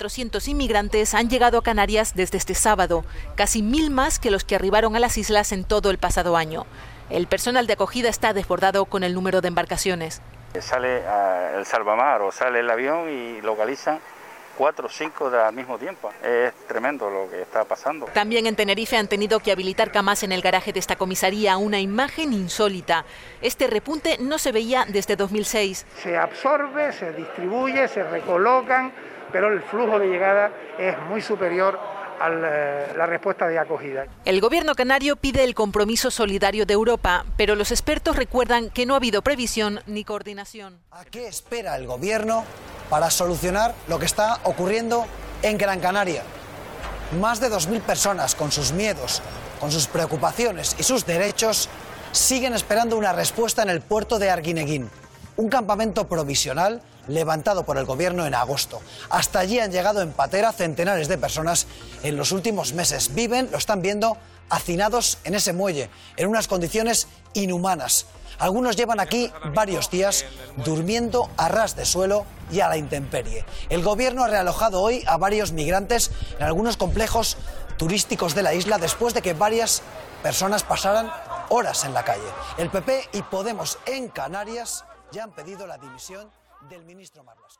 2.400 0.00 0.48
inmigrantes 0.48 1.14
han 1.14 1.28
llegado 1.28 1.58
a 1.58 1.62
Canarias 1.62 2.14
desde 2.14 2.38
este 2.38 2.54
sábado, 2.54 3.04
casi 3.36 3.62
mil 3.62 3.90
más 3.90 4.18
que 4.18 4.30
los 4.30 4.44
que 4.44 4.54
arribaron 4.54 4.96
a 4.96 5.00
las 5.00 5.18
islas 5.18 5.52
en 5.52 5.64
todo 5.64 5.90
el 5.90 5.98
pasado 5.98 6.36
año. 6.36 6.66
El 7.10 7.26
personal 7.26 7.66
de 7.66 7.74
acogida 7.74 8.08
está 8.08 8.32
desbordado 8.32 8.84
con 8.86 9.04
el 9.04 9.14
número 9.14 9.40
de 9.40 9.48
embarcaciones. 9.48 10.22
Sale 10.60 11.02
ah, 11.06 11.52
el 11.56 11.66
salvamar 11.66 12.22
o 12.22 12.32
sale 12.32 12.60
el 12.60 12.70
avión 12.70 13.08
y 13.08 13.40
localizan 13.40 14.00
cuatro 14.56 14.86
o 14.86 14.90
cinco 14.90 15.28
al 15.28 15.54
mismo 15.54 15.78
tiempo. 15.78 16.10
Es 16.22 16.54
tremendo 16.66 17.10
lo 17.10 17.30
que 17.30 17.42
está 17.42 17.64
pasando. 17.64 18.06
También 18.06 18.46
en 18.46 18.56
Tenerife 18.56 18.96
han 18.96 19.08
tenido 19.08 19.40
que 19.40 19.52
habilitar 19.52 19.92
camas 19.92 20.22
en 20.22 20.32
el 20.32 20.42
garaje 20.42 20.72
de 20.72 20.80
esta 20.80 20.96
comisaría, 20.96 21.56
una 21.56 21.80
imagen 21.80 22.32
insólita. 22.32 23.04
Este 23.40 23.66
repunte 23.66 24.18
no 24.18 24.38
se 24.38 24.52
veía 24.52 24.86
desde 24.88 25.16
2006. 25.16 25.86
Se 26.02 26.16
absorbe, 26.16 26.92
se 26.92 27.12
distribuye, 27.12 27.88
se 27.88 28.02
recolocan, 28.02 28.92
pero 29.32 29.52
el 29.52 29.62
flujo 29.62 29.98
de 29.98 30.08
llegada 30.08 30.50
es 30.78 30.98
muy 31.08 31.20
superior 31.20 31.78
a 32.20 32.28
la 32.28 33.06
respuesta 33.06 33.48
de 33.48 33.58
acogida. 33.58 34.04
El 34.26 34.42
gobierno 34.42 34.74
canario 34.74 35.16
pide 35.16 35.42
el 35.42 35.54
compromiso 35.54 36.10
solidario 36.10 36.66
de 36.66 36.74
Europa, 36.74 37.24
pero 37.38 37.54
los 37.54 37.70
expertos 37.70 38.16
recuerdan 38.16 38.68
que 38.68 38.84
no 38.84 38.92
ha 38.92 38.98
habido 38.98 39.22
previsión 39.22 39.80
ni 39.86 40.04
coordinación. 40.04 40.78
¿A 40.90 41.06
qué 41.06 41.26
espera 41.26 41.76
el 41.76 41.86
gobierno 41.86 42.44
para 42.90 43.08
solucionar 43.10 43.74
lo 43.88 43.98
que 43.98 44.04
está 44.04 44.38
ocurriendo 44.44 45.06
en 45.42 45.56
Gran 45.56 45.80
Canaria? 45.80 46.22
Más 47.18 47.40
de 47.40 47.48
2.000 47.48 47.80
personas 47.80 48.34
con 48.34 48.52
sus 48.52 48.72
miedos, 48.72 49.22
con 49.58 49.72
sus 49.72 49.86
preocupaciones 49.86 50.76
y 50.78 50.82
sus 50.82 51.06
derechos 51.06 51.70
siguen 52.12 52.52
esperando 52.52 52.98
una 52.98 53.14
respuesta 53.14 53.62
en 53.62 53.70
el 53.70 53.80
puerto 53.80 54.18
de 54.18 54.30
Arguineguín, 54.30 54.90
un 55.36 55.48
campamento 55.48 56.06
provisional 56.06 56.82
levantado 57.14 57.64
por 57.64 57.76
el 57.76 57.84
gobierno 57.84 58.26
en 58.26 58.34
agosto. 58.34 58.80
Hasta 59.08 59.40
allí 59.40 59.58
han 59.58 59.72
llegado 59.72 60.00
en 60.02 60.12
patera 60.12 60.52
centenares 60.52 61.08
de 61.08 61.18
personas 61.18 61.66
en 62.02 62.16
los 62.16 62.32
últimos 62.32 62.72
meses. 62.72 63.14
Viven, 63.14 63.50
lo 63.50 63.58
están 63.58 63.82
viendo, 63.82 64.16
hacinados 64.48 65.18
en 65.24 65.34
ese 65.34 65.52
muelle, 65.52 65.90
en 66.16 66.28
unas 66.28 66.48
condiciones 66.48 67.08
inhumanas. 67.34 68.06
Algunos 68.38 68.76
llevan 68.76 69.00
aquí 69.00 69.30
varios 69.54 69.90
días 69.90 70.24
durmiendo 70.64 71.28
a 71.36 71.48
ras 71.48 71.76
de 71.76 71.84
suelo 71.84 72.24
y 72.50 72.60
a 72.60 72.68
la 72.68 72.78
intemperie. 72.78 73.44
El 73.68 73.82
gobierno 73.82 74.24
ha 74.24 74.28
realojado 74.28 74.80
hoy 74.80 75.04
a 75.06 75.18
varios 75.18 75.52
migrantes 75.52 76.10
en 76.38 76.46
algunos 76.46 76.76
complejos 76.76 77.36
turísticos 77.76 78.34
de 78.34 78.42
la 78.42 78.54
isla 78.54 78.78
después 78.78 79.12
de 79.14 79.22
que 79.22 79.34
varias 79.34 79.82
personas 80.22 80.62
pasaran 80.62 81.12
horas 81.50 81.84
en 81.84 81.92
la 81.92 82.04
calle. 82.04 82.22
El 82.56 82.70
PP 82.70 83.10
y 83.12 83.22
Podemos 83.22 83.78
en 83.86 84.08
Canarias 84.08 84.84
ya 85.12 85.24
han 85.24 85.32
pedido 85.32 85.66
la 85.66 85.76
dimisión 85.78 86.30
del 86.68 86.84
ministro 86.84 87.22
Marlasca. 87.24 87.59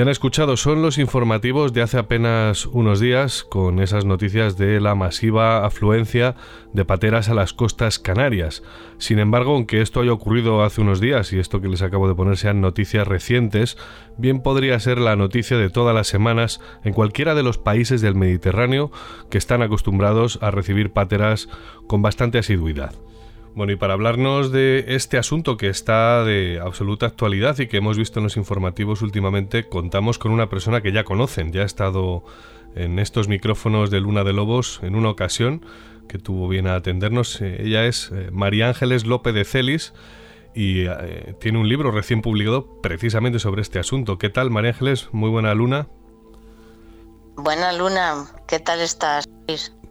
Ya 0.00 0.04
han 0.04 0.08
escuchado, 0.08 0.56
son 0.56 0.80
los 0.80 0.96
informativos 0.96 1.74
de 1.74 1.82
hace 1.82 1.98
apenas 1.98 2.64
unos 2.64 3.00
días 3.00 3.44
con 3.44 3.80
esas 3.80 4.06
noticias 4.06 4.56
de 4.56 4.80
la 4.80 4.94
masiva 4.94 5.66
afluencia 5.66 6.36
de 6.72 6.86
pateras 6.86 7.28
a 7.28 7.34
las 7.34 7.52
costas 7.52 7.98
canarias. 7.98 8.62
Sin 8.96 9.18
embargo, 9.18 9.52
aunque 9.52 9.82
esto 9.82 10.00
haya 10.00 10.14
ocurrido 10.14 10.62
hace 10.62 10.80
unos 10.80 11.02
días 11.02 11.34
y 11.34 11.38
esto 11.38 11.60
que 11.60 11.68
les 11.68 11.82
acabo 11.82 12.08
de 12.08 12.14
poner 12.14 12.38
sean 12.38 12.62
noticias 12.62 13.06
recientes, 13.06 13.76
bien 14.16 14.40
podría 14.40 14.80
ser 14.80 14.96
la 14.96 15.16
noticia 15.16 15.58
de 15.58 15.68
todas 15.68 15.94
las 15.94 16.06
semanas 16.06 16.62
en 16.82 16.94
cualquiera 16.94 17.34
de 17.34 17.42
los 17.42 17.58
países 17.58 18.00
del 18.00 18.14
Mediterráneo 18.14 18.90
que 19.28 19.36
están 19.36 19.60
acostumbrados 19.60 20.38
a 20.40 20.50
recibir 20.50 20.94
pateras 20.94 21.50
con 21.86 22.00
bastante 22.00 22.38
asiduidad. 22.38 22.94
Bueno, 23.60 23.74
y 23.74 23.76
para 23.76 23.92
hablarnos 23.92 24.52
de 24.52 24.86
este 24.88 25.18
asunto 25.18 25.58
que 25.58 25.68
está 25.68 26.24
de 26.24 26.58
absoluta 26.64 27.04
actualidad 27.04 27.58
y 27.58 27.66
que 27.66 27.76
hemos 27.76 27.98
visto 27.98 28.18
en 28.18 28.24
los 28.24 28.38
informativos 28.38 29.02
últimamente, 29.02 29.68
contamos 29.68 30.16
con 30.16 30.32
una 30.32 30.48
persona 30.48 30.80
que 30.80 30.92
ya 30.92 31.04
conocen, 31.04 31.52
ya 31.52 31.60
ha 31.60 31.66
estado 31.66 32.24
en 32.74 32.98
estos 32.98 33.28
micrófonos 33.28 33.90
de 33.90 34.00
Luna 34.00 34.24
de 34.24 34.32
Lobos 34.32 34.80
en 34.82 34.94
una 34.94 35.10
ocasión, 35.10 35.62
que 36.08 36.16
tuvo 36.16 36.48
bien 36.48 36.68
a 36.68 36.74
atendernos. 36.74 37.42
Eh, 37.42 37.64
ella 37.66 37.84
es 37.84 38.10
eh, 38.14 38.30
María 38.32 38.68
Ángeles 38.68 39.04
López 39.04 39.34
de 39.34 39.44
Celis 39.44 39.92
y 40.54 40.86
eh, 40.86 41.34
tiene 41.38 41.58
un 41.58 41.68
libro 41.68 41.90
recién 41.90 42.22
publicado 42.22 42.80
precisamente 42.80 43.40
sobre 43.40 43.60
este 43.60 43.78
asunto. 43.78 44.16
¿Qué 44.16 44.30
tal, 44.30 44.48
María 44.48 44.70
Ángeles? 44.70 45.10
Muy 45.12 45.28
buena 45.28 45.52
luna. 45.52 45.86
Buena 47.36 47.74
luna, 47.74 48.24
¿qué 48.48 48.58
tal 48.58 48.80
estás? 48.80 49.28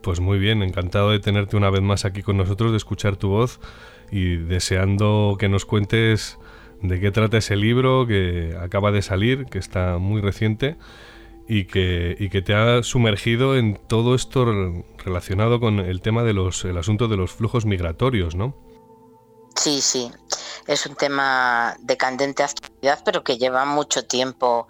Pues 0.09 0.22
muy 0.22 0.40
bien, 0.40 0.64
encantado 0.64 1.12
de 1.12 1.20
tenerte 1.20 1.56
una 1.56 1.70
vez 1.70 1.84
más 1.84 2.03
aquí 2.03 2.24
con 2.24 2.36
nosotros, 2.36 2.72
de 2.72 2.78
escuchar 2.78 3.16
tu 3.16 3.30
voz 3.30 3.59
y 4.09 4.38
deseando 4.38 5.38
que 5.38 5.50
nos 5.50 5.66
cuentes 5.66 6.40
de 6.82 7.00
qué 7.00 7.11
trata 7.11 7.38
ese 7.38 7.56
libro 7.56 8.08
que 8.08 8.58
acaba 8.59 8.90
de 8.90 9.03
salir, 9.03 9.46
que 9.46 9.59
está 9.59 10.00
muy 10.00 10.20
reciente 10.20 10.78
y 11.47 11.66
que, 11.66 12.17
y 12.20 12.29
que 12.29 12.41
te 12.41 12.56
ha 12.56 12.82
sumergido 12.82 13.56
en 13.56 13.79
todo 13.88 14.16
esto 14.16 14.47
relacionado 14.97 15.59
con 15.59 15.79
el 15.79 16.02
tema 16.02 16.23
de 16.23 16.34
los, 16.34 16.66
el 16.66 16.79
asunto 16.79 17.08
de 17.08 17.16
los 17.16 17.32
flujos 17.32 17.67
migratorios, 17.67 18.34
¿no? 18.34 18.58
Sí, 19.56 19.79
sí, 19.79 20.09
es 20.66 20.88
un 20.88 20.96
tema 20.96 21.78
de 21.82 21.97
candente 21.97 22.41
actualidad, 22.41 23.03
pero 23.06 23.23
que 23.23 23.38
lleva 23.38 23.64
mucho 23.66 24.06
tiempo, 24.06 24.67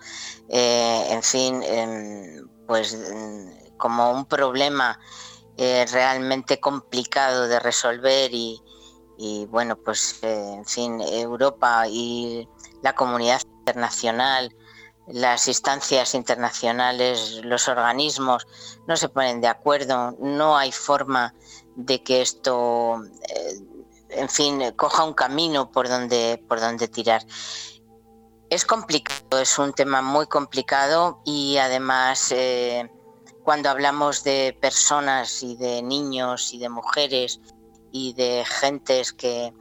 eh, 0.50 1.02
en 1.12 1.24
fin, 1.24 1.62
pues 2.68 2.98
como 3.78 4.12
un 4.12 4.26
problema 4.26 5.00
eh, 5.62 5.86
realmente 5.92 6.62
complicado 6.62 7.50
de 7.50 7.60
resolver 7.60 8.32
y, 8.34 8.62
bueno, 9.50 9.76
pues 9.76 10.24
eh, 10.24 10.54
en 10.54 10.64
fin, 10.64 11.02
Europa 11.02 11.86
y 11.86 12.48
la 12.82 12.96
comunidad 12.96 13.42
internacional, 13.58 14.56
las 15.08 15.50
instancias 15.50 16.16
internacionales, 16.16 17.42
los 17.44 17.68
organismos 17.68 18.48
no 18.88 18.96
se 18.96 19.10
ponen 19.10 19.42
de 19.42 19.48
acuerdo, 19.48 20.16
no 20.22 20.56
hay 20.56 20.72
forma 20.72 21.34
de 21.76 22.04
que 22.04 22.22
esto, 22.22 23.04
eh, 23.28 23.60
en 24.12 24.30
fin, 24.30 24.62
coja 24.78 25.04
un 25.04 25.14
camino 25.14 25.74
por 25.74 25.90
donde, 25.90 26.42
por 26.48 26.62
donde 26.62 26.88
tirar. 26.88 27.22
Es 28.50 28.64
complicado, 28.64 29.42
es 29.42 29.60
un 29.60 29.74
tema 29.74 30.02
muy 30.02 30.26
complicado 30.28 31.22
y 31.26 31.58
además 31.58 32.32
cuando 33.50 33.72
hablamos 33.72 34.24
de 34.24 34.56
personas 34.62 35.42
y 35.42 35.56
de 35.56 35.82
niños 35.82 36.54
y 36.54 36.60
de 36.60 36.70
mujeres 36.70 37.42
y 37.92 38.14
de 38.14 38.44
gentes 38.46 39.12
que, 39.12 39.52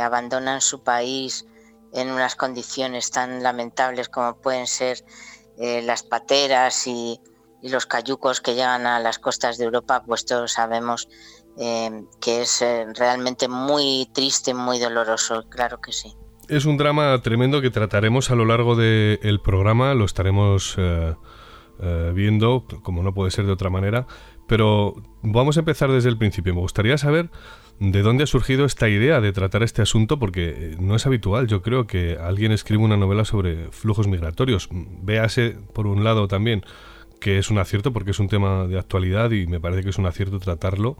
abandonan 0.00 0.60
su 0.60 0.84
país 0.84 1.44
en 1.92 2.12
unas 2.12 2.36
condiciones 2.36 3.10
tan 3.10 3.42
lamentables 3.42 4.08
como 4.08 4.40
pueden 4.40 4.68
ser 4.68 4.98
eh, 5.58 5.82
las 5.82 6.04
pateras 6.04 6.86
y, 6.86 7.18
los 7.62 7.84
cayucos 7.86 8.40
que 8.40 8.54
llegan 8.54 8.86
a 8.86 9.00
las 9.00 9.18
costas 9.18 9.58
de 9.58 9.64
Europa, 9.64 10.04
pues 10.06 10.24
todos 10.24 10.52
sabemos 10.52 11.08
que 11.56 12.42
es 12.42 12.64
realmente 12.96 13.48
muy 13.48 14.08
triste, 14.14 14.54
muy 14.54 14.78
doloroso, 14.78 15.42
claro 15.48 15.80
que 15.80 15.90
sí. 15.90 16.14
Es 16.48 16.64
un 16.64 16.76
drama 16.76 17.20
tremendo 17.22 17.60
que 17.60 17.70
trataremos 17.70 18.30
a 18.30 18.36
lo 18.36 18.44
largo 18.44 18.76
del 18.76 19.40
programa, 19.40 19.94
lo 19.94 20.04
estaremos 20.04 20.76
viendo, 22.14 22.64
como 22.82 23.02
no 23.02 23.12
puede 23.12 23.30
ser 23.30 23.46
de 23.46 23.52
otra 23.52 23.68
manera, 23.68 24.06
pero 24.46 24.94
vamos 25.22 25.56
a 25.56 25.60
empezar 25.60 25.90
desde 25.90 26.08
el 26.08 26.18
principio. 26.18 26.54
Me 26.54 26.60
gustaría 26.60 26.98
saber 26.98 27.30
de 27.80 28.02
dónde 28.02 28.24
ha 28.24 28.26
surgido 28.26 28.64
esta 28.64 28.88
idea 28.88 29.20
de 29.20 29.32
tratar 29.32 29.62
este 29.62 29.82
asunto, 29.82 30.18
porque 30.18 30.54
eh, 30.56 30.76
no 30.78 30.94
es 30.94 31.06
habitual, 31.06 31.46
yo 31.46 31.62
creo, 31.62 31.86
que 31.86 32.16
alguien 32.20 32.52
escriba 32.52 32.82
una 32.82 32.96
novela 32.96 33.24
sobre 33.24 33.70
flujos 33.70 34.06
migratorios. 34.06 34.68
Véase, 34.70 35.56
por 35.72 35.86
un 35.86 36.04
lado, 36.04 36.28
también 36.28 36.62
que 37.20 37.38
es 37.38 37.50
un 37.50 37.58
acierto 37.58 37.92
porque 37.92 38.10
es 38.10 38.20
un 38.20 38.28
tema 38.28 38.66
de 38.66 38.78
actualidad 38.78 39.30
y 39.30 39.46
me 39.46 39.58
parece 39.58 39.82
que 39.82 39.88
es 39.88 39.98
un 39.98 40.04
acierto 40.04 40.38
tratarlo, 40.40 40.98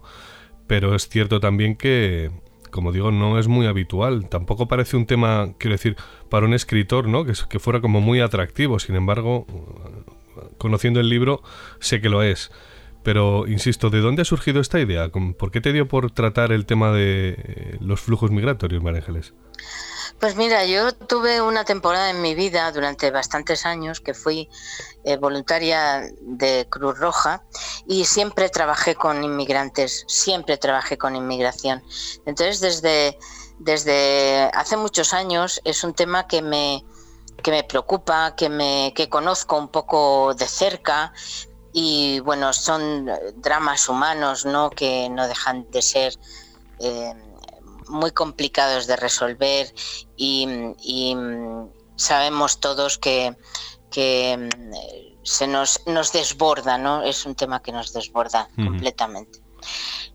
pero 0.65 0.95
es 0.95 1.07
cierto 1.07 1.39
también 1.39 1.75
que, 1.75 2.31
como 2.71 2.91
digo, 2.91 3.11
no 3.11 3.37
es 3.37 3.47
muy 3.47 3.67
habitual. 3.67 4.27
Tampoco 4.27 4.67
parece 4.67 4.97
un 4.97 5.05
tema, 5.05 5.53
quiero 5.59 5.75
decir, 5.75 5.95
para 6.29 6.47
un 6.47 6.55
escritor, 6.55 7.07
¿no? 7.07 7.25
Que, 7.25 7.33
que 7.47 7.59
fuera 7.59 7.79
como 7.79 8.01
muy 8.01 8.21
atractivo. 8.21 8.79
Sin 8.79 8.95
embargo, 8.95 9.45
conociendo 10.57 10.99
el 10.99 11.09
libro, 11.09 11.41
sé 11.79 12.01
que 12.01 12.09
lo 12.09 12.23
es. 12.23 12.51
Pero, 13.03 13.47
insisto, 13.47 13.91
¿de 13.91 13.99
dónde 13.99 14.23
ha 14.23 14.25
surgido 14.25 14.59
esta 14.59 14.79
idea? 14.79 15.09
¿Por 15.09 15.51
qué 15.51 15.61
te 15.61 15.71
dio 15.71 15.87
por 15.87 16.09
tratar 16.09 16.51
el 16.51 16.65
tema 16.65 16.91
de 16.91 17.35
eh, 17.37 17.77
los 17.79 18.01
flujos 18.01 18.31
migratorios, 18.31 18.81
María 18.81 18.99
Ángeles? 19.01 19.33
Pues 20.19 20.35
mira, 20.35 20.65
yo 20.65 20.91
tuve 20.93 21.41
una 21.41 21.65
temporada 21.65 22.09
en 22.09 22.21
mi 22.21 22.33
vida 22.35 22.71
durante 22.71 23.11
bastantes 23.11 23.65
años 23.65 23.99
que 23.99 24.13
fui 24.13 24.49
eh, 25.03 25.17
voluntaria 25.17 26.09
de 26.21 26.65
Cruz 26.69 26.97
Roja 26.97 27.43
y 27.85 28.05
siempre 28.05 28.49
trabajé 28.49 28.95
con 28.95 29.23
inmigrantes, 29.23 30.05
siempre 30.07 30.57
trabajé 30.57 30.97
con 30.97 31.15
inmigración. 31.15 31.83
Entonces, 32.25 32.59
desde, 32.59 33.19
desde 33.59 34.49
hace 34.53 34.77
muchos 34.77 35.13
años 35.13 35.61
es 35.63 35.83
un 35.83 35.93
tema 35.93 36.27
que 36.27 36.41
me, 36.41 36.83
que 37.45 37.51
me 37.51 37.63
preocupa, 37.63 38.35
que, 38.35 38.49
me, 38.49 38.91
que 38.95 39.07
conozco 39.07 39.55
un 39.59 39.67
poco 39.67 40.33
de 40.33 40.47
cerca, 40.47 41.13
y 41.71 42.19
bueno, 42.21 42.51
son 42.53 43.07
dramas 43.35 43.87
humanos, 43.87 44.45
¿no? 44.45 44.71
Que 44.71 45.09
no 45.11 45.27
dejan 45.27 45.69
de 45.69 45.83
ser 45.83 46.17
eh, 46.79 47.13
muy 47.87 48.09
complicados 48.09 48.87
de 48.87 48.95
resolver 48.95 49.71
y, 50.17 51.15
sabemos 51.97 52.59
todos 52.59 52.97
que, 52.97 53.37
se 55.21 55.47
nos, 55.47 55.81
nos 55.85 56.11
desborda, 56.13 56.79
¿no? 56.79 57.03
Es 57.03 57.27
un 57.27 57.35
tema 57.35 57.61
que 57.61 57.71
nos 57.71 57.93
desborda 57.93 58.49
completamente. 58.55 59.43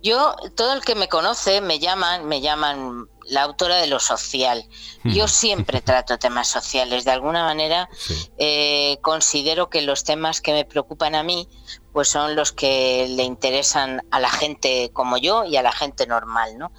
Yo, 0.02 0.34
todo 0.56 0.72
el 0.72 0.80
que 0.80 0.96
me 0.96 1.08
conoce 1.08 1.60
me 1.60 1.78
llaman, 1.78 2.26
me 2.26 2.40
llaman 2.40 3.08
la 3.30 3.42
autora 3.42 3.76
de 3.76 3.86
lo 3.86 4.00
social. 4.00 4.64
Yo 5.04 5.28
siempre 5.28 5.80
trato 5.90 6.18
temas 6.18 6.48
sociales. 6.48 7.04
De 7.04 7.12
alguna 7.12 7.44
manera 7.44 7.88
eh, 8.38 8.98
considero 9.00 9.70
que 9.70 9.82
los 9.82 10.04
temas 10.04 10.40
que 10.40 10.52
me 10.52 10.64
preocupan 10.64 11.14
a 11.14 11.22
mí, 11.22 11.48
pues 11.92 12.08
son 12.08 12.36
los 12.36 12.52
que 12.52 13.06
le 13.08 13.24
interesan 13.24 14.02
a 14.10 14.20
la 14.20 14.30
gente 14.30 14.90
como 14.92 15.16
yo 15.16 15.44
y 15.44 15.56
a 15.56 15.62
la 15.62 15.72
gente 15.72 16.06
normal, 16.06 16.58
¿no? 16.58 16.72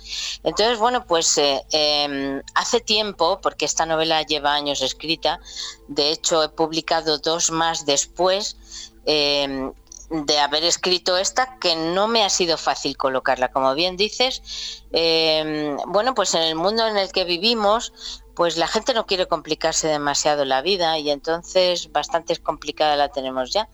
Entonces, 0.44 0.78
bueno, 0.78 1.06
pues 1.06 1.38
eh, 1.38 1.62
em, 1.72 2.42
hace 2.56 2.80
tiempo, 2.80 3.40
porque 3.42 3.66
esta 3.66 3.86
novela 3.86 4.22
lleva 4.24 4.54
años 4.54 4.82
escrita, 4.82 5.40
de 5.88 6.12
hecho 6.12 6.44
he 6.44 6.50
publicado 6.50 7.18
dos 7.18 7.52
más 7.52 7.86
después. 7.86 8.58
Em, 9.06 9.74
de 10.12 10.40
haber 10.40 10.66
escrito 10.66 11.18
esta 11.18 11.58
que 11.60 11.76
no 11.76 12.08
me 12.08 12.24
ha 12.24 12.30
sido 12.30 12.58
fácil 12.58 12.98
colocarla. 12.98 13.50
Como 13.50 13.74
bien 13.74 13.96
dices, 13.96 14.84
em, 14.92 15.78
bueno, 15.88 16.14
pues 16.14 16.34
en 16.36 16.42
el 16.42 16.56
mundo 16.56 16.86
en 16.86 16.98
el 16.98 17.12
que 17.14 17.24
vivimos, 17.24 17.94
pues 18.36 18.58
la 18.58 18.68
gente 18.68 18.94
no 18.94 19.06
quiere 19.06 19.28
complicarse 19.28 19.88
demasiado 19.88 20.44
la 20.44 20.62
vida 20.62 21.00
y 21.00 21.12
entonces 21.12 21.92
bastante 21.94 22.36
complicada 22.38 22.98
la 22.98 23.10
tenemos 23.10 23.52
ya. 23.54 23.70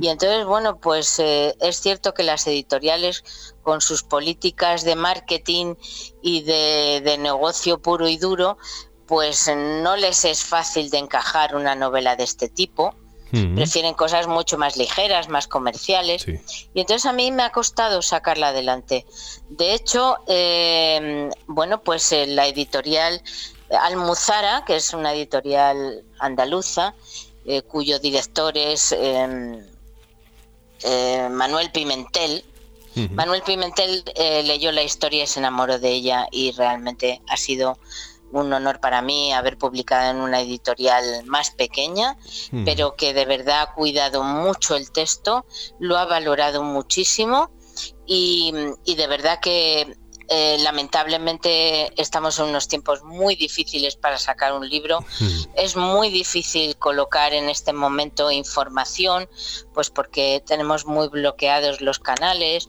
Y 0.00 0.08
entonces, 0.08 0.44
bueno, 0.46 0.78
pues 0.78 1.18
eh, 1.20 1.56
es 1.60 1.80
cierto 1.80 2.12
que 2.12 2.24
las 2.24 2.46
editoriales 2.48 3.22
con 3.62 3.80
sus 3.80 4.02
políticas 4.02 4.82
de 4.82 4.96
marketing 4.96 5.76
y 6.22 6.42
de, 6.42 7.02
de 7.04 7.18
negocio 7.18 7.80
puro 7.80 8.08
y 8.08 8.16
duro, 8.16 8.58
pues 9.06 9.48
no 9.54 9.96
les 9.96 10.24
es 10.24 10.44
fácil 10.44 10.90
de 10.90 10.98
encajar 10.98 11.54
una 11.54 11.76
novela 11.76 12.16
de 12.16 12.24
este 12.24 12.48
tipo 12.48 12.94
prefieren 13.30 13.94
cosas 13.94 14.26
mucho 14.26 14.56
más 14.58 14.76
ligeras, 14.76 15.28
más 15.28 15.46
comerciales. 15.48 16.26
Y 16.26 16.80
entonces 16.80 17.06
a 17.06 17.12
mí 17.12 17.30
me 17.30 17.42
ha 17.42 17.50
costado 17.50 18.02
sacarla 18.02 18.48
adelante. 18.48 19.06
De 19.48 19.74
hecho, 19.74 20.16
eh, 20.26 21.30
bueno, 21.46 21.82
pues 21.82 22.10
eh, 22.12 22.26
la 22.26 22.46
editorial 22.46 23.22
Almuzara, 23.70 24.64
que 24.66 24.76
es 24.76 24.94
una 24.94 25.12
editorial 25.12 26.04
andaluza, 26.18 26.94
eh, 27.44 27.62
cuyo 27.62 27.98
director 27.98 28.56
es 28.56 28.92
em, 28.92 29.64
Manuel 31.30 31.70
Pimentel, 31.70 32.44
Manuel 33.12 33.42
Pimentel 33.42 34.02
leyó 34.44 34.72
la 34.72 34.82
historia 34.82 35.22
y 35.22 35.26
se 35.28 35.38
enamoró 35.38 35.78
de 35.78 35.90
ella 35.90 36.26
y 36.32 36.50
realmente 36.50 37.20
ha 37.28 37.36
sido 37.36 37.78
un 38.32 38.52
honor 38.52 38.80
para 38.80 39.02
mí 39.02 39.32
haber 39.32 39.58
publicado 39.58 40.10
en 40.10 40.18
una 40.18 40.40
editorial 40.40 41.24
más 41.24 41.50
pequeña, 41.50 42.16
hmm. 42.50 42.64
pero 42.64 42.94
que 42.94 43.14
de 43.14 43.24
verdad 43.24 43.62
ha 43.62 43.74
cuidado 43.74 44.22
mucho 44.22 44.76
el 44.76 44.90
texto, 44.90 45.46
lo 45.78 45.96
ha 45.96 46.04
valorado 46.04 46.62
muchísimo 46.62 47.50
y, 48.06 48.52
de 48.86 49.06
verdad 49.06 49.38
que 49.40 49.96
eh, 50.30 50.56
lamentablemente 50.60 51.92
estamos 52.00 52.38
en 52.38 52.46
unos 52.46 52.68
tiempos 52.68 53.02
muy 53.02 53.34
difíciles 53.34 53.96
para 53.96 54.18
sacar 54.18 54.52
un 54.52 54.68
libro. 54.68 55.00
Hmm. 55.00 55.42
Es 55.54 55.76
muy 55.76 56.10
difícil 56.10 56.76
colocar 56.76 57.32
en 57.32 57.48
este 57.48 57.72
momento 57.72 58.30
información, 58.30 59.28
pues 59.72 59.90
porque 59.90 60.42
tenemos 60.46 60.86
muy 60.86 61.08
bloqueados 61.08 61.80
los 61.80 61.98
canales 61.98 62.68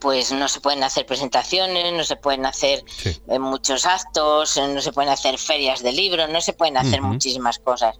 pues 0.00 0.32
no 0.32 0.48
se 0.48 0.60
pueden 0.60 0.82
hacer 0.82 1.06
presentaciones, 1.06 1.92
no 1.92 2.04
se 2.04 2.16
pueden 2.16 2.46
hacer 2.46 2.84
eh, 3.04 3.38
muchos 3.38 3.86
actos, 3.86 4.56
eh, 4.56 4.68
no 4.68 4.80
se 4.80 4.92
pueden 4.92 5.10
hacer 5.10 5.38
ferias 5.38 5.82
de 5.82 5.92
libros, 5.92 6.28
no 6.28 6.40
se 6.40 6.52
pueden 6.52 6.76
hacer 6.76 7.02
muchísimas 7.02 7.58
cosas. 7.58 7.98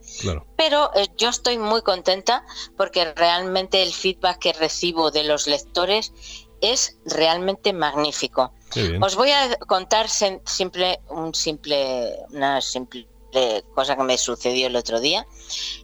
Pero 0.57 0.91
eh, 0.95 1.07
yo 1.17 1.29
estoy 1.29 1.59
muy 1.59 1.83
contenta 1.83 2.45
porque 2.77 3.13
realmente 3.15 3.83
el 3.83 3.93
feedback 3.93 4.39
que 4.39 4.53
recibo 4.53 5.11
de 5.11 5.25
los 5.25 5.47
lectores 5.47 6.13
es 6.61 6.97
realmente 7.05 7.73
magnífico. 7.73 8.53
Os 9.01 9.15
voy 9.15 9.31
a 9.31 9.57
contar 9.69 10.09
simple, 10.09 11.01
un 11.09 11.35
simple, 11.35 12.17
una 12.31 12.61
simple 12.61 13.07
cosa 13.75 13.97
que 13.97 14.03
me 14.03 14.19
sucedió 14.19 14.67
el 14.67 14.77
otro 14.77 15.01
día. 15.01 15.27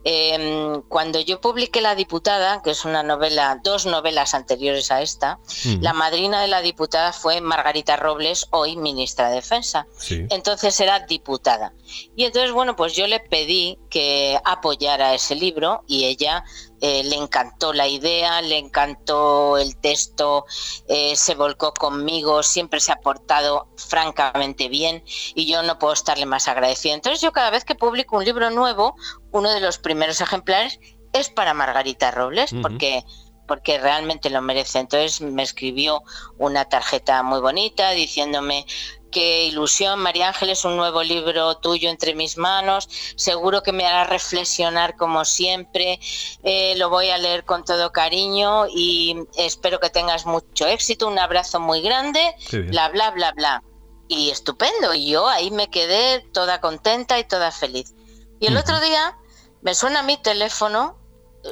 Em, 0.04 0.82
cuando 0.82 1.20
yo 1.20 1.40
publiqué 1.40 1.80
La 1.80 1.94
Diputada, 1.94 2.62
que 2.62 2.70
es 2.70 2.84
una 2.84 3.02
novela, 3.02 3.60
dos 3.62 3.86
novelas 3.86 4.34
anteriores 4.34 4.90
a 4.90 5.02
esta, 5.02 5.38
la 5.80 5.92
madrina 5.92 6.40
de 6.40 6.48
la 6.48 6.62
diputada 6.62 7.12
fue 7.12 7.40
Margarita 7.40 7.96
Robles, 7.96 8.46
hoy 8.50 8.76
ministra 8.76 9.28
de 9.28 9.36
Defensa. 9.36 9.86
Entonces 10.08 10.78
era 10.80 11.00
diputada. 11.00 11.74
Y 12.16 12.24
entonces, 12.24 12.52
bueno, 12.52 12.76
pues 12.76 12.94
yo 12.94 13.06
le 13.06 13.20
pedí 13.20 13.78
que 13.90 14.38
apoyara 14.44 15.14
ese 15.14 15.34
libro 15.34 15.84
y 15.86 16.04
ella 16.04 16.44
eh, 16.80 17.04
le 17.04 17.16
encantó 17.16 17.74
la 17.74 17.88
idea, 17.88 18.40
le 18.40 18.56
encantó 18.56 19.58
el 19.58 19.76
texto, 19.76 20.46
eh, 20.88 21.14
se 21.14 21.34
volcó 21.34 21.74
conmigo, 21.74 22.42
siempre 22.42 22.80
se 22.80 22.90
ha 22.92 22.96
portado 22.96 23.68
francamente 23.76 24.68
bien 24.68 25.04
y 25.34 25.46
yo 25.46 25.62
no 25.62 25.78
puedo 25.78 25.92
estarle 25.92 26.24
más 26.24 26.48
agradecida. 26.48 26.94
Entonces 26.94 27.20
yo 27.20 27.32
cada 27.32 27.50
vez 27.50 27.64
que 27.64 27.74
publico 27.74 28.16
un 28.16 28.24
libro 28.24 28.50
nuevo, 28.50 28.96
uno 29.32 29.50
de 29.50 29.60
los 29.60 29.78
primeros 29.78 30.20
ejemplares 30.20 30.78
es 31.12 31.28
para 31.28 31.54
Margarita 31.54 32.10
Robles, 32.10 32.54
porque 32.62 33.04
porque 33.50 33.78
realmente 33.78 34.30
lo 34.30 34.40
merece. 34.42 34.78
Entonces 34.78 35.20
me 35.20 35.42
escribió 35.42 36.04
una 36.38 36.66
tarjeta 36.66 37.24
muy 37.24 37.40
bonita 37.40 37.90
diciéndome 37.90 38.64
qué 39.10 39.46
ilusión, 39.46 39.98
María 39.98 40.28
Ángeles, 40.28 40.64
un 40.64 40.76
nuevo 40.76 41.02
libro 41.02 41.56
tuyo 41.56 41.90
entre 41.90 42.14
mis 42.14 42.36
manos, 42.36 42.88
seguro 43.16 43.64
que 43.64 43.72
me 43.72 43.84
hará 43.84 44.04
reflexionar 44.04 44.94
como 44.96 45.24
siempre, 45.24 45.98
eh, 46.44 46.74
lo 46.76 46.90
voy 46.90 47.10
a 47.10 47.18
leer 47.18 47.44
con 47.44 47.64
todo 47.64 47.90
cariño 47.90 48.66
y 48.68 49.16
espero 49.36 49.80
que 49.80 49.90
tengas 49.90 50.26
mucho 50.26 50.68
éxito, 50.68 51.08
un 51.08 51.18
abrazo 51.18 51.58
muy 51.58 51.82
grande, 51.82 52.20
bla, 52.68 52.88
bla, 52.90 53.10
bla, 53.10 53.32
bla. 53.32 53.64
Y 54.06 54.30
estupendo, 54.30 54.94
y 54.94 55.10
yo 55.10 55.28
ahí 55.28 55.50
me 55.50 55.70
quedé 55.70 56.20
toda 56.32 56.60
contenta 56.60 57.18
y 57.18 57.24
toda 57.24 57.50
feliz. 57.50 57.94
Y 58.40 58.46
el 58.46 58.56
otro 58.56 58.80
día 58.80 59.16
me 59.62 59.74
suena 59.74 60.02
mi 60.02 60.16
teléfono 60.16 60.96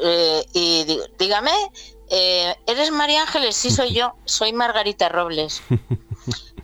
eh, 0.03 0.45
y 0.53 0.87
dígame, 1.19 1.53
eh, 2.11 2.57
¿eres 2.67 2.91
María 2.91 3.23
Ángeles? 3.23 3.57
Sí, 3.57 3.71
soy 3.71 3.93
yo, 3.93 4.15
soy 4.25 4.53
Margarita 4.53 5.09
Robles. 5.09 5.63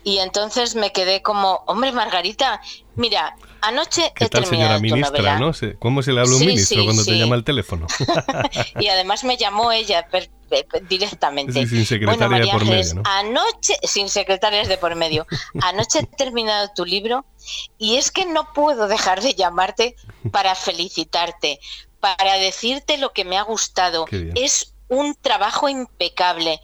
Y 0.06 0.18
entonces 0.18 0.74
me 0.74 0.92
quedé 0.92 1.22
como, 1.22 1.62
hombre, 1.66 1.90
Margarita, 1.90 2.60
Mira, 2.96 3.36
anoche 3.66 4.12
¿Qué 4.14 4.24
he 4.24 4.28
tal, 4.28 4.46
señora 4.46 4.74
terminado 4.74 4.78
tu 4.78 4.82
ministra? 5.16 5.36
novela. 5.38 5.52
¿no? 5.72 5.78
¿Cómo 5.78 6.02
se 6.02 6.12
le 6.12 6.20
habla 6.20 6.32
a 6.32 6.36
un 6.36 6.40
Sí, 6.40 6.46
ministro 6.46 6.78
sí, 6.80 6.84
cuando 6.84 7.04
te 7.04 7.18
llama 7.18 7.34
el 7.36 7.44
teléfono? 7.44 7.86
y 8.80 8.88
además 8.88 9.24
me 9.24 9.36
llamó 9.36 9.72
ella 9.72 10.06
per- 10.08 10.30
directamente. 10.88 11.52
Sí, 11.52 11.66
sin 11.66 11.86
secretaria 11.86 12.28
bueno, 12.28 12.46
por 12.52 12.62
Ángeles, 12.62 12.94
medio, 12.94 13.02
¿no? 13.02 13.10
anoche, 13.10 13.74
sin 13.82 14.08
secretarias 14.08 14.68
de 14.68 14.78
por 14.78 14.94
medio, 14.94 15.26
anoche 15.62 16.00
he 16.00 16.06
terminado 16.06 16.68
tu 16.76 16.84
libro 16.84 17.24
y 17.78 17.96
es 17.96 18.10
que 18.10 18.24
no 18.26 18.48
puedo 18.54 18.86
dejar 18.86 19.20
de 19.20 19.34
llamarte 19.34 19.96
para 20.30 20.54
felicitarte, 20.54 21.58
para 22.00 22.34
decirte 22.34 22.98
lo 22.98 23.12
que 23.12 23.24
me 23.24 23.36
ha 23.38 23.42
gustado. 23.42 24.06
Es 24.34 24.74
un 24.88 25.14
trabajo 25.14 25.68
impecable. 25.68 26.60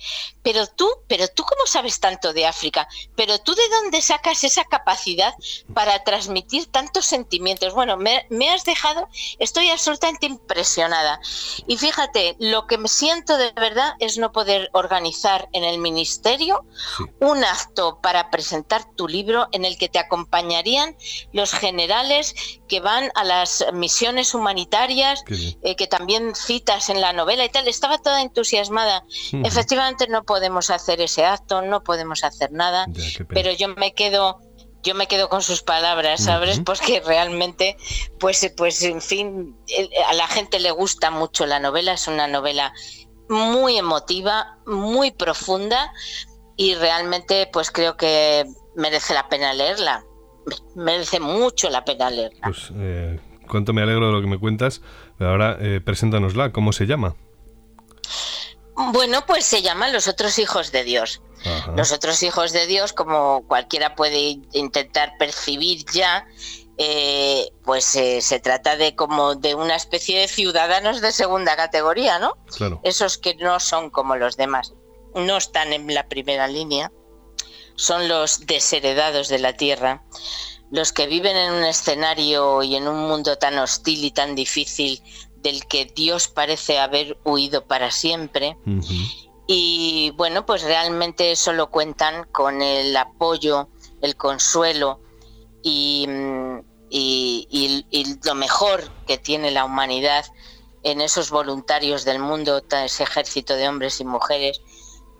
Pero 0.53 0.67
tú, 0.67 0.89
pero 1.07 1.29
tú 1.29 1.45
cómo 1.45 1.65
sabes 1.65 2.01
tanto 2.01 2.33
de 2.33 2.45
África, 2.45 2.89
pero 3.15 3.39
tú 3.39 3.55
de 3.55 3.69
dónde 3.69 4.03
sacas 4.03 4.43
esa 4.43 4.65
capacidad 4.65 5.33
para 5.75 6.03
transmitir 6.03 6.67
tantos 6.67 7.07
sentimientos. 7.07 7.73
Bueno, 7.73 7.97
me, 7.97 8.27
me 8.31 8.51
has 8.51 8.65
dejado, 8.65 9.09
estoy 9.39 9.71
absolutamente 9.71 10.27
impresionada. 10.27 11.21
Y 11.69 11.77
fíjate, 11.77 12.35
lo 12.41 12.67
que 12.67 12.79
me 12.79 12.89
siento 12.89 13.37
de 13.37 13.53
verdad 13.53 13.95
es 14.01 14.19
no 14.19 14.33
poder 14.33 14.71
organizar 14.73 15.49
en 15.53 15.63
el 15.63 15.79
ministerio 15.79 16.65
Sí. 16.97 17.05
un 17.21 17.45
acto 17.45 18.01
para 18.03 18.31
presentar 18.31 18.85
tu 18.97 19.07
libro 19.07 19.47
en 19.53 19.65
el 19.65 19.79
que 19.79 19.89
te 19.89 20.01
acompañarían 20.01 20.97
los 21.33 21.53
generales 21.53 22.35
que 22.67 22.81
van 22.81 23.13
a 23.15 23.23
las 23.23 23.65
misiones 23.73 24.35
humanitarias, 24.35 25.23
eh, 25.63 25.77
que 25.77 25.87
también 25.87 26.35
citas 26.35 26.89
en 26.89 27.01
la 27.01 27.13
novela 27.13 27.45
y 27.45 27.49
tal. 27.51 27.69
Estaba 27.69 27.99
toda 27.99 28.23
entusiasmada. 28.23 29.05
Efectivamente 29.45 30.07
no 30.09 30.25
podemos 30.41 30.71
hacer 30.71 31.03
ese 31.03 31.27
acto, 31.27 31.61
no 31.61 31.83
podemos 31.83 32.25
hacer 32.25 32.51
nada, 32.51 32.87
Ya, 32.89 33.27
pero 33.29 33.53
yo 33.53 33.69
me 33.69 33.93
quedo 33.93 34.39
yo 34.83 34.95
me 34.95 35.07
quedo 35.07 35.29
con 35.29 35.43
sus 35.43 35.63
palabras, 35.63 36.25
¿sabes? 36.25 36.61
Porque 36.65 37.03
realmente, 37.07 37.77
pues, 38.19 38.51
pues, 38.57 38.83
en 38.83 39.03
fin, 39.03 39.55
a 40.09 40.15
la 40.15 40.27
gente 40.27 40.59
le 40.59 40.71
gusta 40.71 41.11
mucho 41.11 41.45
la 41.45 41.61
novela, 41.61 41.93
es 41.93 42.09
una 42.09 42.27
novela 42.27 42.73
muy 43.29 43.77
emotiva, 43.77 44.57
muy 44.65 45.11
profunda 45.11 45.93
y 46.57 46.75
realmente, 46.77 47.47
pues 47.53 47.71
creo 47.71 47.99
que 47.99 48.47
merece 48.75 49.13
la 49.13 49.29
pena 49.29 49.53
leerla. 49.53 50.03
Merece 50.75 51.21
mucho 51.21 51.69
la 51.69 51.85
pena 51.85 52.09
leerla. 52.09 52.41
Pues 52.45 52.73
eh, 52.77 53.21
cuánto 53.47 53.75
me 53.75 53.83
alegro 53.83 54.07
de 54.07 54.13
lo 54.13 54.23
que 54.23 54.29
me 54.29 54.39
cuentas. 54.39 54.81
Pero 55.19 55.33
ahora 55.33 55.59
eh, 55.61 55.83
preséntanosla. 55.85 56.53
¿Cómo 56.53 56.73
se 56.73 56.87
llama? 56.87 57.17
Bueno, 58.93 59.25
pues 59.27 59.45
se 59.45 59.63
llama 59.63 59.89
Los 59.89 60.09
otros 60.09 60.39
hijos 60.39 60.73
de 60.73 60.85
Dios. 60.85 61.23
Ajá. 61.45 61.73
Los 61.77 61.93
otros 61.93 62.23
hijos 62.23 62.53
de 62.53 62.67
Dios, 62.67 62.93
como 62.93 63.45
cualquiera 63.47 63.95
puede 63.95 64.19
in- 64.19 64.49
intentar 64.53 65.15
percibir 65.19 65.85
ya, 65.93 66.27
eh, 66.77 67.51
pues 67.65 67.95
eh, 67.97 68.21
se 68.21 68.41
trata 68.41 68.77
de 68.77 68.95
como 68.95 69.35
de 69.35 69.55
una 69.55 69.77
especie 69.77 70.19
de 70.21 70.29
ciudadanos 70.29 71.01
de 71.01 71.13
segunda 71.13 71.57
categoría, 71.57 72.19
¿no? 72.19 72.37
Claro. 72.57 72.81
Esos 72.85 73.19
que 73.19 73.35
no 73.37 73.61
son 73.61 73.91
como 73.91 74.17
los 74.17 74.37
demás, 74.37 74.75
no 75.15 75.37
están 75.37 75.73
en 75.73 75.93
la 75.95 76.09
primera 76.09 76.47
línea, 76.49 76.91
son 77.77 78.09
los 78.09 78.47
desheredados 78.47 79.29
de 79.29 79.39
la 79.39 79.55
tierra, 79.57 80.03
los 80.71 80.93
que 80.93 81.07
viven 81.07 81.37
en 81.37 81.53
un 81.53 81.65
escenario 81.65 82.63
y 82.63 82.77
en 82.77 82.87
un 82.87 83.09
mundo 83.09 83.37
tan 83.37 83.59
hostil 83.59 84.05
y 84.05 84.11
tan 84.11 84.35
difícil 84.35 85.03
del 85.43 85.67
que 85.67 85.87
Dios 85.87 86.29
parece 86.29 86.79
haber 86.79 87.19
huido 87.25 87.67
para 87.67 87.91
siempre. 87.91 88.57
Y 89.47 90.13
bueno, 90.17 90.47
pues 90.47 90.63
realmente 90.63 91.35
solo 91.35 91.71
cuentan 91.71 92.25
con 92.31 92.63
el 92.63 92.97
apoyo, 92.97 93.69
el 94.01 94.17
consuelo 94.17 95.01
y, 95.63 96.07
mm, 96.09 96.59
y- 96.91 97.47
y- 97.51 97.87
y 97.91 98.17
lo 98.25 98.35
mejor 98.35 98.91
que 99.07 99.19
tiene 99.19 99.51
la 99.51 99.65
humanidad 99.65 100.25
en 100.83 101.01
esos 101.01 101.31
voluntarios 101.31 102.05
del 102.05 102.21
mundo, 102.21 102.63
ese 102.71 103.03
ejército 103.03 103.55
de 103.57 103.69
hombres 103.69 104.01
y 104.01 104.05
mujeres 104.05 104.61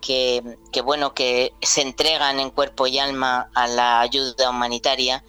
que, 0.01 0.41
que, 0.71 0.81
bueno, 0.81 1.13
que 1.13 1.53
se 1.61 1.81
entregan 1.81 2.39
en 2.39 2.49
cuerpo 2.49 2.87
y 2.87 2.97
alma 2.97 3.49
a 3.53 3.67
la 3.67 3.99
ayuda 4.01 4.49
humanitaria, 4.49 5.23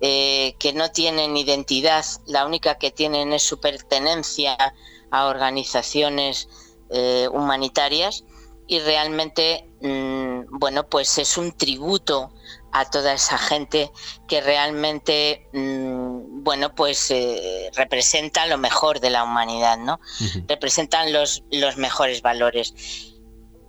eh, 0.00 0.54
que 0.58 0.72
no 0.72 0.90
tienen 0.90 1.36
identidad, 1.36 2.04
la 2.26 2.46
única 2.46 2.76
que 2.76 2.90
tienen 2.90 3.32
es 3.32 3.42
su 3.42 3.60
pertenencia 3.60 4.56
a 5.10 5.26
organizaciones 5.26 6.48
eh, 6.90 7.28
humanitarias 7.32 8.24
y 8.66 8.80
realmente, 8.80 9.70
mm, 9.80 10.58
bueno, 10.58 10.88
pues 10.88 11.18
es 11.18 11.36
un 11.36 11.52
tributo 11.52 12.32
a 12.72 12.90
toda 12.90 13.12
esa 13.12 13.38
gente 13.38 13.90
que 14.26 14.40
realmente, 14.40 15.48
mm, 15.52 16.42
bueno, 16.42 16.74
pues 16.74 17.10
eh, 17.10 17.70
representa 17.74 18.46
lo 18.46 18.58
mejor 18.58 19.00
de 19.00 19.10
la 19.10 19.22
humanidad, 19.22 19.78
¿no? 19.78 20.00
Representan 20.48 21.12
los, 21.12 21.44
los 21.50 21.76
mejores 21.76 22.20
valores. 22.22 22.74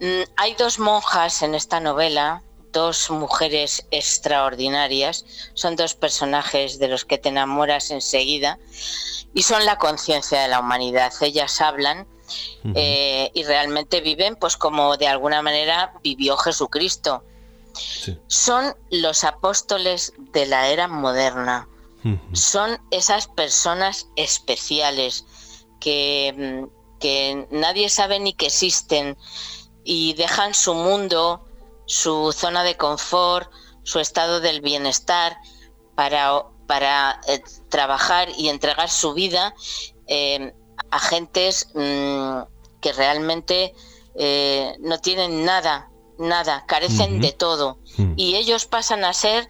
Mm, 0.01 0.23
hay 0.37 0.55
dos 0.55 0.79
monjas 0.79 1.41
en 1.41 1.55
esta 1.55 1.79
novela, 1.79 2.41
dos 2.75 3.09
mujeres 3.09 3.87
extraordinarias, 3.89 5.25
son 5.53 5.77
dos 5.77 5.93
personajes 5.95 6.77
de 6.77 6.89
los 6.89 7.05
que 7.05 7.17
te 7.17 7.29
enamoras 7.29 7.89
enseguida 7.89 8.59
y 9.33 9.43
son 9.43 9.65
la 9.65 9.77
conciencia 9.77 10.41
de 10.41 10.49
la 10.49 10.59
humanidad. 10.59 11.13
Ellas 11.21 11.61
hablan 11.61 12.05
eh, 12.75 13.31
y 13.33 13.43
realmente 13.45 14.01
viven 14.01 14.35
pues 14.35 14.57
como 14.57 14.97
de 14.97 15.07
alguna 15.07 15.41
manera 15.41 15.93
vivió 16.03 16.35
Jesucristo. 16.35 17.23
Sí. 17.73 18.19
Son 18.27 18.75
los 18.91 19.23
apóstoles 19.23 20.11
de 20.17 20.45
la 20.45 20.67
era 20.67 20.87
moderna, 20.87 21.67
son 22.33 22.79
esas 22.91 23.27
personas 23.27 24.07
especiales 24.15 25.25
que, 25.79 26.67
que 26.99 27.47
nadie 27.49 27.89
sabe 27.89 28.19
ni 28.19 28.33
que 28.33 28.45
existen 28.45 29.17
y 29.83 30.13
dejan 30.13 30.53
su 30.53 30.73
mundo, 30.75 31.44
su 31.85 32.31
zona 32.31 32.63
de 32.63 32.77
confort, 32.77 33.51
su 33.83 33.99
estado 33.99 34.41
del 34.41 34.61
bienestar 34.61 35.37
para, 35.95 36.43
para 36.67 37.21
eh, 37.27 37.41
trabajar 37.69 38.29
y 38.37 38.49
entregar 38.49 38.89
su 38.89 39.13
vida 39.13 39.53
eh, 40.07 40.53
a 40.91 40.99
gentes 40.99 41.69
mm, 41.73 42.41
que 42.81 42.93
realmente 42.93 43.73
eh, 44.15 44.75
no 44.79 44.99
tienen 44.99 45.45
nada, 45.45 45.89
nada, 46.17 46.65
carecen 46.67 47.19
de 47.21 47.31
todo 47.31 47.79
Ujú. 47.97 48.13
y 48.15 48.35
ellos 48.35 48.65
pasan 48.65 49.03
a 49.03 49.13
ser 49.13 49.49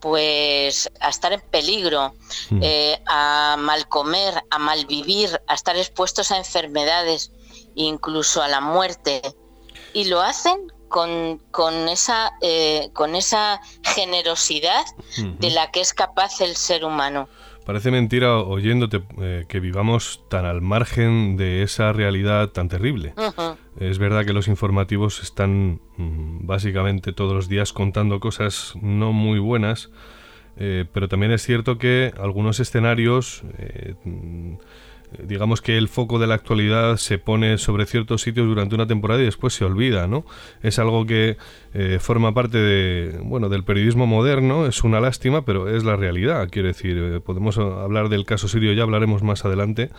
pues 0.00 0.90
a 1.00 1.08
estar 1.08 1.32
en 1.32 1.40
peligro, 1.40 2.14
eh, 2.60 3.02
a 3.06 3.56
mal 3.58 3.88
comer, 3.88 4.34
a 4.50 4.58
mal 4.58 4.86
vivir, 4.86 5.40
a 5.48 5.54
estar 5.54 5.76
expuestos 5.76 6.30
a 6.30 6.36
enfermedades, 6.36 7.32
incluso 7.74 8.42
a 8.42 8.48
la 8.48 8.60
muerte. 8.60 9.22
Y 9.94 10.04
lo 10.04 10.20
hacen 10.20 10.72
con, 10.88 11.40
con 11.50 11.88
esa, 11.88 12.32
eh, 12.40 12.90
con 12.92 13.14
esa 13.14 13.60
generosidad 13.82 14.84
de 15.38 15.50
la 15.50 15.70
que 15.70 15.80
es 15.80 15.94
capaz 15.94 16.40
el 16.40 16.56
ser 16.56 16.84
humano. 16.84 17.28
Parece 17.64 17.90
mentira 17.90 18.38
oyéndote 18.38 19.02
eh, 19.20 19.44
que 19.48 19.58
vivamos 19.58 20.22
tan 20.28 20.44
al 20.44 20.62
margen 20.62 21.36
de 21.36 21.64
esa 21.64 21.92
realidad 21.92 22.50
tan 22.50 22.68
terrible. 22.68 23.12
Es 23.80 23.98
verdad 23.98 24.24
que 24.24 24.32
los 24.32 24.46
informativos 24.46 25.20
están 25.20 25.80
mm, 25.96 26.46
básicamente 26.46 27.12
todos 27.12 27.32
los 27.32 27.48
días 27.48 27.72
contando 27.72 28.20
cosas 28.20 28.74
no 28.80 29.12
muy 29.12 29.40
buenas, 29.40 29.90
eh, 30.56 30.84
pero 30.92 31.08
también 31.08 31.32
es 31.32 31.42
cierto 31.42 31.76
que 31.76 32.14
algunos 32.20 32.60
escenarios, 32.60 33.42
mm, 34.04 34.54
digamos 35.22 35.62
que 35.62 35.78
el 35.78 35.88
foco 35.88 36.18
de 36.18 36.26
la 36.26 36.34
actualidad 36.34 36.96
se 36.96 37.18
pone 37.18 37.58
sobre 37.58 37.86
ciertos 37.86 38.22
sitios 38.22 38.46
durante 38.46 38.74
una 38.74 38.86
temporada 38.86 39.22
y 39.22 39.24
después 39.24 39.54
se 39.54 39.64
olvida, 39.64 40.06
¿no? 40.06 40.24
Es 40.62 40.78
algo 40.78 41.06
que 41.06 41.36
eh, 41.74 41.98
forma 42.00 42.34
parte 42.34 42.58
de, 42.58 43.18
bueno, 43.22 43.48
del 43.48 43.64
periodismo 43.64 44.06
moderno, 44.06 44.66
es 44.66 44.84
una 44.84 45.00
lástima, 45.00 45.44
pero 45.44 45.68
es 45.68 45.84
la 45.84 45.96
realidad. 45.96 46.48
Quiero 46.50 46.68
decir, 46.68 46.96
eh, 46.98 47.20
podemos 47.20 47.58
hablar 47.58 48.08
del 48.08 48.24
caso 48.24 48.48
sirio, 48.48 48.72
ya 48.72 48.82
hablaremos 48.82 49.22
más 49.22 49.44
adelante. 49.44 49.90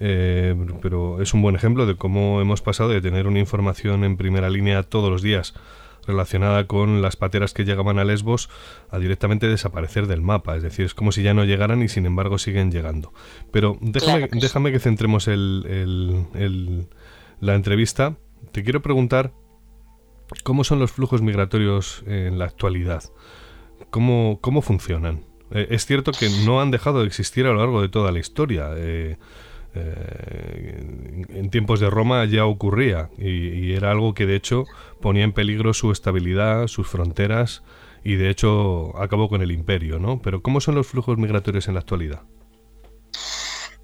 Eh, 0.00 0.56
pero 0.82 1.22
es 1.22 1.34
un 1.34 1.42
buen 1.42 1.54
ejemplo 1.54 1.86
de 1.86 1.94
cómo 1.94 2.40
hemos 2.40 2.62
pasado 2.62 2.88
de 2.88 3.00
tener 3.00 3.28
una 3.28 3.38
información 3.38 4.02
en 4.02 4.16
primera 4.16 4.50
línea 4.50 4.82
todos 4.82 5.08
los 5.08 5.22
días 5.22 5.54
relacionada 6.06 6.66
con 6.66 7.02
las 7.02 7.16
pateras 7.16 7.52
que 7.54 7.64
llegaban 7.64 7.98
a 7.98 8.04
Lesbos 8.04 8.50
a 8.90 8.98
directamente 8.98 9.48
desaparecer 9.48 10.06
del 10.06 10.20
mapa. 10.22 10.56
Es 10.56 10.62
decir, 10.62 10.84
es 10.86 10.94
como 10.94 11.12
si 11.12 11.22
ya 11.22 11.34
no 11.34 11.44
llegaran 11.44 11.82
y 11.82 11.88
sin 11.88 12.06
embargo 12.06 12.38
siguen 12.38 12.70
llegando. 12.70 13.12
Pero 13.50 13.78
déjame, 13.80 14.18
Claro 14.18 14.32
que 14.32 14.38
déjame 14.40 14.72
que 14.72 14.78
centremos 14.80 15.28
el- 15.28 15.64
el- 15.68 16.26
el- 16.42 16.86
la 17.40 17.54
entrevista. 17.54 18.16
Te 18.52 18.62
quiero 18.62 18.82
preguntar 18.82 19.32
cómo 20.42 20.64
son 20.64 20.78
los 20.78 20.92
flujos 20.92 21.22
migratorios 21.22 22.02
en 22.06 22.38
la 22.38 22.46
actualidad. 22.46 23.02
¿Cómo, 23.90 24.38
cómo 24.40 24.62
funcionan? 24.62 25.24
Eh, 25.50 25.68
es 25.70 25.86
cierto 25.86 26.12
que 26.12 26.28
no 26.46 26.60
han 26.60 26.70
dejado 26.70 27.00
de 27.00 27.06
existir 27.06 27.44
a 27.46 27.50
lo 27.52 27.56
largo 27.58 27.82
de 27.82 27.88
toda 27.88 28.10
la 28.12 28.18
historia. 28.18 28.70
Eh, 28.76 29.16
eh, 29.76 30.76
en- 30.78 31.26
en 31.36 31.50
tiempos 31.50 31.80
de 31.80 31.90
Roma 31.90 32.24
ya 32.24 32.46
ocurría 32.46 33.10
y, 33.18 33.28
y 33.48 33.72
era 33.72 33.90
algo 33.90 34.14
que 34.14 34.24
de 34.26 34.36
hecho 34.36 34.64
ponía 35.04 35.24
en 35.24 35.34
peligro 35.34 35.74
su 35.74 35.92
estabilidad, 35.92 36.66
sus 36.66 36.88
fronteras 36.88 37.62
y 38.04 38.14
de 38.14 38.30
hecho 38.30 38.96
acabó 38.96 39.28
con 39.28 39.42
el 39.42 39.52
imperio, 39.52 39.98
¿no? 39.98 40.22
Pero 40.22 40.42
¿cómo 40.42 40.62
son 40.62 40.76
los 40.76 40.86
flujos 40.86 41.18
migratorios 41.18 41.68
en 41.68 41.74
la 41.74 41.80
actualidad? 41.80 42.22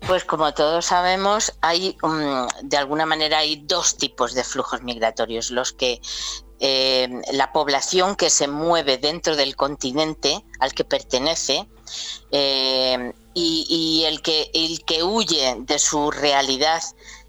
Pues 0.07 0.25
como 0.25 0.55
todos 0.55 0.87
sabemos, 0.87 1.53
hay 1.61 1.99
um, 2.03 2.49
de 2.63 2.77
alguna 2.79 3.05
manera 3.05 3.37
hay 3.37 3.57
dos 3.67 3.99
tipos 3.99 4.33
de 4.33 4.45
flujos 4.45 4.83
migratorios, 4.83 5.51
los 5.51 5.75
que 5.75 6.01
eh, 6.59 7.07
la 7.35 7.53
población 7.53 8.17
que 8.17 8.31
se 8.31 8.49
mueve 8.49 8.97
dentro 8.97 9.37
del 9.37 9.57
continente 9.57 10.43
al 10.59 10.73
que 10.73 10.85
pertenece 10.85 11.69
eh, 12.31 13.13
y, 13.35 14.05
el 14.07 14.23
que 14.23 14.51
el 14.55 14.87
que 14.87 15.03
huye 15.03 15.57
de 15.59 15.79
su 15.79 16.11
realidad 16.11 16.83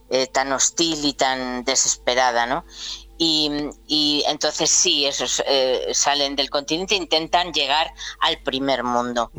eh, 0.10 0.28
tan 0.28 0.54
hostil 0.54 1.04
y 1.04 1.12
tan 1.12 1.66
desesperada, 1.66 2.46
¿no? 2.46 2.64
Y, 3.24 4.24
entonces 4.28 4.72
sí, 4.72 5.06
esos 5.06 5.44
salen 5.94 6.36
del 6.36 6.50
continente 6.50 6.96
e 6.96 6.98
intentan 6.98 7.54
llegar 7.54 7.94
al 8.20 8.42
primer 8.42 8.84
mundo. 8.84 9.32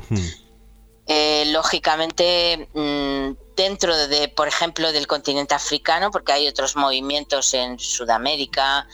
Eh, 1.07 1.45
lógicamente 1.47 2.69
mm, 2.75 3.55
dentro 3.57 3.97
de, 4.07 4.29
por 4.29 4.47
ejemplo, 4.47 4.93
del 4.93 5.09
continente 5.09 5.55
africano, 5.55 6.13
porque 6.13 6.33
hay 6.33 6.47
otros 6.47 6.77
movimientos 6.77 7.55
en 7.55 7.79
Sudamérica, 7.79 8.87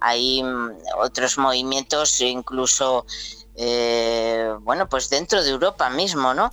hay 0.00 0.44
mm, 0.44 0.70
otros 0.98 1.38
movimientos 1.38 2.20
incluso, 2.20 3.04
eh, 3.56 4.54
bueno, 4.60 4.88
pues 4.88 5.10
dentro 5.10 5.42
de 5.42 5.50
Europa 5.50 5.90
mismo, 5.90 6.34
¿no? 6.34 6.50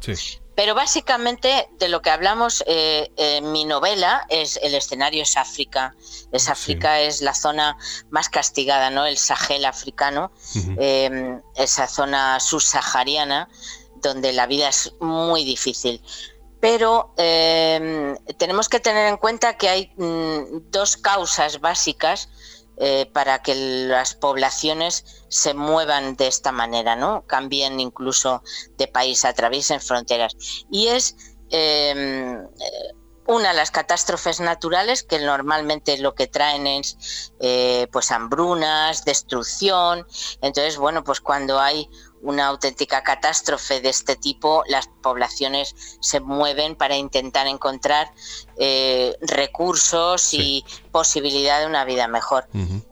Pero 0.55 0.75
básicamente 0.75 1.67
de 1.79 1.89
lo 1.89 2.01
que 2.01 2.11
hablamos 2.11 2.63
eh, 2.67 3.11
en 3.17 3.51
mi 3.51 3.65
novela 3.65 4.25
es 4.29 4.59
el 4.61 4.75
escenario 4.75 5.23
es 5.23 5.35
África. 5.35 5.95
Es 6.31 6.47
África 6.47 6.99
es 6.99 7.21
la 7.21 7.33
zona 7.33 7.77
más 8.09 8.29
castigada, 8.29 8.89
¿no? 8.89 9.05
El 9.05 9.17
Sahel 9.17 9.65
africano, 9.65 10.31
esa 11.55 11.87
zona 11.87 12.39
subsahariana 12.39 13.49
donde 14.03 14.33
la 14.33 14.45
vida 14.45 14.69
es 14.69 14.93
muy 14.99 15.43
difícil. 15.43 16.01
Pero 16.59 17.13
em, 17.17 18.15
tenemos 18.37 18.69
que 18.69 18.79
tener 18.79 19.07
en 19.07 19.17
cuenta 19.17 19.57
que 19.57 19.67
hay 19.67 19.91
mm, 19.97 20.71
dos 20.71 20.95
causas 20.95 21.59
básicas 21.59 22.29
eh, 22.85 23.09
para 23.13 23.41
que 23.41 23.55
las 23.55 24.13
poblaciones 24.13 25.23
se 25.29 25.53
muevan 25.53 26.17
de 26.17 26.27
esta 26.27 26.51
manera, 26.51 26.97
¿no? 26.97 27.25
Cambien 27.25 27.79
incluso 27.79 28.43
de 28.77 28.89
país, 28.89 29.23
atraviesen 29.23 29.79
fronteras. 29.79 30.35
Y 30.69 30.87
es 30.87 31.15
em, 31.49 32.45
una, 33.25 33.53
las 33.53 33.71
catástrofes 33.71 34.41
naturales, 34.41 35.03
que 35.03 35.17
normalmente 35.19 35.97
lo 35.97 36.13
que 36.13 36.27
traen 36.27 36.67
es 36.67 37.31
eh, 37.39 37.87
pues 37.93 38.11
hambrunas, 38.11 39.05
destrucción. 39.05 40.05
Entonces, 40.41 40.75
bueno, 40.75 41.05
pues 41.05 41.21
cuando 41.21 41.61
hay 41.61 41.89
una 42.23 42.47
auténtica 42.47 43.03
catástrofe 43.03 43.81
de 43.81 43.89
este 43.89 44.15
tipo, 44.15 44.63
las 44.67 44.87
poblaciones 45.01 45.75
se 45.99 46.19
mueven 46.19 46.75
para 46.75 46.95
intentar 46.95 47.47
encontrar 47.47 48.11
eh, 48.57 49.15
recursos 49.21 50.33
y 50.33 50.65
posibilidad 50.91 51.59
de 51.59 51.67
una 51.67 51.85
vida 51.85 52.07
mejor. 52.07 52.47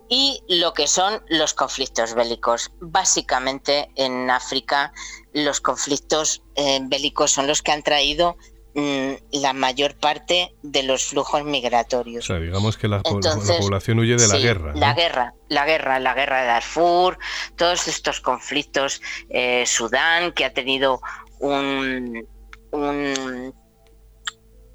Y 0.09 0.43
lo 0.49 0.73
que 0.73 0.87
son 0.87 1.23
los 1.29 1.53
conflictos 1.53 2.13
bélicos. 2.13 2.71
Básicamente 2.81 3.89
en 3.95 4.29
África 4.29 4.91
los 5.33 5.61
conflictos 5.61 6.43
eh, 6.55 6.79
bélicos 6.83 7.31
son 7.31 7.47
los 7.47 7.61
que 7.61 7.71
han 7.71 7.83
traído 7.83 8.37
Mm, 8.73 9.15
la 9.33 9.51
mayor 9.51 9.95
parte 9.95 10.55
de 10.61 10.83
los 10.83 11.03
flujos 11.03 11.43
migratorios. 11.43 12.23
O 12.23 12.27
sea, 12.27 12.39
digamos 12.39 12.77
que 12.77 12.87
la, 12.87 13.01
población 13.01 13.99
huye 13.99 14.15
de 14.15 14.29
la 14.29 14.37
guerra. 14.37 14.71
La 14.75 14.93
guerra, 14.93 15.33
la 15.49 15.65
guerra, 15.65 15.99
la 15.99 16.13
guerra 16.13 16.41
de 16.41 16.47
Darfur, 16.47 17.17
todos 17.57 17.89
estos 17.89 18.21
conflictos, 18.21 19.01
eh, 19.29 19.65
Sudán, 19.67 20.31
que 20.31 20.45
ha 20.45 20.53
tenido 20.53 21.01
un, 21.39 22.25
un 22.71 23.53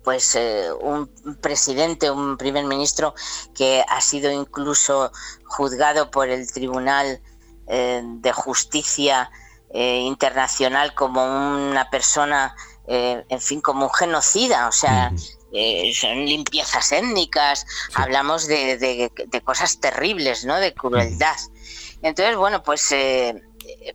pues 0.04 0.37
eh, 0.37 0.68
un 0.78 1.11
presidente, 1.40 2.11
un 2.11 2.37
primer 2.37 2.66
ministro 2.66 3.14
que 3.54 3.82
ha 3.88 4.00
sido 4.02 4.30
incluso 4.30 5.11
juzgado 5.46 6.11
por 6.11 6.28
el 6.28 6.52
Tribunal 6.52 7.22
eh, 7.66 8.02
de 8.04 8.32
Justicia 8.32 9.30
Internacional 9.72 10.94
como 10.94 11.22
una 11.22 11.90
persona 11.90 12.54
eh, 12.87 13.25
en 13.29 13.40
fin, 13.40 13.61
como 13.61 13.87
un 13.87 13.92
genocida, 13.92 14.68
o 14.68 14.72
sea, 14.72 15.12
eh, 15.53 15.92
son 15.94 16.25
limpiezas 16.25 16.92
étnicas, 16.92 17.66
hablamos 17.94 18.46
de, 18.46 19.11
cosas 19.44 19.81
terribles, 19.81 20.44
¿no? 20.44 20.57
De 20.57 20.72
crueldad. 20.75 21.37
Entonces, 22.03 22.37
bueno, 22.37 22.62
pues 22.62 22.92
eh, 22.92 23.42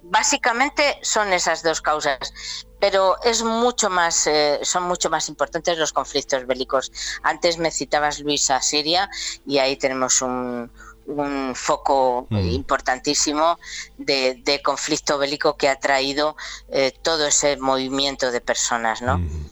básicamente 0.03 0.99
son 1.01 1.31
esas 1.33 1.63
dos 1.63 1.81
causas, 1.81 2.33
pero 2.79 3.15
es 3.23 3.43
mucho 3.43 3.89
más, 3.89 4.27
son 4.63 4.83
mucho 4.83 5.09
más 5.09 5.29
importantes 5.29 5.77
los 5.77 5.93
conflictos 5.93 6.45
bélicos. 6.47 6.91
Antes 7.23 7.57
me 7.57 7.71
citabas 7.71 8.19
Luisa 8.19 8.61
Siria 8.61 9.09
y 9.45 9.59
ahí 9.59 9.77
tenemos 9.77 10.21
un, 10.21 10.71
un 11.11 11.53
foco 11.55 12.27
mm. 12.29 12.49
importantísimo 12.49 13.59
de, 13.97 14.61
conflicto 14.63 15.17
bélico 15.17 15.57
que 15.57 15.69
ha 15.69 15.79
traído 15.79 16.35
eh, 16.69 16.91
todo 17.01 17.27
ese 17.27 17.57
movimiento 17.57 18.31
de 18.31 18.41
personas, 18.41 19.01
¿no? 19.01 19.17
Mm. 19.17 19.49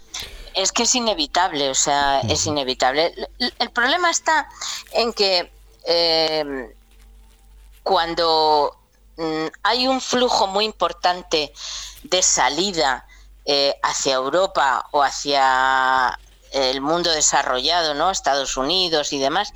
Es 0.55 0.71
que 0.71 0.83
es 0.83 0.95
inevitable, 0.95 1.69
o 1.69 1.75
sea, 1.75 2.21
mm. 2.23 2.29
es 2.31 2.45
inevitable. 2.45 3.13
El, 3.59 3.69
problema 3.71 4.09
está 4.09 4.47
en 4.91 5.13
que 5.13 5.51
eh, 5.85 6.75
cuando 7.83 8.75
hay 9.63 9.87
un 9.87 9.99
flujo 9.99 10.47
muy 10.47 10.63
importante 10.63 11.51
de 12.03 12.23
salida 12.23 13.05
eh, 13.45 13.75
hacia 13.83 14.15
Europa 14.15 14.87
o 14.91 15.03
hacia 15.03 16.17
el 16.51 16.81
mundo 16.81 17.11
desarrollado, 17.11 17.93
¿no? 17.93 18.11
Estados 18.11 18.55
Unidos 18.57 19.11
y 19.11 19.19
demás, 19.19 19.51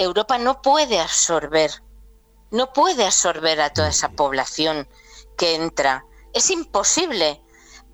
Europa 0.00 0.38
no 0.38 0.62
puede 0.62 0.98
absorber, 0.98 1.70
no 2.50 2.72
puede 2.72 3.04
absorber 3.04 3.60
a 3.60 3.70
toda 3.70 3.90
esa 3.90 4.10
población 4.10 4.88
que 5.36 5.54
entra. 5.54 6.04
Es 6.32 6.50
imposible. 6.50 7.42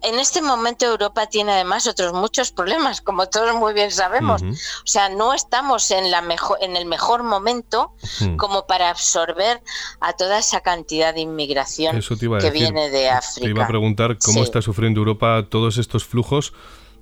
En 0.03 0.21
este 0.21 0.41
momento 0.41 0.87
Europa 0.87 1.27
tiene 1.27 1.53
además 1.53 1.89
otros 1.89 2.13
muchos 2.13 2.53
problemas, 2.53 3.01
como 3.01 3.29
todos 3.29 3.57
muy 3.57 3.73
bien 3.75 3.91
sabemos. 3.91 4.43
O 4.43 4.87
sea, 4.87 5.09
no 5.09 5.35
estamos 5.35 5.91
en, 5.91 6.13
la 6.13 6.23
mejor, 6.23 6.59
en 6.61 6.77
el 6.77 6.87
mejor 6.87 7.25
momento 7.25 7.93
como 8.37 8.67
para 8.67 8.91
absorber 8.91 9.61
a 10.01 10.13
toda 10.13 10.39
esa 10.39 10.61
cantidad 10.61 11.13
de 11.13 11.23
inmigración 11.23 12.01
que 12.41 12.51
viene 12.51 12.91
de 12.91 13.11
África. 13.11 13.47
Te 13.47 13.51
iba 13.51 13.65
a 13.65 13.69
preguntar 13.69 14.17
cómo 14.19 14.45
está 14.45 14.63
sufriendo 14.63 15.01
Europa 15.01 15.47
todos 15.51 15.77
estos 15.79 16.05
flujos, 16.05 16.53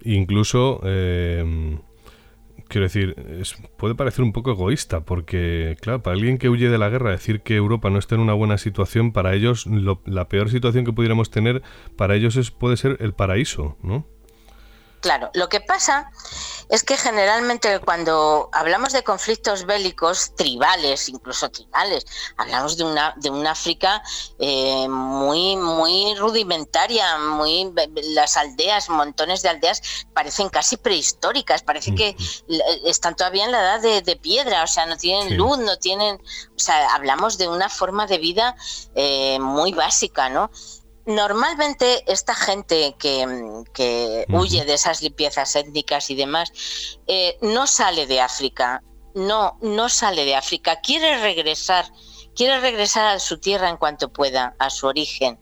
incluso 0.03 0.81
eh, 0.85 1.79
quiero 2.75 2.87
decir, 2.87 3.15
puede 3.77 3.95
parecer 3.95 4.25
un 4.25 4.33
poco 4.33 4.51
egoísta, 4.51 5.05
porque, 5.05 5.77
claro, 5.81 6.03
para 6.03 6.17
alguien 6.17 6.39
que 6.39 6.49
huye 6.49 6.69
de 6.69 6.77
la 6.77 6.89
guerra, 6.89 7.13
decir 7.13 7.43
que 7.43 7.55
Europa 7.55 7.89
no 7.89 8.01
está 8.01 8.17
en 8.17 8.21
una 8.21 8.33
buena 8.33 8.59
situación, 8.59 9.13
para 9.13 9.33
ellos, 9.33 9.69
la 10.07 10.29
peor 10.29 10.51
situación 10.51 10.85
que 10.85 10.93
pudiéramos 10.93 11.31
tener, 11.31 11.63
para 11.97 12.17
ellos 12.17 12.35
es, 12.35 12.51
puede 12.51 12.77
ser 12.77 12.97
el 12.99 13.13
paraíso, 13.13 13.79
¿no? 13.81 14.09
Claro, 15.05 15.31
lo 15.35 15.51
que 15.51 15.61
pasa 15.61 16.11
es 16.71 16.83
que 16.83 16.97
generalmente 16.97 17.79
cuando 17.81 18.49
hablamos 18.55 18.95
de 18.95 19.05
conflictos 19.05 19.67
bélicos 19.67 20.35
tribales, 20.35 21.11
incluso 21.11 21.51
tribales, 21.51 22.07
hablamos 22.39 22.79
de 22.79 22.85
una 22.85 23.13
de 23.19 23.29
un 23.29 23.47
África 23.47 24.03
eh, 24.39 24.89
muy 24.89 25.57
muy 25.57 26.15
rudimentaria, 26.15 27.19
muy 27.19 27.71
las 28.15 28.39
aldeas, 28.39 28.89
montones 28.89 29.43
de 29.43 29.51
aldeas 29.51 30.07
parecen 30.15 30.49
casi 30.49 30.79
prehistóricas, 30.79 31.63
parece 31.63 31.95
que 31.95 32.17
están 32.87 33.15
todavía 33.15 33.45
en 33.45 33.53
la 33.53 33.61
edad 33.61 34.03
de, 34.03 34.17
piedra, 34.17 34.63
o 34.63 34.67
sea, 34.67 34.87
no 34.87 34.97
tienen 34.97 35.37
luz, 35.37 35.59
no 35.59 35.77
tienen, 35.77 36.15
o 36.17 36.59
sea, 36.59 36.95
hablamos 36.95 37.37
de 37.37 37.47
una 37.47 37.69
forma 37.69 38.07
de 38.07 38.17
vida 38.17 38.57
eh, 38.95 39.39
muy 39.39 39.75
básica, 39.75 40.31
¿no? 40.31 40.51
Normalmente 41.07 42.11
esta 42.11 42.35
gente 42.35 42.97
que, 42.99 44.25
huye 44.31 44.65
de 44.65 44.75
esas 44.75 45.03
limpiezas 45.03 45.55
étnicas 45.55 46.09
y 46.11 46.15
demás 46.15 46.51
eh, 47.07 47.37
no 47.43 47.67
sale 47.67 48.07
de 48.07 48.21
África, 48.21 48.83
no, 49.15 49.59
no 49.61 49.89
sale 49.89 50.25
de 50.25 50.35
África, 50.35 50.81
quiere 50.81 51.21
regresar, 51.21 51.85
quiere 52.35 52.59
regresar 52.61 53.07
a 53.07 53.19
su 53.21 53.39
tierra 53.39 53.69
en 53.69 53.77
cuanto 53.77 54.09
pueda, 54.09 54.57
a 54.59 54.71
su 54.71 54.87
origen. 54.87 55.39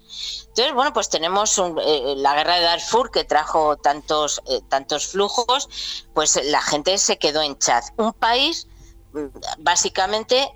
Entonces, 0.48 0.74
bueno, 0.74 0.92
pues 0.92 1.08
tenemos 1.08 1.56
eh, 1.58 2.14
la 2.16 2.34
guerra 2.34 2.56
de 2.56 2.62
Darfur 2.62 3.12
que 3.12 3.22
trajo 3.22 3.76
tantos, 3.76 4.42
eh, 4.48 4.60
tantos 4.68 5.06
flujos, 5.06 6.04
pues 6.12 6.40
la 6.44 6.60
gente 6.60 6.98
se 6.98 7.18
quedó 7.18 7.40
en 7.40 7.56
Chad, 7.58 7.84
un 7.96 8.12
país 8.12 8.66
mm, 9.12 9.26
básicamente 9.58 10.52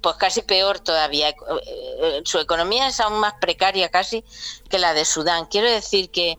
pues 0.00 0.16
casi 0.16 0.42
peor 0.42 0.80
todavía. 0.80 1.30
Eh, 1.30 1.34
eh, 1.66 2.22
su 2.24 2.38
economía 2.38 2.88
es 2.88 3.00
aún 3.00 3.20
más 3.20 3.34
precaria 3.40 3.88
casi 3.88 4.24
que 4.68 4.78
la 4.78 4.94
de 4.94 5.04
Sudán. 5.04 5.46
Quiero 5.46 5.70
decir 5.70 6.10
que, 6.10 6.38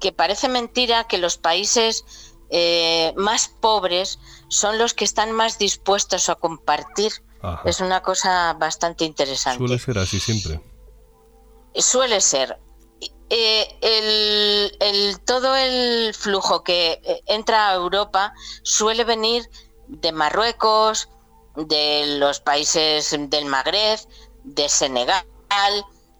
que 0.00 0.12
parece 0.12 0.48
mentira 0.48 1.04
que 1.04 1.18
los 1.18 1.36
países 1.36 2.04
eh, 2.50 3.12
más 3.16 3.48
pobres 3.48 4.18
son 4.48 4.78
los 4.78 4.94
que 4.94 5.04
están 5.04 5.32
más 5.32 5.58
dispuestos 5.58 6.28
a 6.28 6.34
compartir. 6.34 7.12
Es 7.66 7.80
una 7.80 8.00
cosa 8.00 8.54
bastante 8.54 9.04
interesante. 9.04 9.58
Suele 9.58 9.78
ser 9.78 9.98
así 9.98 10.18
siempre. 10.18 10.62
suele 11.74 12.22
ser 12.22 12.58
eh, 13.28 14.70
el, 14.80 15.20
todo 15.26 15.54
el 15.54 16.14
flujo 16.14 16.64
que 16.64 17.02
entra 17.26 17.68
a 17.68 17.74
Europa 17.74 18.32
suele 18.62 19.04
venir 19.04 19.46
de 19.88 20.12
Marruecos, 20.12 21.10
de 21.56 22.18
los 22.18 22.40
países 22.40 23.16
del 23.18 23.46
Magreb, 23.46 24.00
de 24.44 24.68
Senegal. 24.68 25.24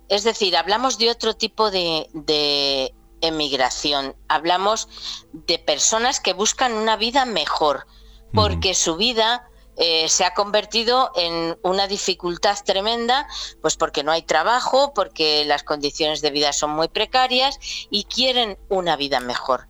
Es 0.08 0.24
decir, 0.24 0.56
hablamos 0.56 0.98
de 0.98 1.10
otro 1.10 1.34
tipo 1.34 1.70
de, 1.70 2.94
emigración. 3.20 4.14
Hablamos 4.28 4.88
de 5.32 5.58
personas 5.58 6.20
que 6.20 6.34
buscan 6.34 6.74
una 6.74 6.96
vida 6.96 7.24
mejor, 7.24 7.86
porque 8.34 8.74
su 8.74 8.96
vida 8.96 9.48
eh, 9.76 10.08
se 10.08 10.24
ha 10.24 10.34
convertido 10.34 11.10
en 11.16 11.58
una 11.62 11.88
dificultad 11.88 12.56
tremenda, 12.64 13.26
pues 13.60 13.76
porque 13.76 14.04
no 14.04 14.12
hay 14.12 14.22
trabajo, 14.22 14.92
porque 14.94 15.44
las 15.46 15.62
condiciones 15.62 16.20
de 16.20 16.30
vida 16.30 16.52
son 16.52 16.70
muy 16.70 16.88
precarias 16.88 17.58
y 17.90 18.04
quieren 18.04 18.58
una 18.68 18.96
vida 18.96 19.20
mejor. 19.20 19.68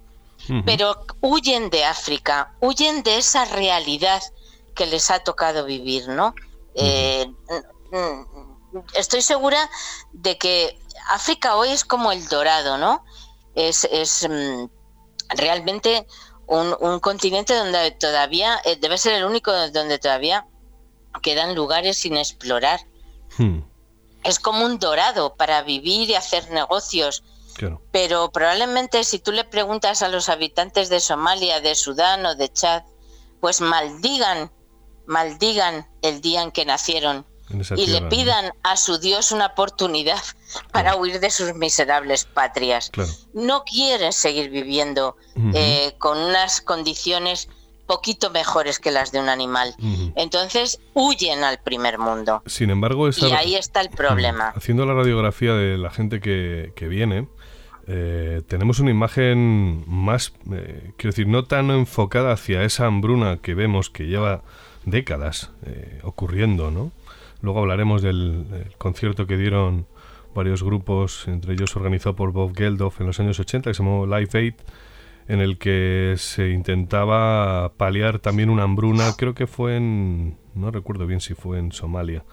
Pero 0.67 1.07
huyen 1.23 1.71
de 1.71 1.87
África, 1.87 2.53
huyen 2.61 3.03
de 3.03 3.17
esa 3.17 3.47
realidad 3.47 4.23
que 4.75 4.87
les 4.87 5.11
ha 5.11 5.21
tocado 5.21 5.65
vivir, 5.65 6.09
¿no? 6.09 6.35
Eh, 6.75 7.33
estoy 8.95 9.23
segura 9.23 9.71
de 10.13 10.37
que 10.37 10.79
África 11.11 11.57
hoy 11.57 11.71
es 11.71 11.85
como 11.85 12.13
el 12.13 12.27
dorado, 12.29 12.79
¿no? 12.79 13.05
Es, 13.55 13.85
es 13.85 14.29
mm, 14.29 14.67
realmente 15.37 16.07
un, 16.47 17.01
continente 17.01 17.55
donde 17.55 17.93
todavía, 17.93 18.61
eh, 18.65 18.77
debe 18.77 18.99
ser 18.99 19.15
el 19.15 19.25
único 19.25 19.53
donde 19.71 19.99
todavía 19.99 20.47
quedan 21.23 21.55
lugares 21.55 21.99
sin 21.99 22.17
explorar. 22.17 22.81
Hmm. 23.39 23.61
Es 24.25 24.39
como 24.39 24.65
un 24.65 24.79
dorado 24.79 25.37
para 25.37 25.63
vivir 25.63 26.11
y 26.11 26.15
hacer 26.15 26.51
negocios. 26.51 27.23
Pero 27.93 28.33
probablemente 28.33 29.05
si 29.05 29.21
tú 29.21 29.31
le 29.31 29.45
preguntas 29.45 30.03
a 30.03 30.09
los 30.09 30.29
habitantes 30.29 30.89
de 30.89 30.99
Somalia, 30.99 31.61
de 31.61 31.77
Sudán 31.77 32.27
o 32.27 32.35
de 32.35 32.53
Chad, 32.53 32.83
pues 33.41 33.61
maldigan, 33.61 34.51
maldigan 35.07 35.87
el 36.03 36.21
día 36.21 36.43
en 36.43 36.51
que 36.51 36.65
nacieron 36.65 37.25
y 37.77 37.87
le 37.87 38.03
pidan 38.03 38.53
a 38.63 38.77
su 38.77 38.99
Dios 38.99 39.33
una 39.33 39.47
oportunidad 39.47 40.23
para 40.73 40.97
huir 40.97 41.21
de 41.21 41.31
sus 41.31 41.55
miserables 41.55 42.25
patrias. 42.25 42.91
No 43.33 43.65
quieren 43.65 44.13
seguir 44.13 44.51
viviendo 44.51 45.17
eh, 45.55 45.95
con 45.99 46.19
unas 46.19 46.61
condiciones 46.61 47.49
poquito 47.87 48.31
mejores 48.31 48.79
que 48.79 48.91
las 48.91 49.13
de 49.13 49.21
un 49.21 49.29
animal. 49.29 49.75
Entonces 50.17 50.81
huyen 50.95 51.45
al 51.45 51.59
primer 51.59 51.99
mundo. 51.99 52.43
Sin 52.47 52.71
embargo, 52.71 53.09
y 53.09 53.33
ahí 53.33 53.55
está 53.55 53.81
el 53.81 53.91
problema. 53.91 54.53
Haciendo 54.57 54.87
la 54.87 54.95
radiografía 54.95 55.53
de 55.53 55.77
la 55.77 55.91
gente 55.91 56.21
que, 56.21 56.89
viene, 56.89 57.29
eh, 57.87 58.41
tenemos 58.49 58.79
una 58.79 58.91
imagen 58.91 59.85
más, 59.87 60.33
eh, 60.51 60.93
quiero 60.97 61.11
decir, 61.11 61.27
no 61.27 61.45
tan 61.45 61.71
enfocada 61.71 62.33
hacia 62.33 62.63
esa 62.63 62.87
hambruna 62.87 63.39
que 63.43 63.55
vemos 63.55 63.91
que 63.91 64.05
lleva 64.05 64.43
décadas 64.85 65.53
ocurriendo, 66.03 66.71
¿no? 66.71 66.93
Luego 67.45 67.61
hablaremos 67.61 68.01
del, 68.01 68.47
concierto 68.79 69.27
que 69.27 69.37
dieron 69.37 69.87
varios 70.35 70.63
grupos, 70.63 71.29
entre 71.29 71.53
ellos 71.53 71.77
organizado 71.77 72.17
por 72.17 72.33
Bob 72.33 72.57
Geldof 72.57 73.03
en 73.03 73.07
los 73.07 73.21
años 73.21 73.39
80, 73.39 73.71
que 73.71 73.75
se 73.75 73.83
llamó 73.83 74.07
Live 74.07 74.31
Aid, 74.33 74.55
en 75.29 75.41
el 75.41 75.59
que 75.59 76.15
se 76.17 76.51
intentaba 76.51 77.75
paliar 77.77 78.19
también 78.19 78.49
una 78.49 78.63
hambruna, 78.63 79.13
creo 79.19 79.35
que 79.35 79.47
fue 79.47 79.77
en, 79.77 80.39
no 80.55 80.71
recuerdo 80.71 81.07
bien 81.07 81.21
si 81.21 81.35
fue 81.35 81.59
en 81.59 81.73
Somalia. 81.73 82.25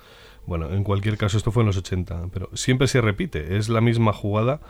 Bueno, 0.45 0.71
en 0.71 0.85
cualquier 0.85 1.17
caso 1.17 1.37
esto 1.37 1.51
fue 1.51 1.63
en 1.63 1.67
los 1.67 1.77
80, 1.77 2.29
pero 2.33 2.49
siempre 2.53 2.87
se 2.87 3.01
repite, 3.01 3.57
es 3.57 3.67
la 3.67 3.81
misma 3.81 4.13
jugada 4.13 4.61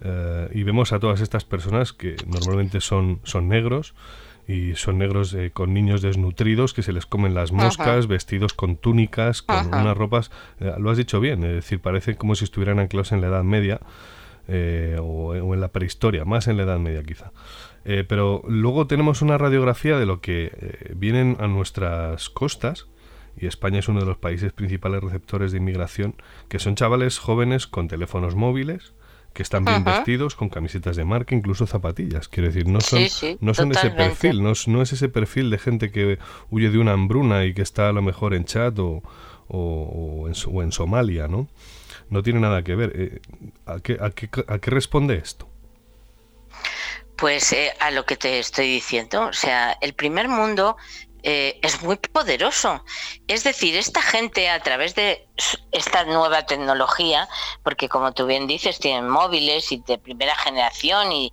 eh, 0.00 0.48
y 0.54 0.62
vemos 0.62 0.92
a 0.92 1.00
todas 1.00 1.20
estas 1.20 1.44
personas 1.44 1.92
que 1.92 2.14
normalmente 2.26 2.80
son, 2.80 3.20
son 3.24 3.48
negros, 3.48 3.94
y 4.48 4.74
son 4.76 4.96
negros 4.96 5.34
eh, 5.34 5.50
con 5.52 5.74
niños 5.74 6.00
desnutridos 6.00 6.72
que 6.72 6.82
se 6.82 6.94
les 6.94 7.04
comen 7.04 7.34
las 7.34 7.52
moscas, 7.52 8.06
vestidos 8.06 8.54
con 8.54 8.76
túnicas, 8.76 9.42
con 9.42 9.66
unas 9.66 9.96
ropas, 9.96 10.30
eh, 10.58 10.72
lo 10.78 10.90
has 10.90 10.96
dicho 10.96 11.20
bien, 11.20 11.44
es 11.44 11.54
decir, 11.54 11.80
parece 11.80 12.16
como 12.16 12.34
si 12.34 12.44
estuvieran 12.44 12.78
anclados 12.78 13.12
en 13.12 13.20
la 13.20 13.26
Edad 13.26 13.44
Media 13.44 13.78
eh, 14.48 14.96
o, 15.00 15.34
en 15.34 15.60
la 15.60 15.68
prehistoria, 15.68 16.24
más 16.24 16.48
en 16.48 16.56
la 16.56 16.62
Edad 16.62 16.78
Media 16.78 17.02
quizá. 17.02 17.30
pero 18.08 18.42
luego 18.48 18.86
tenemos 18.86 19.20
una 19.20 19.36
radiografía 19.36 19.98
de 19.98 20.06
lo 20.06 20.22
que 20.22 20.94
vienen 20.96 21.36
a 21.40 21.46
nuestras 21.46 22.30
costas, 22.30 22.88
y 23.36 23.46
España 23.46 23.80
es 23.80 23.88
uno 23.88 24.00
de 24.00 24.06
los 24.06 24.16
países 24.16 24.52
principales 24.52 25.02
receptores 25.02 25.52
de 25.52 25.58
inmigración, 25.58 26.14
que 26.48 26.58
son 26.58 26.74
chavales 26.74 27.18
jóvenes 27.18 27.66
con 27.66 27.86
teléfonos 27.86 28.34
móviles, 28.34 28.94
que 29.32 29.42
están 29.42 29.64
bien 29.64 29.84
vestidos, 29.84 30.34
con 30.34 30.48
camisetas 30.48 30.96
de 30.96 31.04
marca, 31.04 31.34
incluso 31.34 31.66
zapatillas. 31.66 32.28
Quiero 32.28 32.48
decir, 32.48 32.66
no 32.66 32.80
son, 32.80 33.02
no 33.40 33.54
son 33.54 33.72
ese 33.72 33.90
perfil, 33.90 34.42
no, 34.42 34.52
no, 34.66 34.82
es 34.82 34.92
ese 34.92 35.08
perfil 35.08 35.50
de 35.50 35.58
gente 35.58 35.90
que 35.90 36.18
huye 36.50 36.70
de 36.70 36.78
una 36.78 36.92
hambruna 36.92 37.44
y 37.44 37.54
que 37.54 37.62
está 37.62 37.88
a 37.88 37.92
lo 37.92 38.02
mejor 38.02 38.34
en 38.34 38.44
Chad 38.44 38.78
o, 38.78 39.02
o, 39.48 40.28
en, 40.28 40.72
Somalia, 40.72 41.28
¿no? 41.28 41.48
No 42.10 42.22
tiene 42.22 42.40
nada 42.40 42.62
que 42.62 42.74
ver. 42.74 42.92
Eh, 42.94 43.20
¿A 43.66 43.80
qué, 43.80 43.98
a 44.00 44.10
qué, 44.10 44.28
a 44.46 44.58
qué 44.58 44.70
responde 44.70 45.16
esto? 45.16 45.48
Pues 47.16 47.52
eh, 47.52 47.72
a 47.80 47.90
lo 47.90 48.06
que 48.06 48.16
te 48.16 48.38
estoy 48.38 48.70
diciendo. 48.70 49.26
O 49.26 49.32
sea, 49.32 49.72
el 49.80 49.92
primer 49.92 50.28
mundo 50.28 50.76
eh, 51.22 51.58
es 51.62 51.82
muy 51.82 51.96
poderoso. 51.96 52.84
Es 53.26 53.42
decir, 53.44 53.76
esta 53.76 54.00
gente 54.02 54.48
a 54.48 54.60
través 54.60 54.94
de 54.94 55.26
esta 55.72 56.04
nueva 56.04 56.46
tecnología, 56.46 57.28
porque 57.62 57.88
como 57.88 58.12
tú 58.12 58.26
bien 58.26 58.46
dices, 58.46 58.78
tienen 58.78 59.08
móviles 59.08 59.72
y 59.72 59.78
de 59.78 59.98
primera 59.98 60.36
generación 60.36 61.12
y, 61.12 61.32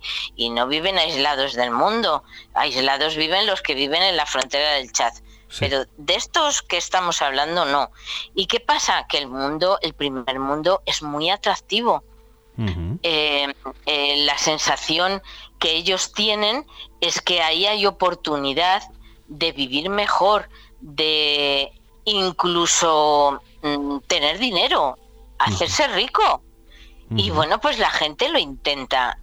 no 0.50 0.66
viven 0.66 0.98
aislados 0.98 1.54
del 1.54 1.70
mundo. 1.70 2.24
Aislados 2.54 3.16
viven 3.16 3.46
los 3.46 3.62
que 3.62 3.74
viven 3.74 4.02
en 4.02 4.16
la 4.16 4.26
frontera 4.26 4.72
del 4.72 4.90
chat. 4.92 5.14
Pero 5.60 5.84
de 5.96 6.14
estos 6.16 6.62
que 6.62 6.76
estamos 6.76 7.22
hablando, 7.22 7.64
no. 7.64 7.90
¿Y 8.34 8.46
qué 8.46 8.58
pasa? 8.58 9.06
Que 9.08 9.18
el 9.18 9.28
mundo, 9.28 9.78
el 9.80 9.94
primer 9.94 10.38
mundo, 10.40 10.82
es 10.86 11.02
muy 11.02 11.30
atractivo. 11.30 12.02
Eh, 13.02 13.52
eh, 13.84 14.16
la 14.24 14.38
sensación 14.38 15.22
que 15.58 15.72
ellos 15.72 16.12
tienen 16.14 16.66
es 17.02 17.20
que 17.20 17.42
ahí 17.42 17.66
hay 17.66 17.84
oportunidad 17.84 18.82
de 19.28 19.52
vivir 19.52 19.88
mejor, 19.88 20.48
de 20.80 21.72
incluso 22.04 23.40
mm, 23.62 23.98
tener 24.06 24.38
dinero, 24.38 24.98
hacerse 25.38 25.86
rico. 25.88 26.42
Y 27.10 27.30
bueno, 27.30 27.60
pues 27.60 27.78
la 27.78 27.90
gente 27.90 28.28
lo 28.28 28.38
intenta. 28.38 29.18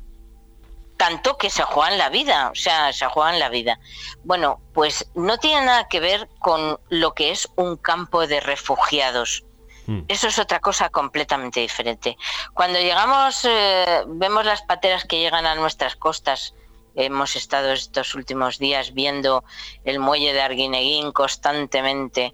Tanto 0.95 1.37
que 1.37 1.49
se 1.49 1.63
juegan 1.63 1.97
la 1.97 2.07
vida, 2.07 2.49
o 2.49 2.55
sea, 2.55 2.93
se 2.93 3.05
juegan 3.07 3.37
la 3.37 3.49
vida. 3.49 3.77
Bueno, 4.23 4.61
pues 4.73 5.09
no 5.15 5.37
tiene 5.37 5.65
nada 5.65 5.87
que 5.89 5.99
ver 5.99 6.29
con 6.39 6.79
lo 6.87 7.13
que 7.13 7.31
es 7.31 7.49
un 7.57 7.75
campo 7.75 8.25
de 8.25 8.39
refugiados. 8.39 9.43
Mm. 9.87 10.03
Eso 10.07 10.27
es 10.27 10.39
otra 10.39 10.61
cosa 10.61 10.89
completamente 10.89 11.59
diferente. 11.59 12.15
Cuando 12.53 12.79
llegamos, 12.79 13.43
eh, 13.43 14.03
vemos 14.07 14.45
las 14.45 14.61
pateras 14.61 15.03
que 15.03 15.19
llegan 15.19 15.45
a 15.45 15.55
nuestras 15.55 15.97
costas 15.97 16.53
Hemos 16.95 17.35
estado 17.35 17.71
estos 17.71 18.15
últimos 18.15 18.59
días 18.59 18.93
viendo 18.93 19.43
el 19.83 19.99
muelle 19.99 20.33
de 20.33 20.41
Arguineguín 20.41 21.11
constantemente 21.11 22.33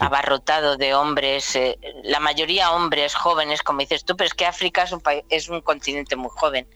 abarrotado 0.00 0.76
de 0.76 0.94
hombres, 0.94 1.56
eh, 1.56 1.78
la 2.04 2.20
mayoría 2.20 2.72
hombres 2.72 3.14
jóvenes, 3.14 3.62
como 3.62 3.80
dices 3.80 4.04
tú, 4.04 4.16
pero 4.16 4.26
es 4.26 4.34
que 4.34 4.46
África 4.46 4.82
es 4.82 4.92
un, 4.92 5.02
es 5.28 5.48
un 5.48 5.60
continente 5.60 6.16
muy 6.16 6.30
joven. 6.30 6.68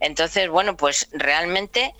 Entonces, 0.00 0.48
bueno, 0.48 0.76
pues 0.76 1.08
realmente 1.12 1.94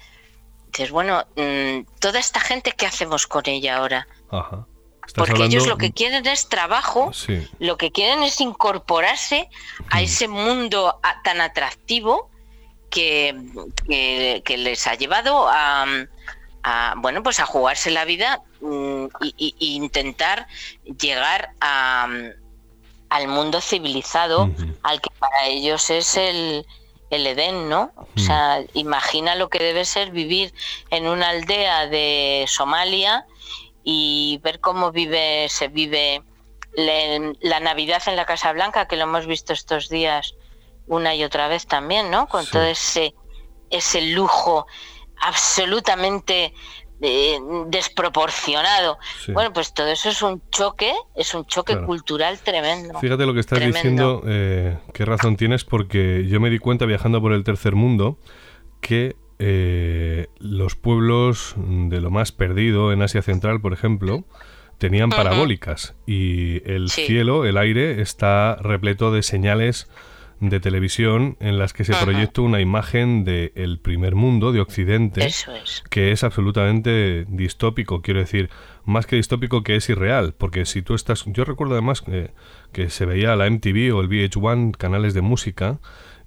dices, 0.67 0.91
bueno, 0.91 1.25
mm, 1.37 1.87
toda 2.01 2.19
esta 2.19 2.41
gente, 2.41 2.73
¿qué 2.73 2.87
hacemos 2.87 3.27
con 3.27 3.45
ella 3.47 3.77
ahora? 3.77 4.09
Porque 5.15 5.45
ellos 5.45 5.67
lo 5.67 5.79
que 5.79 5.93
quieren 5.93 6.27
es 6.27 6.49
trabajo, 6.49 7.13
lo 7.61 7.77
que 7.77 7.93
quieren 7.93 8.23
es 8.23 8.41
incorporarse 8.41 9.49
a 9.91 10.03
ese 10.03 10.27
mundo 10.27 11.01
tan 11.23 11.41
atractivo 11.41 12.31
que, 12.91 13.35
les 14.47 14.87
ha 14.87 14.95
llevado 14.95 15.49
a, 15.49 15.87
bueno 16.97 17.23
pues 17.23 17.41
a 17.41 17.47
jugarse 17.47 17.91
la 17.91 18.05
vida 18.05 18.43
e 18.61 19.55
intentar 19.59 20.47
llegar 20.99 21.51
a, 21.61 22.09
al 23.09 23.29
mundo 23.29 23.61
civilizado 23.61 24.51
al 24.83 25.01
que 25.01 25.11
para 25.19 25.47
ellos 25.47 25.91
es 25.91 26.17
el, 26.17 26.67
el 27.11 27.27
Edén, 27.27 27.69
¿no? 27.69 27.93
O 28.17 28.21
sea, 28.21 28.63
imagina 28.75 29.35
lo 29.35 29.49
que 29.49 29.59
debe 29.59 29.85
ser 29.85 30.11
vivir 30.11 30.53
en 30.91 31.07
una 31.07 31.29
aldea 31.29 31.87
de 31.87 32.45
Somalia 32.49 33.27
y 33.85 34.41
ver 34.43 34.61
cómo 34.61 34.91
vive, 34.91 35.49
se 35.49 35.69
vive 35.69 36.23
la 36.77 37.61
Navidad 37.61 38.03
en 38.07 38.17
la 38.17 38.27
Casa 38.27 38.53
Blanca, 38.53 38.89
que 38.89 38.97
lo 38.97 39.05
hemos 39.05 39.27
visto 39.27 39.53
estos 39.53 39.89
días 39.89 40.35
una 40.87 41.15
y 41.15 41.25
otra 41.25 41.49
vez 41.49 41.67
también, 41.67 42.11
¿no? 42.11 42.27
Con 42.29 42.47
todo 42.47 42.65
ese, 42.65 43.15
ese 43.71 44.03
lujo 44.03 44.67
absolutamente 45.21 46.53
eh, 47.01 47.39
desproporcionado. 47.69 48.99
Bueno, 49.29 49.53
pues 49.53 49.75
todo 49.75 49.89
eso 49.89 50.09
es 50.09 50.23
un 50.23 50.43
choque, 50.51 50.95
es 51.15 51.35
un 51.35 51.45
choque 51.45 51.79
cultural 51.79 52.39
tremendo. 52.39 52.99
Fíjate 53.01 53.27
lo 53.27 53.35
que 53.35 53.41
estás 53.41 53.61
diciendo, 53.61 54.23
eh, 54.27 54.79
qué 54.95 55.05
razón 55.05 55.37
tienes, 55.37 55.65
porque 55.65 56.27
yo 56.27 56.41
me 56.41 56.49
di 56.49 56.59
cuenta 56.59 56.87
viajando 56.87 57.21
por 57.21 57.33
el 57.33 57.45
tercer 57.45 57.75
mundo 57.75 58.19
que 58.81 59.17
eh, 59.39 60.29
los 60.39 60.77
pueblos 60.77 61.55
de 61.57 62.01
lo 62.01 62.11
más 62.11 62.33
perdido 62.33 62.93
en 62.93 63.03
Asia 63.03 63.21
Central, 63.21 63.61
por 63.61 63.75
ejemplo, 63.75 64.25
tenían 64.79 65.11
parabólicas 65.11 65.95
y 66.07 66.67
el 66.71 66.89
cielo, 66.89 67.45
el 67.45 67.59
aire, 67.59 68.01
está 68.01 68.57
repleto 68.57 69.13
de 69.13 69.23
señales 69.23 69.89
de 70.41 70.61
televisión 70.61 71.37
en 71.41 71.59
las 71.59 71.73
que 71.73 71.85
se 71.85 71.95
proyecta 71.95 72.43
una 72.43 72.61
imagen 72.61 73.25
del 73.25 73.79
primer 73.79 74.15
mundo, 74.15 74.53
de 74.53 74.61
Occidente, 74.61 75.29
que 75.91 76.13
es 76.13 76.25
absolutamente 76.25 77.25
distópico, 77.29 78.03
quiero 78.03 78.21
decir, 78.21 78.51
más 78.85 79.07
que 79.07 79.17
distópico 79.17 79.63
que 79.63 79.77
es 79.77 79.89
irreal, 79.89 80.35
porque 80.37 80.67
si 80.67 80.83
tú 80.83 80.95
estás, 80.95 81.25
yo 81.27 81.45
recuerdo 81.45 81.75
además 81.75 82.03
que 82.73 82.91
se 82.91 83.07
veía 83.07 83.37
la 83.37 83.51
MTV 83.51 83.95
o 83.95 84.01
el 84.01 84.09
VH1, 84.09 84.77
canales 84.77 85.15
de 85.15 85.23
música, 85.23 85.79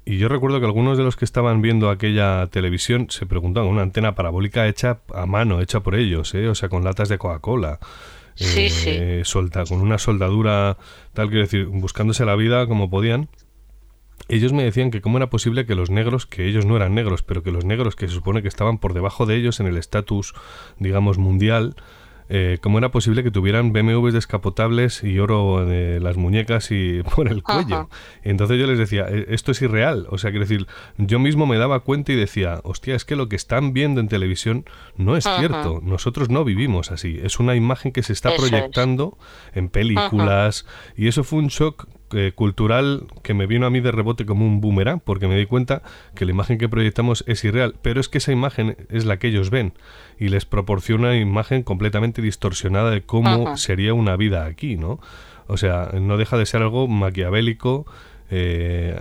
y 0.06 0.18
yo 0.18 0.28
recuerdo 0.28 0.60
que 0.60 0.66
algunos 0.66 0.98
de 0.98 1.04
los 1.04 1.16
que 1.16 1.24
estaban 1.24 1.62
viendo 1.62 1.92
aquella 1.92 2.48
televisión 2.48 3.08
se 3.12 3.28
preguntaban, 3.28 3.70
una 3.70 3.84
antena 3.84 4.16
parabólica 4.16 4.68
hecha 4.68 5.02
a 5.14 5.28
mano, 5.28 5.62
hecha 5.62 5.82
por 5.82 5.94
ellos, 5.94 6.34
¿eh? 6.34 6.48
o 6.48 6.56
sea, 6.56 6.68
con 6.68 6.84
latas 6.84 7.10
de 7.10 7.20
Coca-Cola. 7.20 7.80
Sí, 8.34 8.70
eh, 8.88 9.22
Solta, 9.26 9.66
con 9.66 9.82
una 9.82 9.98
soldadura, 9.98 10.78
tal, 11.14 11.28
quiero 11.28 11.44
decir, 11.44 11.66
buscándose 11.66 12.26
la 12.26 12.36
vida 12.36 12.66
como 12.66 12.90
podían. 12.90 13.30
Ellos 14.30 14.54
me 14.54 14.64
decían 14.64 14.92
que 14.92 15.02
cómo 15.02 15.18
era 15.18 15.30
posible 15.30 15.66
que 15.66 15.76
los 15.76 15.90
negros, 15.90 16.26
que 16.26 16.48
ellos 16.48 16.66
no 16.66 16.76
eran 16.76 16.94
negros, 16.94 17.24
pero 17.24 17.44
que 17.44 17.52
los 17.52 17.66
negros 17.66 17.96
que 17.96 18.08
se 18.08 18.14
supone 18.14 18.42
que 18.42 18.48
estaban 18.48 18.78
por 18.78 18.94
debajo 18.94 19.26
de 19.26 19.36
ellos 19.36 19.60
en 19.60 19.66
el 19.66 19.76
estatus, 19.76 20.36
digamos, 20.78 21.18
mundial, 21.18 21.76
eh, 22.32 22.60
cómo 22.62 22.78
era 22.78 22.92
posible 22.92 23.24
que 23.24 23.32
tuvieran 23.32 23.74
BMWs 23.74 24.14
descapotables 24.14 25.04
y 25.04 25.18
oro 25.18 25.66
de 25.66 26.00
las 26.00 26.16
muñecas 26.16 26.70
y 26.70 27.02
por 27.16 27.28
el 27.28 27.42
cuello. 27.42 27.90
Entonces 28.22 28.60
yo 28.60 28.68
les 28.68 28.78
decía, 28.78 29.08
e, 29.10 29.26
esto 29.30 29.52
es 29.52 29.62
irreal. 29.64 30.06
O 30.12 30.20
sea, 30.20 30.30
quiero 30.30 30.46
decir, 30.46 30.68
yo 30.98 31.18
mismo 31.18 31.48
me 31.48 31.58
daba 31.58 31.80
cuenta 31.80 32.12
y 32.12 32.16
decía, 32.16 32.62
hostia, 32.64 32.96
es 32.96 33.04
que 33.04 33.16
lo 33.16 33.30
que 33.30 33.36
están 33.36 33.74
viendo 33.74 34.00
en 34.00 34.08
televisión 34.08 34.66
no 34.96 35.18
es 35.18 35.24
cierto. 35.24 35.82
Nosotros 35.82 36.30
no 36.30 36.46
vivimos 36.46 36.92
así. 36.92 37.20
Es 37.22 37.40
una 37.40 37.56
imagen 37.56 37.92
que 37.92 38.04
se 38.04 38.14
está 38.14 38.36
proyectando 38.36 39.18
en 39.56 39.70
películas. 39.70 40.68
Y 40.96 41.08
eso 41.08 41.24
fue 41.24 41.40
un 41.40 41.48
shock 41.48 41.88
eh, 42.14 42.32
cultural 42.34 43.08
que 43.24 43.34
me 43.34 43.48
vino 43.48 43.66
a 43.66 43.70
mí 43.70 43.80
de 43.80 43.92
rebote 43.92 44.26
como 44.26 44.46
un 44.46 44.62
boomerang, 44.62 45.00
porque 45.00 45.28
me 45.28 45.38
di 45.38 45.46
cuenta 45.46 45.82
que 46.16 46.26
la 46.26 46.32
imagen 46.32 46.58
que 46.58 46.70
proyectamos 46.70 47.24
es 47.28 47.44
irreal, 47.44 47.76
pero 47.82 48.00
es 48.00 48.10
que 48.10 48.18
esa 48.20 48.32
imagen 48.32 48.78
es 48.90 49.06
la 49.06 49.18
que 49.18 49.28
ellos 49.28 49.50
ven 49.50 49.74
y 50.20 50.30
les 50.30 50.46
proporciona 50.46 51.10
una 51.10 51.18
imagen 51.18 51.64
completamente 51.64 52.22
distorsionada 52.22 52.92
de 52.92 53.02
cómo 53.02 53.58
sería 53.58 53.94
una 53.94 54.16
vida 54.16 54.46
aquí, 54.46 54.76
¿no? 54.76 55.00
O 55.48 55.58
sea, 55.58 55.90
no 56.00 56.18
deja 56.18 56.38
de 56.38 56.46
ser 56.46 56.62
algo 56.62 56.88
maquiavélico, 56.88 57.86
eh, 58.30 58.98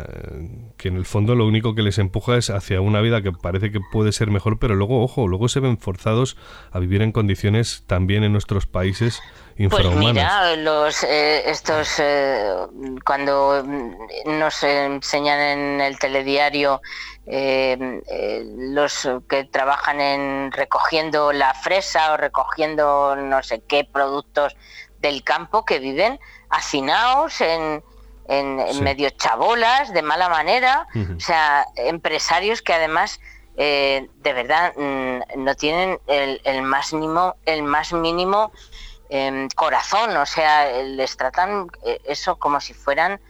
que 0.76 0.88
en 0.88 0.96
el 0.96 1.04
fondo 1.04 1.34
lo 1.34 1.46
único 1.46 1.74
que 1.74 1.82
les 1.82 1.98
empuja 1.98 2.36
es 2.36 2.50
hacia 2.50 2.80
una 2.80 3.00
vida 3.00 3.22
que 3.22 3.32
parece 3.32 3.70
que 3.70 3.80
puede 3.92 4.12
ser 4.12 4.30
mejor, 4.30 4.58
pero 4.58 4.74
luego, 4.74 5.02
ojo, 5.02 5.28
luego 5.28 5.48
se 5.48 5.60
ven 5.60 5.78
forzados 5.78 6.36
a 6.70 6.78
vivir 6.78 7.02
en 7.02 7.12
condiciones 7.12 7.84
también 7.86 8.24
en 8.24 8.32
nuestros 8.32 8.66
países 8.66 9.20
pues 9.68 9.86
mira, 9.96 10.54
los, 10.54 11.02
eh, 11.02 11.50
estos, 11.50 11.98
eh, 11.98 12.48
cuando 13.04 13.64
nos 14.24 14.62
enseñan 14.62 15.40
en 15.40 15.80
el 15.80 15.98
telediario 15.98 16.80
eh, 17.26 18.00
los 18.56 19.08
que 19.28 19.44
trabajan 19.44 20.00
en 20.00 20.52
recogiendo 20.52 21.32
la 21.32 21.54
fresa 21.54 22.12
o 22.12 22.16
recogiendo 22.16 23.16
no 23.16 23.42
sé 23.42 23.60
qué 23.66 23.84
productos 23.84 24.56
del 25.00 25.24
campo 25.24 25.64
que 25.64 25.80
viven 25.80 26.20
hacinados 26.50 27.40
en, 27.40 27.82
en, 28.28 28.82
medio 28.82 29.10
chabolas, 29.10 29.92
de 29.92 30.02
mala 30.02 30.28
manera, 30.28 30.86
o 31.16 31.20
sea, 31.20 31.66
empresarios 31.76 32.62
que 32.62 32.74
además 32.74 33.20
de 33.56 34.08
verdad 34.22 34.72
mm, 34.76 35.42
no 35.42 35.54
tienen 35.56 35.98
el, 36.06 36.40
el, 36.44 36.62
más 36.62 36.92
mínimo, 36.92 37.34
el 37.44 37.64
más 37.64 37.92
mínimo 37.92 38.52
corazón, 39.54 40.16
o 40.16 40.26
sea, 40.26 40.70
les 40.82 41.16
tratan 41.16 41.68
eh, 41.84 42.00
eso 42.04 42.36
como 42.36 42.60
si 42.60 42.74
fueran 42.74 43.20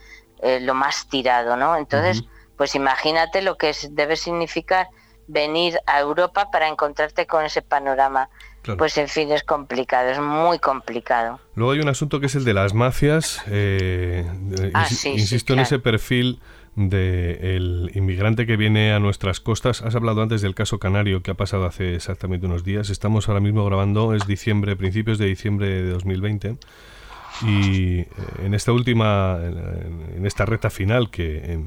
eh, 0.43 0.61
lo 0.61 0.75
más 0.75 1.09
tirado, 1.09 1.57
¿no? 1.57 1.77
Entonces, 1.77 2.25
pues 2.57 2.75
imagínate 2.75 3.43
lo 3.43 3.57
que 3.57 3.75
debe 3.91 4.17
significar 4.17 4.89
venir 5.27 5.79
a 5.87 6.01
Europa 6.01 6.51
para 6.51 6.69
encontrarte 6.69 7.27
con 7.27 7.45
ese 7.45 7.63
panorama. 7.63 8.29
Pues 8.77 8.99
en 8.99 9.09
fin, 9.09 9.31
es 9.33 9.43
complicado, 9.43 10.11
es 10.11 10.21
muy 10.21 10.59
complicado. 10.59 11.41
Luego 11.55 11.73
hay 11.73 11.81
un 11.81 11.89
asunto 11.89 12.21
que 12.21 12.27
es 12.27 12.35
el 12.35 12.45
de 12.45 12.55
las 12.55 12.75
mafias. 12.75 13.43
Eh, 13.47 14.27
ah, 14.75 14.87
insisto 15.05 15.53
en 15.55 15.61
ese 15.61 15.79
perfil 15.79 16.41
del 16.77 17.91
inmigrante 17.95 18.47
que 18.47 18.57
viene 18.57 18.93
a 18.93 19.01
nuestras 19.01 19.41
costas. 19.41 19.83
Has 19.83 19.95
hablado 19.95 20.23
antes 20.23 20.43
del 20.43 20.55
caso 20.55 20.79
canario 20.79 21.23
que 21.23 21.31
ha 21.31 21.35
pasado 21.35 21.67
hace 21.67 21.95
exactamente 21.95 22.47
unos 22.47 22.63
días. 22.63 22.91
Estamos 22.91 23.29
ahora 23.29 23.41
mismo 23.41 23.65
grabando, 23.65 24.15
es 24.15 24.27
diciembre, 24.27 24.77
principios 24.77 25.19
de 25.19 25.27
diciembre 25.27 25.69
de 25.69 25.91
2020. 25.91 26.57
Y 27.43 28.01
eh, 28.01 28.07
en 28.45 28.55
esta 28.55 28.73
última, 28.73 29.39
en 29.43 30.27
esta 30.27 30.45
recta 30.47 30.71
final 30.71 31.11
que, 31.11 31.61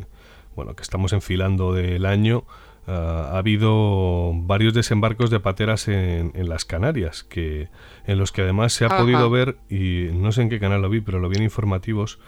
bueno, 0.56 0.76
que 0.76 0.84
estamos 0.84 1.14
enfilando 1.14 1.74
del 1.74 2.06
año, 2.06 2.46
ha 2.92 3.38
habido 3.38 4.32
varios 4.34 4.74
desembarcos 4.74 5.30
de 5.30 5.40
pateras 5.40 5.88
en, 5.88 6.32
las 6.50 6.66
Canarias, 6.66 7.24
que, 7.24 7.70
en 8.06 8.18
los 8.18 8.32
que 8.32 8.42
además 8.42 8.74
se 8.74 8.86
ha 8.86 8.90
podido 8.90 9.30
ver, 9.30 9.58
y 9.70 10.10
no 10.14 10.32
sé 10.32 10.42
en 10.42 10.50
qué 10.50 10.60
canal 10.60 10.82
lo 10.82 10.90
vi, 10.90 11.02
pero 11.02 11.20
lo 11.20 11.30
vi 11.30 11.38
en 11.38 11.44
informativos, 11.44 12.20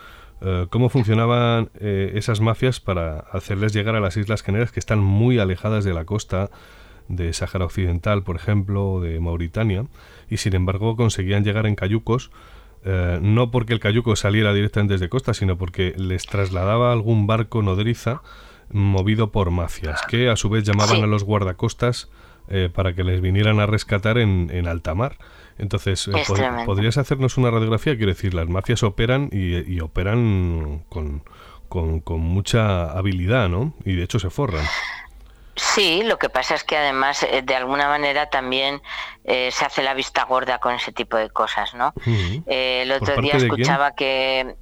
eh, 0.41 0.67
cómo 0.69 0.89
funcionaban 0.89 1.69
eh, 1.79 2.13
esas 2.15 2.41
mafias 2.41 2.79
para 2.79 3.19
hacerles 3.31 3.73
llegar 3.73 3.95
a 3.95 3.99
las 3.99 4.17
Islas 4.17 4.43
Canarias 4.43 4.71
que 4.71 4.79
están 4.79 4.99
muy 4.99 5.39
alejadas 5.39 5.83
de 5.83 5.93
la 5.93 6.05
costa 6.05 6.49
de 7.07 7.33
Sáhara 7.33 7.65
Occidental, 7.65 8.23
por 8.23 8.35
ejemplo, 8.35 8.99
de 9.01 9.19
Mauritania, 9.19 9.85
y 10.29 10.37
sin 10.37 10.55
embargo 10.55 10.95
conseguían 10.95 11.43
llegar 11.43 11.65
en 11.65 11.75
cayucos, 11.75 12.31
eh, 12.85 13.19
no 13.21 13.51
porque 13.51 13.73
el 13.73 13.79
cayuco 13.79 14.15
saliera 14.15 14.53
directamente 14.53 14.93
desde 14.93 15.09
costa, 15.09 15.33
sino 15.33 15.57
porque 15.57 15.93
les 15.97 16.25
trasladaba 16.25 16.91
algún 16.91 17.27
barco 17.27 17.61
nodriza 17.61 18.21
movido 18.69 19.31
por 19.31 19.51
mafias, 19.51 20.01
que 20.07 20.29
a 20.29 20.35
su 20.35 20.49
vez 20.49 20.63
llamaban 20.63 21.03
a 21.03 21.07
los 21.07 21.23
guardacostas 21.23 22.09
para 22.73 22.93
que 22.93 23.03
les 23.03 23.21
vinieran 23.21 23.59
a 23.59 23.65
rescatar 23.65 24.17
en, 24.17 24.49
en 24.51 24.67
alta 24.67 24.93
mar. 24.93 25.17
Entonces, 25.57 26.07
eh, 26.07 26.23
¿podrías 26.65 26.97
hacernos 26.97 27.37
una 27.37 27.51
radiografía? 27.51 27.95
Quiero 27.95 28.11
decir, 28.11 28.33
las 28.33 28.47
mafias 28.47 28.83
operan 28.83 29.29
y, 29.31 29.79
operan 29.81 30.83
con, 30.89 31.23
mucha 32.19 32.91
habilidad, 32.91 33.49
¿no? 33.49 33.73
Y 33.85 33.95
de 33.95 34.03
hecho 34.03 34.19
se 34.19 34.29
forran. 34.29 34.65
Sí, 35.55 36.01
lo 36.03 36.17
que 36.17 36.29
pasa 36.29 36.55
es 36.55 36.63
que 36.63 36.75
además 36.75 37.21
eh, 37.21 37.43
de 37.43 37.55
alguna 37.55 37.87
manera 37.87 38.27
también 38.27 38.81
eh, 39.23 39.51
se 39.51 39.65
hace 39.65 39.83
la 39.83 39.93
vista 39.93 40.23
gorda 40.23 40.57
con 40.57 40.73
ese 40.73 40.91
tipo 40.91 41.15
de 41.15 41.29
cosas, 41.29 41.75
¿no? 41.75 41.93
el 42.47 42.91
otro 42.91 43.21
día 43.21 43.33
escuchaba 43.33 43.93
que 43.93 44.55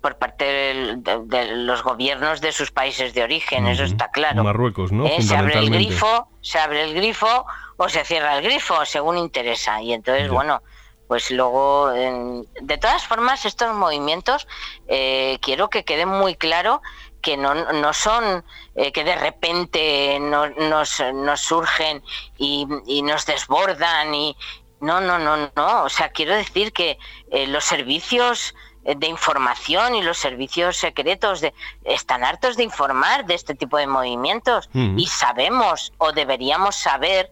por 0.00 0.16
parte 0.16 0.44
de, 0.44 1.56
los 1.56 1.82
gobiernos 1.82 2.40
de 2.40 2.52
sus 2.52 2.70
países 2.70 3.14
de 3.14 3.22
origen, 3.22 3.66
eso 3.66 3.84
está 3.84 4.10
claro. 4.10 4.44
Marruecos, 4.44 4.92
¿no? 4.92 5.06
se 5.20 5.36
abre 5.36 5.58
el 5.58 5.70
grifo, 5.70 6.28
se 6.40 6.58
abre 6.58 6.84
el 6.84 6.94
grifo 6.94 7.46
o 7.76 7.88
se 7.88 8.04
cierra 8.04 8.38
el 8.38 8.44
grifo, 8.44 8.84
según 8.84 9.18
interesa. 9.18 9.80
Y 9.80 9.92
entonces, 9.92 10.28
bueno, 10.28 10.62
pues 11.08 11.30
luego, 11.30 11.90
de 11.90 12.78
todas 12.78 13.06
formas, 13.06 13.46
estos 13.46 13.74
movimientos 13.74 14.46
eh, 14.88 15.38
quiero 15.40 15.70
que 15.70 15.84
quede 15.84 16.04
muy 16.04 16.34
claro 16.34 16.82
que 17.22 17.36
no, 17.36 17.54
no 17.54 17.92
son 17.94 18.44
eh, 18.74 18.92
que 18.92 19.04
de 19.04 19.16
repente 19.16 20.18
no, 20.20 20.48
nos, 20.50 21.02
nos 21.14 21.40
surgen 21.40 22.02
y, 22.36 22.66
nos 23.02 23.26
desbordan 23.26 24.14
y 24.14 24.36
no, 24.80 25.00
no, 25.00 25.18
no, 25.18 25.50
no. 25.56 25.82
O 25.84 25.88
sea, 25.88 26.10
quiero 26.10 26.34
decir 26.34 26.72
que 26.72 26.98
eh, 27.30 27.46
los 27.46 27.64
servicios 27.64 28.54
de 28.84 29.06
información 29.06 29.94
y 29.94 30.02
los 30.02 30.18
servicios 30.18 30.76
secretos 30.76 31.40
de, 31.40 31.52
están 31.84 32.24
hartos 32.24 32.56
de 32.56 32.62
informar 32.62 33.26
de 33.26 33.34
este 33.34 33.54
tipo 33.54 33.76
de 33.76 33.86
movimientos 33.86 34.70
y 34.72 35.06
sabemos 35.06 35.92
o 35.98 36.12
deberíamos 36.12 36.76
saber 36.76 37.30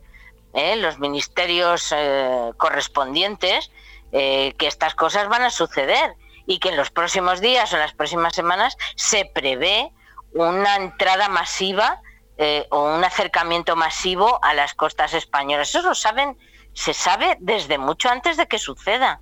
¿eh? 0.57 0.77
los 0.77 0.99
ministerios 0.99 1.93
eh, 1.97 2.51
correspondientes, 2.57 3.71
eh, 4.13 4.55
que 4.59 4.67
estas 4.67 4.95
cosas 4.95 5.29
van 5.29 5.43
a 5.43 5.51
suceder 5.51 6.15
y 6.47 6.59
que 6.59 6.71
en 6.71 6.77
los 6.77 6.91
próximos 6.91 7.41
días 7.41 7.73
o 7.73 7.77
en 7.77 7.83
las 7.83 7.93
próximas 7.93 8.35
semanas 8.35 8.77
se 8.97 9.25
prevé 9.27 9.93
una 10.33 10.77
entrada 10.77 11.29
masiva 11.29 12.01
o 12.69 12.95
un 12.95 13.03
acercamiento 13.03 13.77
masivo 13.77 14.39
a 14.43 14.53
las 14.53 14.75
costas 14.75 15.15
españolas. 15.15 15.71
Eso 15.71 15.81
lo 15.81 15.95
saben, 15.95 16.37
se 16.77 16.93
sabe 16.93 17.39
desde 17.41 17.79
mucho 17.79 18.11
antes 18.11 18.37
de 18.37 18.47
que 18.47 18.59
suceda. 18.59 19.21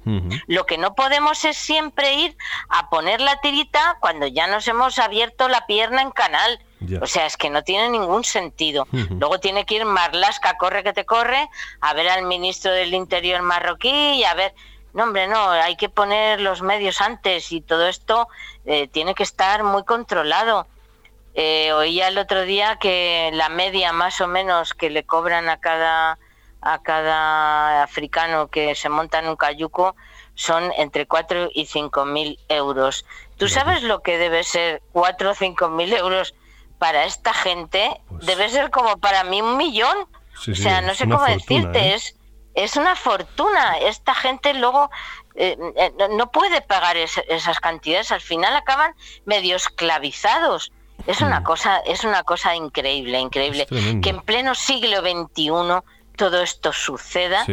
Lo 0.48 0.66
que 0.66 0.76
no 0.76 0.96
podemos 0.96 1.44
es 1.44 1.56
siempre 1.56 2.14
ir 2.14 2.36
a 2.68 2.90
poner 2.90 3.20
la 3.20 3.40
tirita 3.40 3.96
cuando 4.00 4.26
ya 4.26 4.48
nos 4.48 4.66
hemos 4.66 4.98
abierto 4.98 5.46
la 5.46 5.64
pierna 5.64 6.02
en 6.02 6.10
canal 6.10 6.58
O 7.00 7.06
sea, 7.06 7.26
es 7.26 7.36
que 7.36 7.50
no 7.50 7.62
tiene 7.62 7.90
ningún 7.90 8.24
sentido. 8.24 8.88
Luego 8.90 9.38
tiene 9.38 9.64
que 9.64 9.76
ir 9.76 9.84
Marlaska, 9.84 10.56
corre 10.58 10.82
que 10.82 10.92
te 10.92 11.04
corre, 11.04 11.48
a 11.80 11.94
ver 11.94 12.08
al 12.08 12.24
ministro 12.24 12.72
del 12.72 12.92
Interior 12.92 13.40
marroquí 13.42 13.88
y 13.88 14.24
a 14.24 14.34
ver... 14.34 14.52
No, 14.92 15.04
hombre, 15.04 15.28
no, 15.28 15.50
hay 15.50 15.76
que 15.76 15.88
poner 15.88 16.40
los 16.40 16.60
medios 16.62 17.00
antes 17.00 17.52
y 17.52 17.60
todo 17.60 17.86
esto 17.86 18.28
eh, 18.64 18.88
tiene 18.88 19.14
que 19.14 19.22
estar 19.22 19.62
muy 19.62 19.84
controlado. 19.84 20.66
Eh, 21.34 21.72
oía 21.72 22.08
el 22.08 22.18
otro 22.18 22.42
día 22.42 22.78
que 22.80 23.30
la 23.32 23.48
media 23.48 23.92
más 23.92 24.20
o 24.20 24.26
menos 24.26 24.74
que 24.74 24.90
le 24.90 25.04
cobran 25.04 25.48
a 25.48 25.58
cada 25.58 26.18
a 26.64 26.83
cada 26.83 27.83
africano 27.83 28.48
que 28.48 28.74
se 28.74 28.88
monta 28.88 29.18
en 29.18 29.29
un 29.29 29.37
cayuco 29.37 29.94
son 30.35 30.72
entre 30.79 31.07
4 31.07 31.50
y 31.53 31.66
5 31.66 32.05
mil 32.07 32.38
euros. 32.48 33.05
¿Tú 33.37 33.48
sabes 33.48 33.83
lo 33.83 34.03
que 34.03 34.18
debe 34.18 34.42
ser 34.42 34.83
4 34.92 35.31
o 35.31 35.35
5 35.35 35.68
mil 35.68 35.92
euros 35.92 36.35
para 36.79 37.05
esta 37.05 37.35
gente? 37.35 38.00
Pues 38.09 38.27
debe 38.27 38.48
ser 38.48 38.70
como 38.70 38.96
para 38.98 39.24
mí 39.24 39.42
un 39.42 39.57
millón. 39.57 39.96
o 40.50 40.55
sea, 40.55 40.81
no 40.81 40.94
sé 40.94 41.09
cómo 41.09 41.24
decirte, 41.24 41.79
¿eh? 41.79 41.94
es, 41.94 42.16
es 42.55 42.77
una 42.77 42.96
fortuna. 42.96 43.77
Esta 43.79 44.14
gente 44.14 44.55
luego 44.55 44.90
eh, 45.35 45.57
eh, 45.77 45.92
no 46.11 46.31
puede 46.31 46.62
pagar 46.62 46.96
esas 46.96 47.61
cantidades, 47.61 48.11
al 48.11 48.20
final 48.20 48.57
acaban 48.57 48.94
medio 49.27 49.57
esclavizados. 49.57 50.72
Es 51.07 51.20
una 51.20 51.40
mm. 51.40 51.44
cosa, 51.44 51.79
es 51.79 52.05
una 52.05 52.22
cosa 52.22 52.55
increíble, 52.57 53.18
increíble. 53.18 53.66
Que 53.66 54.11
en 54.11 54.20
pleno 54.22 54.55
siglo 54.55 55.00
XXI 55.00 55.50
todo 56.16 56.42
esto 56.42 56.72
suceda 56.72 57.44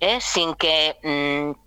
¿eh? 0.00 0.20
sin 0.20 0.54
que 0.54 0.96
mm, 1.02 1.60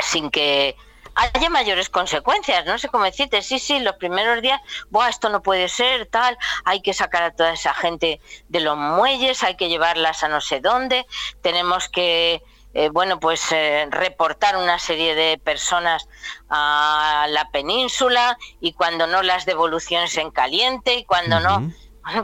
sin 0.00 0.30
que 0.30 0.76
haya 1.14 1.50
mayores 1.50 1.90
consecuencias, 1.90 2.64
no 2.64 2.78
sé 2.78 2.88
cómo 2.88 3.04
decirte, 3.04 3.42
sí, 3.42 3.58
sí, 3.58 3.80
los 3.80 3.96
primeros 3.96 4.40
días, 4.40 4.60
Buah, 4.88 5.08
esto 5.08 5.28
no 5.28 5.42
puede 5.42 5.68
ser, 5.68 6.06
tal, 6.06 6.38
hay 6.64 6.80
que 6.80 6.94
sacar 6.94 7.22
a 7.22 7.34
toda 7.34 7.52
esa 7.52 7.74
gente 7.74 8.20
de 8.48 8.60
los 8.60 8.76
muelles, 8.76 9.42
hay 9.42 9.56
que 9.56 9.68
llevarlas 9.68 10.22
a 10.22 10.28
no 10.28 10.40
sé 10.40 10.60
dónde, 10.60 11.06
tenemos 11.42 11.88
que 11.88 12.42
eh, 12.72 12.88
bueno, 12.88 13.18
pues 13.18 13.50
eh, 13.50 13.88
reportar 13.90 14.56
una 14.56 14.78
serie 14.78 15.16
de 15.16 15.38
personas 15.38 16.08
a 16.48 17.26
la 17.28 17.50
península 17.50 18.38
y 18.60 18.74
cuando 18.74 19.08
no 19.08 19.22
las 19.22 19.44
devoluciones 19.44 20.16
en 20.16 20.30
caliente 20.30 20.94
y 20.94 21.04
cuando 21.04 21.40
no... 21.40 21.72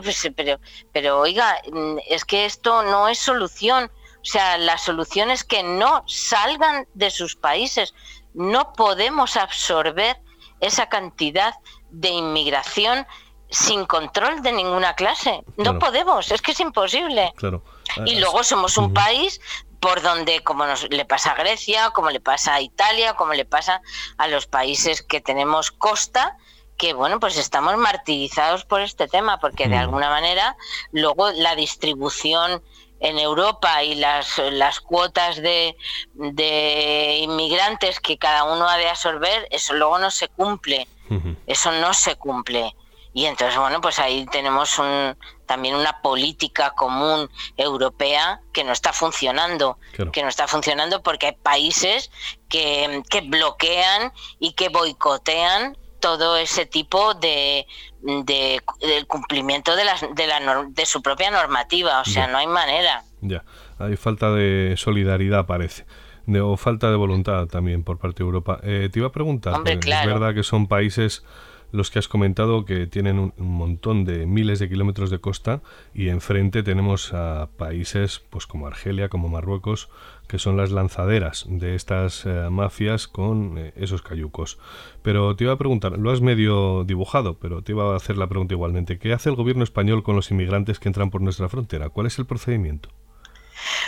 Pues, 0.03 0.29
pero, 0.35 0.59
pero 0.91 1.19
oiga, 1.19 1.57
mm, 1.71 1.97
es 2.07 2.25
que 2.25 2.45
esto 2.45 2.83
no 2.83 3.07
es 3.07 3.19
solución. 3.19 3.91
O 4.21 4.25
sea, 4.25 4.57
la 4.57 4.77
solución 4.77 5.31
es 5.31 5.43
que 5.43 5.63
no 5.63 6.03
salgan 6.07 6.87
de 6.93 7.09
sus 7.11 7.35
países. 7.35 7.93
No 8.33 8.73
podemos 8.73 9.37
absorber 9.37 10.17
esa 10.59 10.89
cantidad 10.89 11.53
de 11.91 12.09
inmigración 12.09 13.05
sin 13.49 13.85
control 13.85 14.41
de 14.41 14.51
ninguna 14.51 14.95
clase. 14.95 15.43
No 15.55 15.79
podemos, 15.79 16.31
es 16.31 16.41
que 16.41 16.51
es 16.51 16.59
imposible. 16.59 17.33
Claro. 17.37 17.63
Y 18.05 18.19
luego 18.19 18.43
somos 18.43 18.77
un 18.77 18.93
país 18.93 19.39
por 19.79 20.01
donde, 20.01 20.43
como 20.43 20.65
nos, 20.65 20.89
le 20.89 21.05
pasa 21.05 21.31
a 21.31 21.35
Grecia, 21.35 21.91
como 21.91 22.09
le 22.09 22.19
pasa 22.19 22.55
a 22.55 22.61
Italia, 22.61 23.13
como 23.13 23.33
le 23.33 23.45
pasa 23.45 23.81
a 24.17 24.27
los 24.27 24.47
países 24.47 25.01
que 25.01 25.21
tenemos 25.21 25.71
costa, 25.71 26.37
que 26.77 26.93
bueno, 26.93 27.19
pues 27.19 27.37
estamos 27.37 27.75
martirizados 27.77 28.63
por 28.65 28.81
este 28.81 29.07
tema, 29.07 29.39
porque 29.39 29.67
de 29.67 29.77
alguna 29.77 30.09
manera 30.09 30.55
luego 30.91 31.31
la 31.31 31.55
distribución 31.55 32.61
en 32.99 33.19
Europa 33.19 33.83
y 33.83 33.95
las, 33.95 34.37
las 34.51 34.79
cuotas 34.79 35.37
de, 35.37 35.75
de 36.13 37.19
inmigrantes 37.21 37.99
que 37.99 38.17
cada 38.17 38.43
uno 38.43 38.67
ha 38.67 38.77
de 38.77 38.89
absorber, 38.89 39.47
eso 39.51 39.73
luego 39.73 39.99
no 39.99 40.11
se 40.11 40.27
cumple, 40.27 40.87
eso 41.45 41.71
no 41.71 41.93
se 41.93 42.15
cumple. 42.15 42.75
Y 43.13 43.25
entonces, 43.25 43.57
bueno, 43.57 43.81
pues 43.81 43.97
ahí 43.97 44.27
tenemos 44.27 44.77
un, 44.77 45.17
también 45.47 45.73
una 45.75 46.01
política 46.01 46.71
común 46.75 47.31
europea 47.55 48.41
que 48.53 48.63
no 48.63 48.71
está 48.71 48.93
funcionando, 48.93 49.79
que 50.13 50.21
no 50.21 50.29
está 50.29 50.47
funcionando 50.47 51.01
porque 51.01 51.27
hay 51.27 51.31
países 51.31 52.11
que, 52.47 53.01
que 53.09 53.21
bloquean 53.21 54.13
y 54.39 54.53
que 54.53 54.69
boicotean 54.69 55.75
todo 56.15 56.37
ese 56.37 56.65
tipo 56.65 57.13
de, 57.15 57.65
de 58.01 58.61
del 58.81 59.07
cumplimiento 59.07 59.75
de, 59.75 59.85
las, 59.85 60.01
de, 60.15 60.27
la, 60.27 60.65
de 60.69 60.85
su 60.85 61.01
propia 61.01 61.31
normativa, 61.31 62.01
o 62.01 62.05
sea, 62.05 62.27
no 62.27 62.37
hay 62.37 62.47
manera. 62.47 63.03
Ya, 63.21 63.43
hay 63.79 63.95
falta 63.97 64.31
de 64.31 64.75
solidaridad, 64.77 65.45
parece. 65.45 65.85
De, 66.25 66.41
o 66.41 66.57
falta 66.57 66.89
de 66.89 66.97
voluntad 66.97 67.47
también 67.47 67.83
por 67.83 67.97
parte 67.97 68.19
de 68.19 68.25
Europa. 68.25 68.59
Eh, 68.63 68.89
te 68.91 68.99
iba 68.99 69.07
a 69.07 69.11
preguntar, 69.11 69.61
es 69.65 70.05
verdad 70.05 70.33
que 70.33 70.43
son 70.43 70.67
países 70.67 71.23
los 71.71 71.91
que 71.91 71.99
has 71.99 72.07
comentado 72.07 72.65
que 72.65 72.87
tienen 72.87 73.19
un, 73.19 73.33
montón 73.37 74.05
de 74.05 74.25
miles 74.25 74.59
de 74.59 74.69
kilómetros 74.69 75.09
de 75.09 75.19
costa 75.19 75.61
y 75.93 76.09
enfrente 76.09 76.63
tenemos 76.63 77.13
a 77.13 77.49
países 77.57 78.21
pues 78.29 78.47
como 78.47 78.67
Argelia, 78.67 79.09
como 79.09 79.27
Marruecos, 79.29 79.89
que 80.27 80.39
son 80.39 80.57
las 80.57 80.71
lanzaderas 80.71 81.45
de 81.47 81.75
estas 81.75 82.25
eh, 82.25 82.49
mafias 82.49 83.07
con 83.07 83.57
eh, 83.57 83.73
esos 83.75 84.01
cayucos. 84.01 84.57
Pero 85.01 85.35
te 85.35 85.45
iba 85.45 85.53
a 85.53 85.57
preguntar, 85.57 85.97
lo 85.97 86.11
has 86.11 86.21
medio 86.21 86.83
dibujado, 86.83 87.39
pero 87.39 87.61
te 87.61 87.71
iba 87.71 87.93
a 87.93 87.95
hacer 87.95 88.17
la 88.17 88.27
pregunta 88.27 88.53
igualmente. 88.53 88.99
¿Qué 88.99 89.13
hace 89.13 89.29
el 89.29 89.35
gobierno 89.35 89.63
español 89.63 90.03
con 90.03 90.15
los 90.15 90.29
inmigrantes 90.31 90.79
que 90.79 90.89
entran 90.89 91.09
por 91.09 91.21
nuestra 91.21 91.49
frontera? 91.49 91.89
¿Cuál 91.89 92.07
es 92.07 92.19
el 92.19 92.25
procedimiento? 92.25 92.89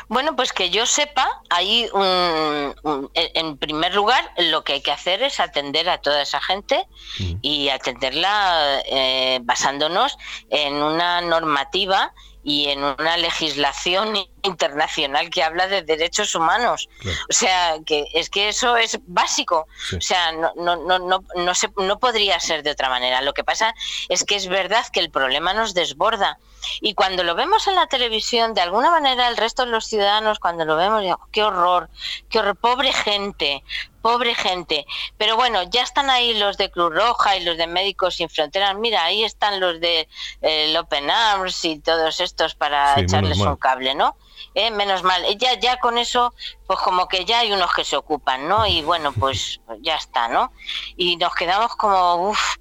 Bueno, 0.07 0.35
pues 0.35 0.53
que 0.53 0.69
yo 0.69 0.85
sepa, 0.85 1.41
hay 1.49 1.87
un, 1.93 3.11
en 3.13 3.57
primer 3.57 3.93
lugar, 3.93 4.31
lo 4.37 4.63
que 4.63 4.73
hay 4.73 4.81
que 4.81 4.91
hacer 4.91 5.21
es 5.21 5.39
atender 5.39 5.89
a 5.89 5.99
toda 5.99 6.21
esa 6.21 6.41
gente 6.41 6.87
mm. 7.19 7.33
y 7.41 7.69
atenderla 7.69 8.81
eh, 8.85 9.39
basándonos 9.43 10.17
en 10.49 10.73
una 10.75 11.21
normativa 11.21 12.13
y 12.49 12.69
en 12.69 12.83
una 12.83 13.15
legislación 13.17 14.15
internacional 14.41 15.29
que 15.29 15.43
habla 15.43 15.67
de 15.67 15.83
derechos 15.83 16.33
humanos. 16.33 16.89
O 17.29 17.33
sea, 17.33 17.77
que 17.85 18.05
es 18.13 18.29
que 18.29 18.49
eso 18.49 18.75
es 18.75 18.97
básico. 19.05 19.67
O 19.95 20.01
sea, 20.01 20.31
no, 20.31 20.51
no, 20.55 20.75
no, 20.77 20.97
no, 20.97 21.23
no, 21.35 21.55
se, 21.55 21.69
no 21.77 21.99
podría 21.99 22.39
ser 22.39 22.63
de 22.63 22.71
otra 22.71 22.89
manera. 22.89 23.21
Lo 23.21 23.33
que 23.33 23.43
pasa 23.43 23.73
es 24.09 24.23
que 24.23 24.35
es 24.35 24.47
verdad 24.47 24.85
que 24.91 24.99
el 24.99 25.11
problema 25.11 25.53
nos 25.53 25.73
desborda. 25.75 26.39
Y 26.81 26.93
cuando 26.93 27.23
lo 27.23 27.35
vemos 27.35 27.67
en 27.67 27.75
la 27.75 27.87
televisión, 27.87 28.53
de 28.53 28.61
alguna 28.61 28.91
manera 28.91 29.27
el 29.27 29.37
resto 29.37 29.65
de 29.65 29.71
los 29.71 29.85
ciudadanos, 29.85 30.39
cuando 30.39 30.65
lo 30.65 30.75
vemos, 30.75 31.01
digo, 31.01 31.19
qué 31.31 31.43
horror, 31.43 31.89
qué 32.29 32.39
horror, 32.39 32.55
pobre 32.55 32.91
gente, 32.93 33.63
pobre 34.01 34.35
gente. 34.35 34.85
Pero 35.17 35.35
bueno, 35.35 35.63
ya 35.63 35.83
están 35.83 36.09
ahí 36.09 36.37
los 36.37 36.57
de 36.57 36.71
Cruz 36.71 36.93
Roja 36.93 37.37
y 37.37 37.43
los 37.43 37.57
de 37.57 37.67
Médicos 37.67 38.15
Sin 38.15 38.29
Fronteras. 38.29 38.75
Mira, 38.75 39.03
ahí 39.03 39.23
están 39.23 39.59
los 39.59 39.79
de 39.79 40.07
eh, 40.41 40.77
Open 40.77 41.09
Arms 41.09 41.63
y 41.65 41.79
todos 41.79 42.19
estos 42.19 42.55
para 42.55 42.99
echarles 42.99 43.39
un 43.39 43.55
cable, 43.55 43.95
¿no? 43.95 44.15
Eh, 44.55 44.71
menos 44.71 45.03
mal. 45.03 45.23
Ya, 45.37 45.59
ya 45.59 45.79
con 45.79 45.97
eso, 45.97 46.33
pues 46.65 46.79
como 46.79 47.07
que 47.07 47.25
ya 47.25 47.39
hay 47.39 47.51
unos 47.51 47.73
que 47.73 47.83
se 47.83 47.97
ocupan, 47.97 48.47
¿no? 48.47 48.65
Y 48.65 48.81
bueno, 48.81 49.11
pues 49.13 49.59
ya 49.81 49.95
está, 49.95 50.27
¿no? 50.27 50.51
Y 50.97 51.17
nos 51.17 51.35
quedamos 51.35 51.75
como, 51.75 52.29
uff, 52.29 52.55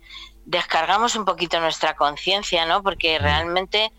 descargamos 0.48 1.14
un 1.14 1.24
poquito 1.24 1.60
nuestra 1.60 1.94
conciencia, 1.94 2.64
¿no? 2.64 2.82
Porque 2.82 3.18
realmente 3.18 3.92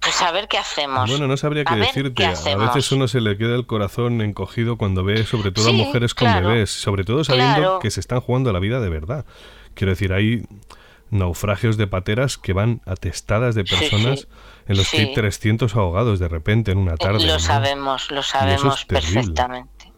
pues 0.00 0.20
a 0.20 0.32
ver 0.32 0.48
qué 0.48 0.58
hacemos. 0.58 1.08
Bueno, 1.08 1.26
no 1.26 1.36
sabría 1.38 1.64
qué 1.64 1.76
decirte. 1.76 2.26
A 2.26 2.56
veces 2.56 2.92
uno 2.92 3.08
se 3.08 3.22
le 3.22 3.38
queda 3.38 3.54
el 3.54 3.66
corazón 3.66 4.20
encogido 4.20 4.76
cuando 4.76 5.02
ve 5.02 5.24
sobre 5.24 5.50
todo 5.50 5.70
a 5.70 5.72
mujeres 5.72 6.14
con 6.14 6.30
bebés, 6.34 6.70
sobre 6.70 7.04
todo 7.04 7.24
sabiendo 7.24 7.78
que 7.78 7.90
se 7.90 8.00
están 8.00 8.20
jugando 8.20 8.52
la 8.52 8.58
vida 8.58 8.80
de 8.80 8.90
verdad. 8.90 9.24
Quiero 9.74 9.92
decir, 9.92 10.12
hay 10.12 10.46
naufragios 11.10 11.76
de 11.76 11.86
pateras 11.86 12.36
que 12.36 12.52
van 12.52 12.82
atestadas 12.86 13.54
de 13.54 13.64
personas 13.64 14.28
en 14.66 14.76
los 14.76 14.90
que 14.90 14.98
hay 14.98 15.14
300 15.14 15.74
ahogados 15.74 16.18
de 16.18 16.28
repente 16.28 16.72
en 16.72 16.78
una 16.78 16.96
tarde. 16.96 17.24
Lo 17.26 17.38
sabemos, 17.38 18.10
lo 18.10 18.22
sabemos 18.22 18.84
perfectamente. 18.84 19.92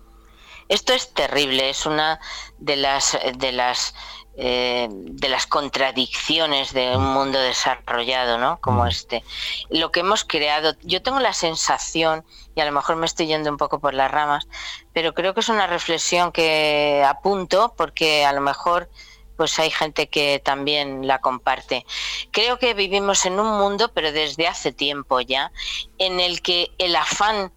Esto 0.68 0.92
es 0.92 1.14
terrible, 1.14 1.70
es 1.70 1.86
una 1.86 2.20
de 2.58 2.76
las 2.76 3.18
de 3.38 3.52
las 3.52 3.94
eh, 4.38 4.88
de 4.90 5.28
las 5.30 5.46
contradicciones 5.46 6.74
de 6.74 6.94
un 6.94 7.06
mundo 7.06 7.38
desarrollado, 7.38 8.36
¿no? 8.36 8.58
Como 8.60 8.86
este. 8.86 9.24
Lo 9.70 9.90
que 9.90 10.00
hemos 10.00 10.24
creado, 10.24 10.74
yo 10.82 11.00
tengo 11.00 11.20
la 11.20 11.32
sensación, 11.32 12.22
y 12.54 12.60
a 12.60 12.66
lo 12.66 12.72
mejor 12.72 12.96
me 12.96 13.06
estoy 13.06 13.28
yendo 13.28 13.50
un 13.50 13.56
poco 13.56 13.80
por 13.80 13.94
las 13.94 14.10
ramas, 14.10 14.46
pero 14.92 15.14
creo 15.14 15.32
que 15.32 15.40
es 15.40 15.48
una 15.48 15.66
reflexión 15.66 16.32
que 16.32 17.02
apunto 17.08 17.74
porque 17.78 18.26
a 18.26 18.32
lo 18.34 18.42
mejor 18.42 18.90
pues 19.36 19.58
hay 19.58 19.70
gente 19.70 20.08
que 20.08 20.40
también 20.44 21.06
la 21.06 21.20
comparte. 21.20 21.86
Creo 22.30 22.58
que 22.58 22.74
vivimos 22.74 23.26
en 23.26 23.38
un 23.38 23.58
mundo, 23.58 23.90
pero 23.92 24.12
desde 24.12 24.46
hace 24.46 24.72
tiempo 24.72 25.20
ya, 25.20 25.52
en 25.98 26.20
el 26.20 26.42
que 26.42 26.72
el 26.78 26.96
afán 26.96 27.52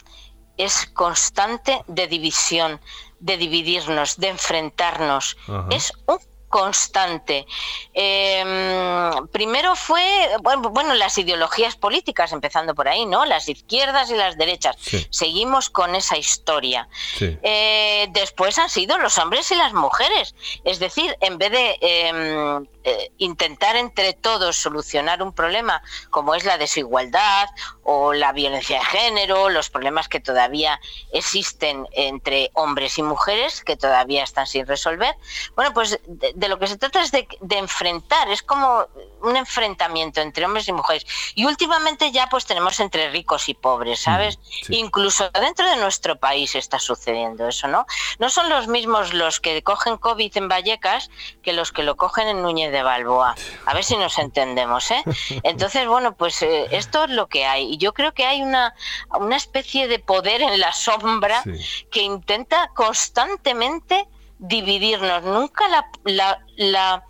es 0.58 0.86
constante 0.94 1.82
de 1.88 2.08
división, 2.08 2.82
de 3.20 3.38
dividirnos, 3.38 4.18
de 4.18 4.28
enfrentarnos. 4.30 5.38
Es 5.72 5.94
un 6.06 6.20
constante. 6.50 7.46
Em, 7.94 9.28
primero 9.28 9.76
fue, 9.76 10.04
bueno, 10.42 10.94
las 10.96 11.18
ideologías 11.18 11.76
políticas, 11.76 12.34
empezando 12.34 12.76
por 12.76 12.88
ahí, 12.88 13.06
¿no? 13.06 13.26
Las 13.26 13.48
izquierdas 13.48 14.10
y 14.10 14.16
las 14.16 14.38
derechas. 14.38 14.76
Seguimos 15.10 15.70
con 15.70 15.96
esa 15.96 16.18
historia. 16.18 16.90
Eh, 17.20 18.08
después 18.12 18.58
han 18.58 18.70
sido 18.70 18.98
los 18.98 19.18
hombres 19.18 19.50
y 19.52 19.56
las 19.56 19.74
mujeres. 19.74 20.36
Es 20.64 20.80
decir, 20.80 21.16
en 21.22 21.38
vez 21.38 21.52
de 21.52 21.78
em, 21.82 22.68
eh, 22.84 23.12
intentar 23.18 23.76
entre 23.76 24.14
todos 24.14 24.56
solucionar 24.56 25.22
un 25.22 25.34
problema 25.34 25.82
como 26.10 26.34
es 26.34 26.46
la 26.46 26.58
desigualdad 26.58 27.50
o 27.84 28.14
la 28.14 28.32
violencia 28.32 28.80
de 28.80 28.86
género, 28.86 29.50
los 29.50 29.70
problemas 29.70 30.08
que 30.08 30.20
todavía 30.20 30.80
existen 31.12 31.88
entre 31.92 32.52
hombres 32.54 32.98
y 32.98 33.04
mujeres, 33.04 33.64
que 33.64 33.76
todavía 33.76 34.24
están 34.24 34.48
sin 34.48 34.66
resolver, 34.66 35.16
bueno, 35.56 35.74
pues 35.74 36.00
de, 36.08 36.39
lo 36.48 36.60
que 36.60 36.68
se 36.68 36.78
trata 36.78 37.02
es 37.02 37.12
de, 37.12 37.28
enfrentar, 37.50 38.30
es 38.30 38.44
como 38.44 38.86
un 39.22 39.36
enfrentamiento 39.36 40.22
entre 40.22 40.46
hombres 40.46 40.68
y 40.68 40.74
mujeres. 40.74 41.06
Y 41.36 41.46
últimamente 41.46 42.12
ya 42.12 42.28
pues 42.30 42.46
tenemos 42.46 42.80
entre 42.80 43.10
ricos 43.10 43.50
y 43.50 43.54
pobres, 43.54 44.02
¿sabes? 44.02 44.38
Mm, 44.70 44.74
Incluso 44.74 45.30
dentro 45.32 45.70
de 45.70 45.76
nuestro 45.78 46.18
país 46.18 46.56
está 46.56 46.80
sucediendo 46.80 47.48
eso, 47.48 47.68
¿no? 47.68 47.86
No 48.20 48.30
son 48.30 48.50
los 48.50 48.68
mismos 48.68 49.14
los 49.14 49.40
que 49.40 49.62
cogen 49.64 49.98
COVID 49.98 50.38
en 50.38 50.48
Vallecas 50.48 51.10
que 51.44 51.54
los 51.54 51.72
que 51.72 51.84
lo 51.84 51.98
cogen 51.98 52.28
en 52.28 52.42
Núñez 52.42 52.72
de 52.72 52.84
Balboa. 52.84 53.36
A 53.66 53.74
ver 53.74 53.84
si 53.84 53.98
nos 53.98 54.18
entendemos, 54.18 54.90
¿eh? 54.92 55.04
Entonces, 55.44 55.88
bueno, 55.88 56.16
pues 56.16 56.42
eh, 56.42 56.68
esto 56.72 57.04
es 57.06 57.10
lo 57.10 57.28
que 57.28 57.46
hay. 57.46 57.74
Y 57.74 57.78
yo 57.78 57.94
creo 57.94 58.14
que 58.14 58.26
hay 58.26 58.42
una, 58.42 58.74
una 59.10 59.36
especie 59.36 59.88
de 59.88 60.00
poder 60.00 60.42
en 60.42 60.60
la 60.60 60.72
sombra 60.72 61.44
que 61.92 62.02
intenta 62.02 62.70
constantemente 62.74 64.08
dividirnos. 64.40 65.24
Nunca 65.24 65.66
la, 66.04 67.04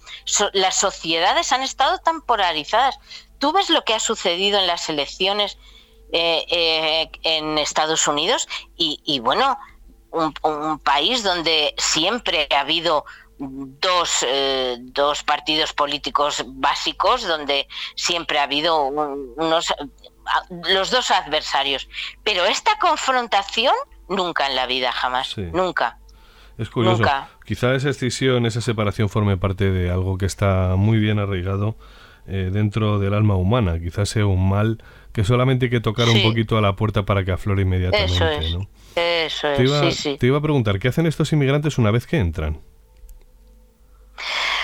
las 0.53 0.75
sociedades 0.75 1.51
han 1.51 1.61
estado 1.61 1.99
tan 1.99 2.21
polarizadas. 2.21 2.99
Tú 3.37 3.53
ves 3.53 3.69
lo 3.69 3.83
que 3.85 3.93
ha 3.93 3.99
sucedido 3.99 4.59
en 4.59 4.67
las 4.67 4.89
elecciones 4.89 5.57
eh, 6.11 6.43
eh, 6.49 7.11
en 7.23 7.57
Estados 7.59 8.07
Unidos 8.07 8.47
y, 8.75 9.19
bueno, 9.19 9.57
un, 10.11 10.79
país 10.79 11.23
donde 11.23 11.75
siempre 11.77 12.47
ha 12.49 12.61
habido 12.61 13.05
dos, 13.37 14.25
eh, 14.27 14.77
dos 14.79 15.23
partidos 15.23 15.71
políticos 15.73 16.43
básicos, 16.47 17.27
donde 17.27 17.67
siempre 17.95 18.39
ha 18.39 18.43
habido 18.43 18.83
unos 18.85 19.73
los 20.67 20.89
dos 20.89 21.11
adversarios. 21.11 21.87
Pero 22.23 22.45
esta 22.45 22.77
confrontación 22.79 23.75
nunca 24.07 24.47
en 24.47 24.55
la 24.55 24.65
vida, 24.65 24.91
jamás, 24.91 25.37
nunca. 25.37 25.98
Es 26.59 26.69
curioso. 26.69 27.03
Quizá 27.45 27.73
esa 27.73 27.89
escisión, 27.89 28.45
esa 28.45 28.59
separación 28.59 29.07
forme 29.07 29.37
parte 29.37 29.71
de 29.71 29.89
algo 29.89 30.17
que 30.17 30.25
está 30.25 30.75
muy 30.75 30.99
bien 30.99 31.17
arraigado 31.17 31.77
eh, 32.27 32.49
dentro 32.51 32.99
del 32.99 33.13
alma 33.13 33.35
humana. 33.35 33.79
Quizás 33.79 34.09
sea 34.09 34.25
un 34.25 34.49
mal 34.49 34.83
que 35.13 35.23
solamente 35.23 35.65
hay 35.65 35.69
que 35.71 35.79
tocar 35.79 36.09
un 36.09 36.21
poquito 36.21 36.57
a 36.57 36.61
la 36.61 36.75
puerta 36.75 37.05
para 37.05 37.23
que 37.23 37.31
aflore 37.31 37.61
inmediatamente. 37.61 38.13
Eso 38.13 38.27
es. 38.27 39.57
Eso 39.57 39.87
es. 39.87 40.19
te 40.19 40.27
iba 40.27 40.37
a 40.37 40.41
preguntar, 40.41 40.79
¿qué 40.79 40.89
hacen 40.89 41.05
estos 41.05 41.31
inmigrantes 41.31 41.77
una 41.77 41.91
vez 41.91 42.05
que 42.05 42.17
entran? 42.17 42.59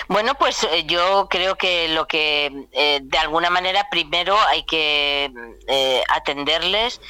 Bueno, 0.08 0.36
pues 0.36 0.64
eh, 0.64 0.86
yo 0.86 1.28
creo 1.30 1.56
que 1.56 1.88
lo 1.89 2.08
que 2.08 2.68
eh, 2.74 2.99
de 3.01 3.18
alguna 3.18 3.49
manera 3.49 3.88
primero 3.89 4.38
hay 4.49 4.64
que 4.64 5.32
eh, 5.68 6.03
atenderles, 6.10 7.01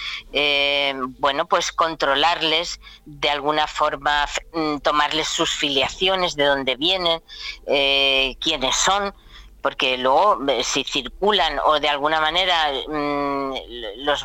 bueno, 1.20 1.46
pues 1.48 1.72
controlarles 1.72 2.80
de 3.06 3.30
alguna 3.30 3.68
forma, 3.68 4.26
mm, 4.54 4.78
tomarles 4.78 5.28
sus 5.28 5.52
filiaciones, 5.52 6.36
de 6.36 6.46
dónde 6.46 6.76
vienen, 6.76 7.22
quiénes 7.66 8.76
son 8.76 9.14
porque 9.62 9.98
luego 9.98 10.40
si 10.64 10.84
circulan 10.84 11.60
o 11.66 11.80
de 11.80 11.90
alguna 11.90 12.22
manera 12.22 12.72
mm, 12.88 13.54
los 13.98 14.24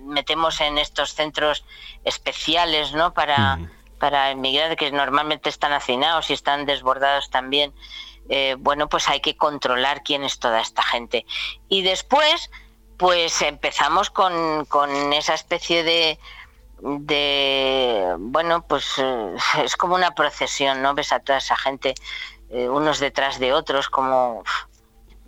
metemos 0.00 0.60
en 0.62 0.78
estos 0.78 1.12
centros 1.12 1.64
especiales, 2.04 2.92
¿no? 2.94 3.12
Para 3.12 3.58
para 4.02 4.32
emigrar, 4.32 4.74
que 4.74 4.90
normalmente 4.90 5.48
están 5.48 5.72
hacinados 5.72 6.28
y 6.28 6.32
están 6.32 6.66
desbordados 6.66 7.30
también, 7.30 7.72
eh, 8.28 8.56
bueno, 8.58 8.88
pues 8.88 9.08
hay 9.08 9.20
que 9.20 9.36
controlar 9.36 10.02
quién 10.02 10.24
es 10.24 10.40
toda 10.40 10.60
esta 10.60 10.82
gente. 10.82 11.24
Y 11.68 11.82
después, 11.82 12.50
pues 12.96 13.40
empezamos 13.42 14.10
con, 14.10 14.66
esa 15.12 15.34
especie 15.34 15.84
de, 15.84 16.18
de, 16.80 18.16
bueno, 18.18 18.66
pues 18.66 18.94
eh, 18.98 19.36
es 19.64 19.76
como 19.76 19.94
una 19.94 20.16
procesión, 20.16 20.82
¿no? 20.82 20.94
Ves 20.94 21.12
a 21.12 21.20
toda 21.20 21.38
esa 21.38 21.56
gente, 21.56 21.94
eh, 22.50 22.68
unos 22.68 22.98
detrás 22.98 23.38
de 23.38 23.52
otros, 23.52 23.88
como... 23.88 24.42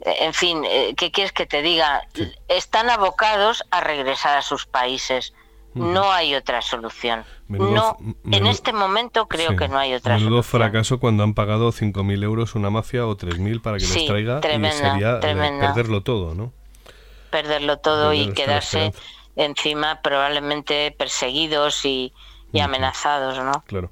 En 0.01 0.35
fin, 0.35 0.65
¿qué 0.97 1.13
quieres 1.13 1.33
que 1.33 1.47
te 1.47 1.63
diga? 1.63 2.09
Están 2.49 2.91
abocados 2.91 3.63
a 3.71 3.81
regresar 3.81 4.37
a 4.37 4.43
sus 4.43 4.67
países 4.67 5.33
no 5.75 6.13
hay 6.13 6.35
otra 6.35 6.63
solución. 6.63 7.25
no, 7.49 7.97
en 8.31 8.47
este 8.47 8.73
momento 8.73 9.27
creo 9.27 9.57
que 9.57 9.69
no 9.69 9.79
hay 9.79 9.95
otra 9.95 10.19
menudo 10.19 10.43
fracaso 10.43 10.99
cuando 10.99 11.23
han 11.23 11.35
pagado 11.35 11.71
5.000 11.73 12.23
euros 12.23 12.55
una 12.55 12.71
mafia 12.71 13.07
o 13.07 13.17
3.000 13.17 13.61
para 13.61 13.79
que 13.79 13.87
les 13.87 14.07
traiga 14.07 14.39
y 14.39 14.73
sería 14.73 15.19
eh, 15.23 15.59
perderlo 15.61 16.03
todo, 16.03 16.35
¿no? 16.35 16.53
Perderlo 17.31 17.79
todo 17.79 18.13
y 18.13 18.33
quedarse 18.33 18.93
encima 19.37 20.01
probablemente 20.03 20.95
perseguidos 20.97 21.85
y, 21.85 22.13
amenazados, 22.61 23.39
¿no? 23.39 23.65
Claro. 23.67 23.91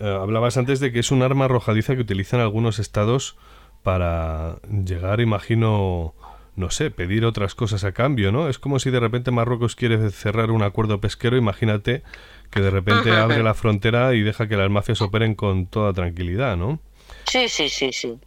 Eh, 0.00 0.08
hablabas 0.08 0.56
antes 0.56 0.78
de 0.78 0.92
que 0.92 1.00
es 1.00 1.10
un 1.10 1.22
arma 1.22 1.46
arrojadiza 1.46 1.96
que 1.96 2.02
utilizan 2.02 2.40
algunos 2.40 2.78
estados 2.78 3.36
para 3.82 4.58
llegar, 4.84 5.20
imagino, 5.20 6.14
no 6.58 6.70
sé, 6.70 6.90
pedir 6.90 7.24
otras 7.24 7.54
cosas 7.54 7.84
a 7.84 7.92
cambio, 7.92 8.32
¿no? 8.32 8.48
Es 8.48 8.58
como 8.58 8.80
si 8.80 8.90
de 8.90 8.98
repente 8.98 9.30
Marruecos 9.30 9.76
quiere 9.76 10.10
cerrar 10.10 10.50
un 10.50 10.62
acuerdo 10.62 11.00
pesquero, 11.00 11.36
imagínate 11.36 12.02
que 12.50 12.60
de 12.60 12.70
repente 12.70 13.12
abre 13.12 13.44
la 13.44 13.54
frontera 13.54 14.12
y 14.14 14.22
deja 14.22 14.48
que 14.48 14.56
las 14.56 14.68
mafias 14.68 15.00
operen 15.00 15.36
con 15.36 15.66
toda 15.66 15.92
tranquilidad, 15.92 16.56
¿no? 16.56 16.80
Sí, 17.26 17.48
sí, 17.48 17.68
sí, 17.68 17.92
sí. 17.92 18.18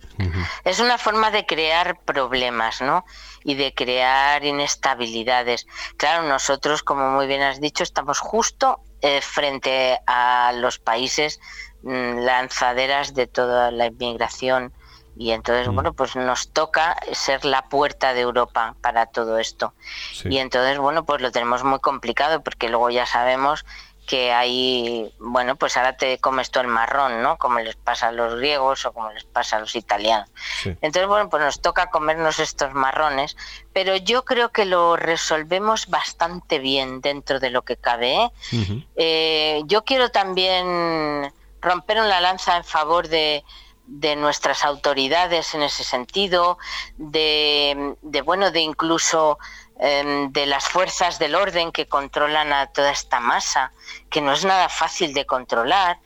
Es 0.63 0.79
una 0.79 0.97
forma 0.97 1.29
de 1.29 1.45
crear 1.45 1.99
problemas, 2.05 2.81
¿no? 2.81 3.03
Y 3.43 3.55
de 3.55 3.73
crear 3.73 4.45
inestabilidades. 4.45 5.67
Claro, 5.97 6.27
nosotros, 6.27 6.83
como 6.83 7.09
muy 7.09 7.27
bien 7.27 7.41
has 7.41 7.59
dicho, 7.59 7.83
estamos 7.83 8.19
justo 8.19 8.79
eh, 9.01 9.19
frente 9.21 9.99
a 10.07 10.53
los 10.55 10.79
países 10.79 11.41
mm, 11.83 12.19
lanzaderas 12.19 13.13
de 13.13 13.27
toda 13.27 13.71
la 13.71 13.87
inmigración 13.87 14.71
y 15.17 15.31
entonces, 15.31 15.67
mm. 15.67 15.75
bueno, 15.75 15.93
pues 15.93 16.15
nos 16.15 16.49
toca 16.49 16.97
ser 17.11 17.45
la 17.45 17.63
puerta 17.63 18.13
de 18.13 18.21
Europa 18.21 18.75
para 18.81 19.05
todo 19.05 19.37
esto. 19.37 19.73
Y 20.25 20.37
entonces, 20.37 20.77
bueno, 20.77 21.05
pues 21.05 21.21
lo 21.21 21.31
tenemos 21.31 21.63
muy 21.63 21.79
complicado 21.79 22.41
porque 22.41 22.69
luego 22.69 22.89
ya 22.89 23.05
sabemos 23.05 23.65
que 24.07 24.33
hay, 24.33 25.13
bueno, 25.19 25.55
pues 25.55 25.77
ahora 25.77 25.95
te 25.95 26.17
comes 26.17 26.49
todo 26.49 26.63
el 26.63 26.69
marrón, 26.69 27.21
¿no? 27.21 27.37
Como 27.37 27.59
les 27.59 27.75
pasa 27.75 28.07
a 28.07 28.11
los 28.11 28.35
griegos 28.35 28.85
o 28.85 28.91
como 28.91 29.11
les 29.11 29.23
pasa 29.23 29.57
a 29.57 29.59
los 29.59 29.75
italianos. 29.75 30.29
Entonces, 30.65 31.07
bueno, 31.07 31.29
pues 31.29 31.43
nos 31.43 31.61
toca 31.61 31.89
comernos 31.89 32.39
estos 32.39 32.73
marrones, 32.73 33.37
pero 33.73 33.95
yo 33.95 34.25
creo 34.25 34.49
que 34.49 34.65
lo 34.65 34.97
resolvemos 34.97 35.87
bastante 35.87 36.59
bien 36.59 37.01
dentro 37.01 37.39
de 37.39 37.51
lo 37.51 37.61
que 37.61 37.77
cabe. 37.77 38.23
¿eh? 38.23 38.31
Eh, 38.95 39.61
yo 39.65 39.85
quiero 39.85 40.09
también 40.09 41.31
romper 41.61 42.01
una 42.01 42.19
lanza 42.19 42.57
en 42.57 42.63
favor 42.63 43.07
de, 43.07 43.45
de 43.91 44.15
nuestras 44.15 44.63
autoridades 44.63 45.53
en 45.53 45.63
ese 45.63 45.83
sentido, 45.83 46.57
de, 46.97 47.95
bueno, 48.23 48.49
de 48.51 48.61
incluso 48.61 49.37
em, 49.79 50.31
de 50.31 50.45
las 50.45 50.69
fuerzas 50.69 51.19
del 51.19 51.35
orden 51.35 51.73
que 51.73 51.87
controlan 51.87 52.53
a 52.53 52.67
toda 52.67 52.91
esta 52.91 53.19
masa, 53.19 53.73
que 54.09 54.21
no 54.21 54.31
es 54.31 54.45
nada 54.45 54.69
fácil 54.69 55.13
de 55.13 55.25
controlar. 55.25 55.99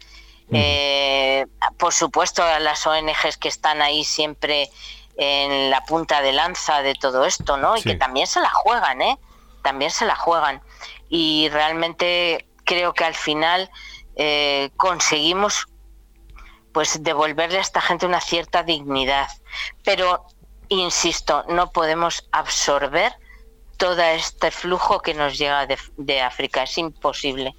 Eh, 0.52 1.46
por 1.78 1.94
supuesto, 1.94 2.44
a 2.44 2.60
las 2.60 2.86
ONGs 2.86 3.38
que 3.38 3.50
están 3.50 3.82
ahí 3.82 4.04
siempre 4.04 4.70
en 5.18 5.70
la 5.70 5.86
punta 5.86 6.22
de 6.22 6.34
lanza 6.34 6.82
de 6.82 6.96
todo 6.96 7.26
esto, 7.26 7.58
¿no? 7.58 7.78
Y 7.78 7.84
que 7.84 7.96
también 7.96 8.28
se 8.28 8.42
la 8.42 8.50
juegan, 8.50 9.02
¿eh? 9.02 9.18
También 9.62 9.92
se 9.92 10.06
la 10.06 10.16
juegan. 10.16 10.62
Y 11.10 11.50
realmente 11.50 12.48
creo 12.64 12.94
que 12.94 13.06
al 13.06 13.16
final 13.16 13.70
eh, 14.16 14.72
conseguimos 14.78 15.68
pues 16.76 17.02
devolverle 17.02 17.58
a 17.60 17.62
esta 17.62 17.80
gente 17.80 18.06
una 18.06 18.20
cierta 18.20 18.62
dignidad. 18.62 19.30
Pero, 19.86 20.26
insisto, 20.68 21.46
no 21.48 21.72
podemos 21.72 22.28
absorber 22.34 23.14
todo 23.78 24.02
este 24.02 24.52
flujo 24.52 25.00
que 25.00 25.14
nos 25.14 25.38
llega 25.38 25.66
de, 25.68 26.22
África, 26.22 26.64
es 26.64 26.78
imposible. 26.78 27.56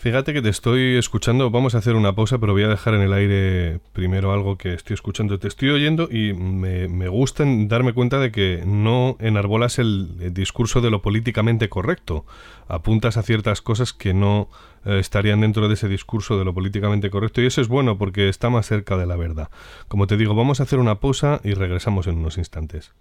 Fíjate 0.00 0.32
que 0.32 0.40
te 0.40 0.48
estoy 0.48 0.96
escuchando, 0.96 1.50
vamos 1.50 1.74
a 1.74 1.78
hacer 1.78 1.94
una 1.94 2.14
pausa, 2.14 2.38
pero 2.38 2.54
voy 2.54 2.62
a 2.62 2.68
dejar 2.68 2.94
en 2.94 3.02
el 3.02 3.12
aire 3.12 3.80
primero 3.92 4.32
algo 4.32 4.56
que 4.56 4.72
estoy 4.72 4.94
escuchando. 4.94 5.38
Te 5.38 5.46
estoy 5.46 5.68
oyendo 5.68 6.08
y 6.10 6.32
me, 6.32 6.88
me 6.88 7.08
gusta 7.08 7.44
darme 7.46 7.92
cuenta 7.92 8.18
de 8.18 8.32
que 8.32 8.62
no 8.64 9.18
enarbolas 9.20 9.78
el, 9.78 10.32
discurso 10.32 10.80
de 10.80 10.90
lo 10.90 11.02
políticamente 11.02 11.68
correcto. 11.68 12.24
Apuntas 12.66 13.18
a 13.18 13.22
ciertas 13.22 13.60
cosas 13.60 13.92
que 13.92 14.14
no 14.14 14.48
eh, 14.86 15.00
estarían 15.00 15.42
dentro 15.42 15.68
de 15.68 15.74
ese 15.74 15.86
discurso 15.86 16.38
de 16.38 16.46
lo 16.46 16.54
políticamente 16.54 17.10
correcto 17.10 17.42
y 17.42 17.46
eso 17.46 17.60
es 17.60 17.68
bueno 17.68 17.98
porque 17.98 18.30
está 18.30 18.48
más 18.48 18.64
cerca 18.66 18.96
de 18.96 19.04
la 19.04 19.16
verdad. 19.16 19.50
Como 19.88 20.06
te 20.06 20.16
digo, 20.16 20.34
vamos 20.34 20.60
a 20.60 20.62
hacer 20.62 20.78
una 20.78 20.98
pausa 20.98 21.42
y 21.44 21.52
regresamos 21.52 22.06
en 22.06 22.16
unos 22.16 22.38
instantes. 22.38 22.94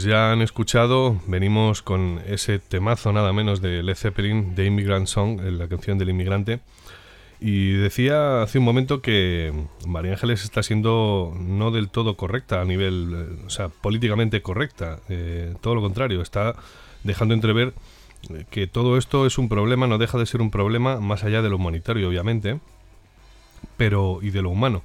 Pues 0.00 0.08
ya 0.10 0.32
han 0.32 0.40
escuchado, 0.40 1.20
venimos 1.26 1.82
con 1.82 2.22
ese 2.26 2.58
temazo 2.58 3.12
nada 3.12 3.34
menos 3.34 3.60
de 3.60 3.82
Led 3.82 3.96
Zeppelin, 3.96 4.54
The 4.54 4.64
Immigrant 4.64 5.06
Song, 5.06 5.42
la 5.42 5.68
canción 5.68 5.98
del 5.98 6.08
inmigrante. 6.08 6.60
Y 7.38 7.72
decía 7.72 8.40
hace 8.40 8.60
un 8.60 8.64
momento 8.64 9.02
que 9.02 9.52
María 9.86 10.12
Ángeles 10.12 10.42
está 10.42 10.62
siendo 10.62 11.36
no 11.38 11.70
del 11.70 11.90
todo 11.90 12.16
correcta 12.16 12.62
a 12.62 12.64
nivel, 12.64 13.12
eh, 13.14 13.44
o 13.44 13.50
sea, 13.50 13.68
políticamente 13.68 14.40
correcta. 14.40 15.00
Eh, 15.10 15.54
todo 15.60 15.74
lo 15.74 15.82
contrario, 15.82 16.22
está 16.22 16.54
dejando 17.04 17.34
entrever 17.34 17.74
que 18.48 18.66
todo 18.66 18.96
esto 18.96 19.26
es 19.26 19.36
un 19.36 19.50
problema, 19.50 19.86
no 19.86 19.98
deja 19.98 20.16
de 20.16 20.24
ser 20.24 20.40
un 20.40 20.50
problema 20.50 20.98
más 20.98 21.24
allá 21.24 21.42
de 21.42 21.50
lo 21.50 21.56
humanitario, 21.56 22.08
obviamente, 22.08 22.58
pero 23.76 24.20
y 24.22 24.30
de 24.30 24.40
lo 24.40 24.48
humano 24.48 24.82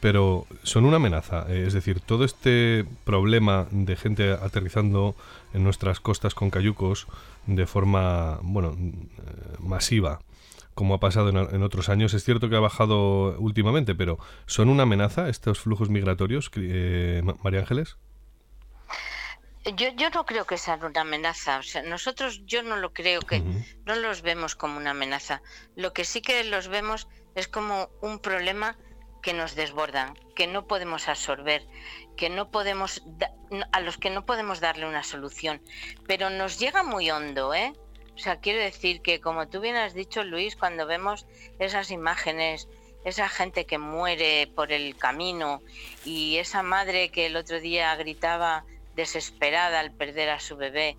pero 0.00 0.46
son 0.62 0.84
una 0.84 0.96
amenaza. 0.96 1.46
Eh, 1.48 1.64
es 1.66 1.72
decir, 1.72 2.00
todo 2.00 2.24
este 2.24 2.84
problema 3.04 3.66
de 3.70 3.96
gente 3.96 4.32
aterrizando 4.32 5.14
en 5.52 5.64
nuestras 5.64 6.00
costas 6.00 6.34
con 6.34 6.50
cayucos 6.50 7.06
de 7.46 7.66
forma, 7.66 8.38
bueno, 8.42 8.76
eh, 8.78 9.56
masiva, 9.60 10.20
como 10.74 10.94
ha 10.94 11.00
pasado 11.00 11.28
en, 11.28 11.62
otros 11.62 11.88
años, 11.88 12.14
es 12.14 12.24
cierto 12.24 12.48
que 12.48 12.56
ha 12.56 12.60
bajado 12.60 13.38
últimamente, 13.38 13.94
pero 13.94 14.18
¿son 14.46 14.68
una 14.68 14.82
amenaza 14.82 15.28
estos 15.28 15.60
flujos 15.60 15.88
migratorios, 15.88 16.50
eh, 16.56 17.22
María 17.42 17.60
Ángeles? 17.60 17.96
Yo, 19.76 19.88
yo 19.96 20.10
no 20.10 20.26
creo 20.26 20.44
que 20.44 20.58
sean 20.58 20.84
una 20.84 21.02
amenaza. 21.02 21.58
O 21.58 21.62
sea, 21.62 21.82
nosotros 21.82 22.42
yo 22.44 22.62
no 22.62 22.76
lo 22.76 22.92
creo 22.92 23.22
que 23.22 23.42
no 23.86 23.94
los 23.94 24.20
vemos 24.20 24.54
como 24.54 24.76
una 24.76 24.90
amenaza. 24.90 25.40
Lo 25.76 25.94
que 25.94 26.04
sí 26.04 26.20
que 26.20 26.44
los 26.44 26.68
vemos 26.68 27.08
es 27.34 27.48
como 27.48 27.88
un 28.02 28.18
problema 28.18 28.76
que 29.24 29.32
nos 29.32 29.54
desbordan, 29.54 30.14
que 30.36 30.46
no 30.46 30.66
podemos 30.66 31.08
absorber, 31.08 31.66
que 32.14 32.28
no 32.28 32.50
podemos 32.50 33.02
a 33.72 33.80
los 33.80 33.96
que 33.96 34.10
no 34.10 34.26
podemos 34.26 34.60
darle 34.60 34.86
una 34.86 35.02
solución, 35.02 35.62
pero 36.06 36.28
nos 36.28 36.58
llega 36.58 36.82
muy 36.82 37.10
hondo, 37.10 37.54
¿eh? 37.54 37.72
O 38.14 38.18
sea, 38.18 38.36
quiero 38.36 38.60
decir 38.60 39.00
que 39.00 39.20
como 39.20 39.48
tú 39.48 39.60
bien 39.60 39.76
has 39.76 39.94
dicho, 39.94 40.22
Luis, 40.22 40.56
cuando 40.56 40.86
vemos 40.86 41.26
esas 41.58 41.90
imágenes, 41.90 42.68
esa 43.04 43.28
gente 43.30 43.64
que 43.64 43.78
muere 43.78 44.46
por 44.54 44.72
el 44.72 44.94
camino 44.96 45.62
y 46.04 46.36
esa 46.36 46.62
madre 46.62 47.08
que 47.08 47.26
el 47.26 47.36
otro 47.36 47.60
día 47.60 47.96
gritaba 47.96 48.64
desesperada 48.94 49.80
al 49.80 49.92
perder 49.92 50.30
a 50.30 50.40
su 50.40 50.56
bebé, 50.56 50.96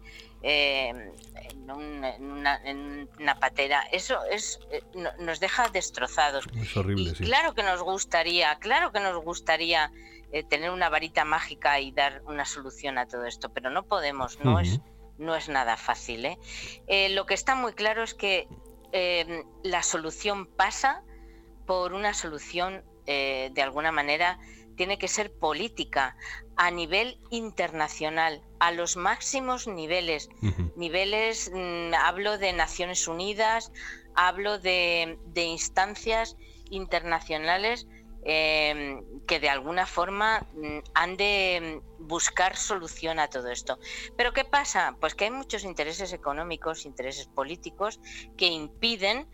eh, 0.48 0.90
en, 0.90 1.72
una, 1.72 3.40
patera. 3.40 3.82
Eso 3.92 4.24
es 4.26 4.60
eh, 4.70 4.84
nos 5.18 5.40
deja 5.40 5.70
destrozados. 5.70 6.46
Es 6.56 6.78
horrible, 6.78 7.14
Claro 7.14 7.56
que 7.56 7.64
nos 7.64 7.82
gustaría, 7.82 8.56
claro 8.60 8.92
que 8.92 9.00
nos 9.00 9.24
gustaría 9.24 9.92
eh, 10.32 10.44
tener 10.44 10.70
una 10.70 10.90
varita 10.90 11.26
mágica 11.26 11.80
y 11.80 11.92
dar 11.92 12.22
una 12.28 12.46
solución 12.46 13.00
a 13.00 13.08
todo 13.08 13.26
esto, 13.26 13.50
pero 13.50 13.72
no 13.72 13.88
podemos, 13.88 14.40
no 14.42 14.60
es 14.60 14.80
no 15.18 15.34
es 15.36 15.50
nada 15.50 15.78
fácil. 15.78 16.38
lo 17.10 17.26
que 17.26 17.34
está 17.34 17.56
muy 17.56 17.74
claro 17.74 18.04
es 18.04 18.14
que 18.14 18.48
la 19.64 19.82
solución 19.82 20.46
pasa 20.46 21.04
por 21.66 21.94
una 21.94 22.14
solución 22.14 22.84
de 23.06 23.62
alguna 23.64 23.92
manera 23.92 24.38
tiene 24.76 24.98
que 24.98 25.08
ser 25.08 25.32
política 25.32 26.18
a 26.58 26.72
nivel 26.72 27.18
internacional, 27.30 28.42
a 28.60 28.72
los 28.72 28.96
máximos 28.96 29.68
niveles. 29.68 30.30
Niveles, 30.76 31.52
mm, 31.54 31.94
hablo 31.94 32.38
de 32.38 32.54
Naciones 32.54 33.08
Unidas, 33.08 33.72
hablo 34.16 34.60
de, 34.60 35.18
instancias 35.36 36.38
internacionales 36.70 37.88
em, 38.28 39.04
que 39.28 39.40
de 39.40 39.50
alguna 39.50 39.86
forma 39.86 40.48
mm, 40.54 40.80
han 40.96 41.16
de 41.16 41.82
buscar 42.00 42.56
solución 42.56 43.20
a 43.20 43.28
todo 43.28 43.50
esto. 43.50 43.78
Pero 44.18 44.34
¿qué 44.34 44.46
pasa? 44.46 44.96
Pues 45.00 45.14
que 45.14 45.26
hay 45.26 45.32
muchos 45.32 45.64
intereses 45.64 46.12
económicos, 46.12 46.86
intereses 46.86 47.28
políticos 47.28 48.00
que 48.36 48.48
impiden 48.48 49.28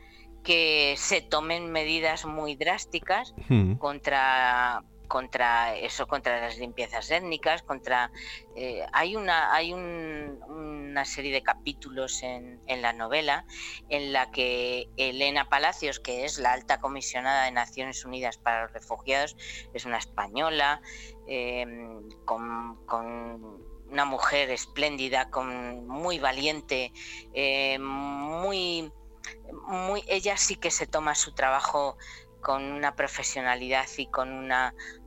que 0.44 0.96
se 0.98 1.22
tomen 1.22 1.72
medidas 1.72 2.26
muy 2.26 2.56
drásticas 2.56 3.34
contra 3.78 4.84
contra 5.12 5.76
eso, 5.76 6.08
contra 6.08 6.40
las 6.40 6.58
limpiezas 6.58 7.12
étnicas, 7.12 7.64
contra 7.64 8.14
eh, 8.56 8.86
hay 8.94 9.18
una 9.18 9.54
hay 9.54 9.74
una 9.74 11.04
serie 11.04 11.34
de 11.34 11.44
capítulos 11.44 12.24
en, 12.24 12.62
la 12.82 12.94
novela 12.94 13.46
en 13.90 14.14
la 14.14 14.32
que 14.32 14.88
Elena 14.96 15.50
Palacios, 15.50 16.00
que 16.00 16.24
es 16.24 16.40
la 16.40 16.54
alta 16.54 16.80
comisionada 16.80 17.44
de 17.44 17.52
Naciones 17.52 18.06
Unidas 18.06 18.38
para 18.38 18.64
los 18.64 18.72
Refugiados, 18.72 19.36
es 19.74 19.84
una 19.84 19.98
española 19.98 20.82
em, 21.28 22.08
con, 22.24 22.80
una 23.90 24.06
mujer 24.06 24.50
espléndida, 24.50 25.30
con 25.30 25.86
muy 25.88 26.20
valiente, 26.20 26.94
eh, 27.34 27.78
muy 27.80 28.94
muy 29.64 30.04
ella 30.08 30.38
sí 30.38 30.56
que 30.56 30.72
se 30.72 30.88
toma 30.88 31.16
su 31.16 31.34
trabajo 31.34 31.98
con 32.42 32.64
una 32.64 32.96
profesionalidad 32.96 33.88
y 33.98 34.08
con 34.08 34.32
un 34.32 34.52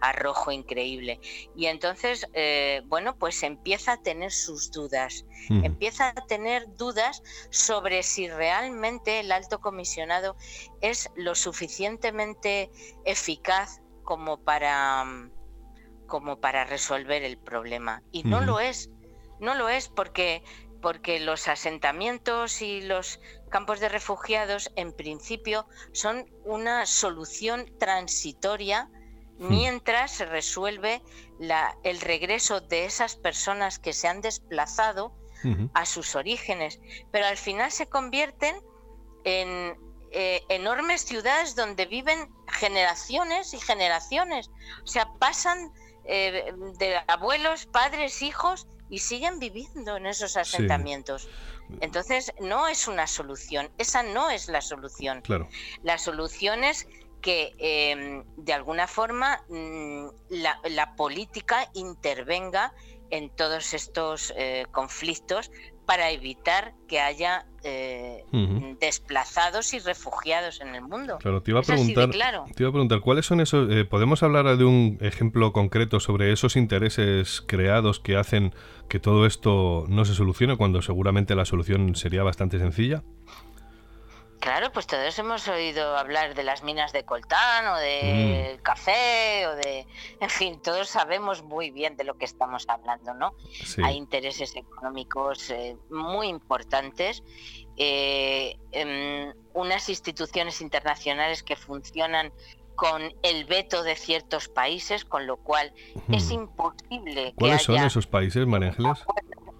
arrojo 0.00 0.52
increíble. 0.52 1.20
Y 1.54 1.66
entonces, 1.66 2.26
eh, 2.32 2.82
bueno, 2.86 3.16
pues 3.16 3.42
empieza 3.42 3.92
a 3.92 4.02
tener 4.02 4.32
sus 4.32 4.70
dudas, 4.70 5.24
empieza 5.48 6.08
a 6.08 6.26
tener 6.26 6.66
dudas 6.76 7.22
sobre 7.50 8.02
si 8.02 8.28
realmente 8.28 9.20
el 9.20 9.32
alto 9.32 9.60
comisionado 9.60 10.36
es 10.80 11.10
lo 11.16 11.34
suficientemente 11.34 12.70
eficaz 13.04 13.80
como 14.04 14.38
para, 14.38 15.04
como 16.06 16.40
para 16.40 16.64
resolver 16.64 17.22
el 17.22 17.36
problema. 17.38 18.02
Y 18.12 18.22
no 18.22 18.40
lo 18.40 18.60
es, 18.60 18.90
no 19.40 19.54
lo 19.54 19.68
es 19.68 19.88
porque 19.88 20.42
porque 20.84 21.18
los 21.18 21.48
asentamientos 21.48 22.60
y 22.60 22.82
los 22.82 23.18
campos 23.54 23.78
de 23.78 23.88
refugiados 23.88 24.72
en 24.74 24.92
principio 24.92 25.64
son 25.92 26.28
una 26.44 26.86
solución 26.86 27.72
transitoria 27.78 28.90
hmm. 29.38 29.48
mientras 29.48 30.10
se 30.10 30.26
resuelve 30.26 31.00
el 31.84 32.00
regreso 32.00 32.60
de 32.60 32.84
esas 32.84 33.14
personas 33.14 33.78
que 33.78 33.92
se 33.92 34.08
han 34.08 34.20
desplazado 34.22 35.14
a 35.72 35.86
sus 35.86 36.16
orígenes, 36.16 36.80
pero 37.12 37.26
al 37.26 37.36
final 37.36 37.70
se 37.70 37.86
convierten 37.86 38.56
en 39.22 39.78
eh, 40.10 40.42
enormes 40.48 41.02
ciudades 41.02 41.54
donde 41.54 41.86
viven 41.86 42.28
generaciones 42.48 43.54
y 43.54 43.60
generaciones, 43.60 44.50
o 44.82 44.86
sea, 44.88 45.12
pasan 45.20 45.70
eh, 46.06 46.52
de 46.78 46.96
abuelos, 47.06 47.66
padres, 47.66 48.20
hijos 48.20 48.66
y 48.90 48.98
siguen 48.98 49.38
viviendo 49.38 49.96
en 49.96 50.06
esos 50.06 50.36
asentamientos. 50.36 51.28
Entonces, 51.80 52.32
no 52.40 52.68
es 52.68 52.88
una 52.88 53.06
solución, 53.06 53.70
esa 53.78 54.02
no 54.02 54.30
es 54.30 54.48
la 54.48 54.60
solución. 54.60 55.20
Claro. 55.22 55.48
La 55.82 55.98
solución 55.98 56.64
es 56.64 56.86
que 57.24 57.54
em, 57.58 58.22
de 58.36 58.52
alguna 58.52 58.86
forma 58.86 59.42
mm, 59.48 60.08
la, 60.28 60.94
política 60.94 61.70
intervenga 61.72 62.74
en 63.10 63.30
todos 63.30 63.74
estos 63.74 64.32
eh, 64.36 64.66
conflictos 64.72 65.50
para 65.86 66.10
evitar 66.10 66.74
que 66.88 67.00
haya 67.00 67.46
eh, 67.62 68.24
desplazados 68.80 69.74
y 69.74 69.78
refugiados 69.78 70.60
en 70.60 70.74
el 70.74 70.82
mundo. 70.82 71.18
Claro, 71.18 71.42
te 71.42 71.50
iba 71.50 71.60
a 71.60 71.62
preguntar, 71.62 72.10
te 72.10 72.62
iba 72.62 72.68
a 72.68 72.72
preguntar 72.72 73.00
¿cuáles 73.00 73.26
son 73.26 73.40
esos? 73.40 73.70
Eh, 73.70 73.84
¿Podemos 73.84 74.22
hablar 74.22 74.56
de 74.56 74.64
un 74.64 74.98
ejemplo 75.00 75.52
concreto 75.52 76.00
sobre 76.00 76.32
esos 76.32 76.56
intereses 76.56 77.42
creados 77.46 78.00
que 78.00 78.16
hacen 78.16 78.54
que 78.88 78.98
todo 78.98 79.26
esto 79.26 79.84
no 79.88 80.04
se 80.04 80.14
solucione 80.14 80.56
cuando 80.56 80.82
seguramente 80.82 81.34
la 81.34 81.44
solución 81.44 81.94
sería 81.96 82.22
bastante 82.22 82.58
sencilla? 82.58 83.02
Claro, 84.44 84.70
pues 84.70 84.86
todos 84.86 85.18
hemos 85.18 85.48
oído 85.48 85.96
hablar 85.96 86.34
de 86.34 86.42
las 86.42 86.62
minas 86.62 86.92
de 86.92 87.02
coltán 87.06 87.66
o 87.66 87.78
de 87.78 88.58
mm. 88.58 88.62
café 88.62 89.46
o 89.46 89.56
de, 89.56 89.86
en 90.20 90.28
fin, 90.28 90.60
todos 90.60 90.86
sabemos 90.90 91.42
muy 91.42 91.70
bien 91.70 91.96
de 91.96 92.04
lo 92.04 92.18
que 92.18 92.26
estamos 92.26 92.66
hablando, 92.68 93.14
¿no? 93.14 93.32
Hay 93.82 93.96
intereses 93.96 94.54
económicos 94.54 95.48
eh, 95.48 95.78
muy 95.88 96.28
importantes, 96.28 97.22
eh, 97.78 98.58
unas 99.54 99.88
instituciones 99.88 100.60
internacionales 100.60 101.42
que 101.42 101.56
funcionan 101.56 102.30
con 102.74 103.00
el 103.22 103.46
veto 103.46 103.82
de 103.82 103.96
ciertos 103.96 104.48
países, 104.48 105.06
con 105.06 105.26
lo 105.26 105.38
cual 105.38 105.72
es 106.10 106.30
imposible. 106.30 107.32
¿Cuáles 107.34 107.62
son 107.62 107.76
esos 107.76 108.06
países, 108.06 108.46
María 108.46 108.68
Ángeles? 108.68 109.06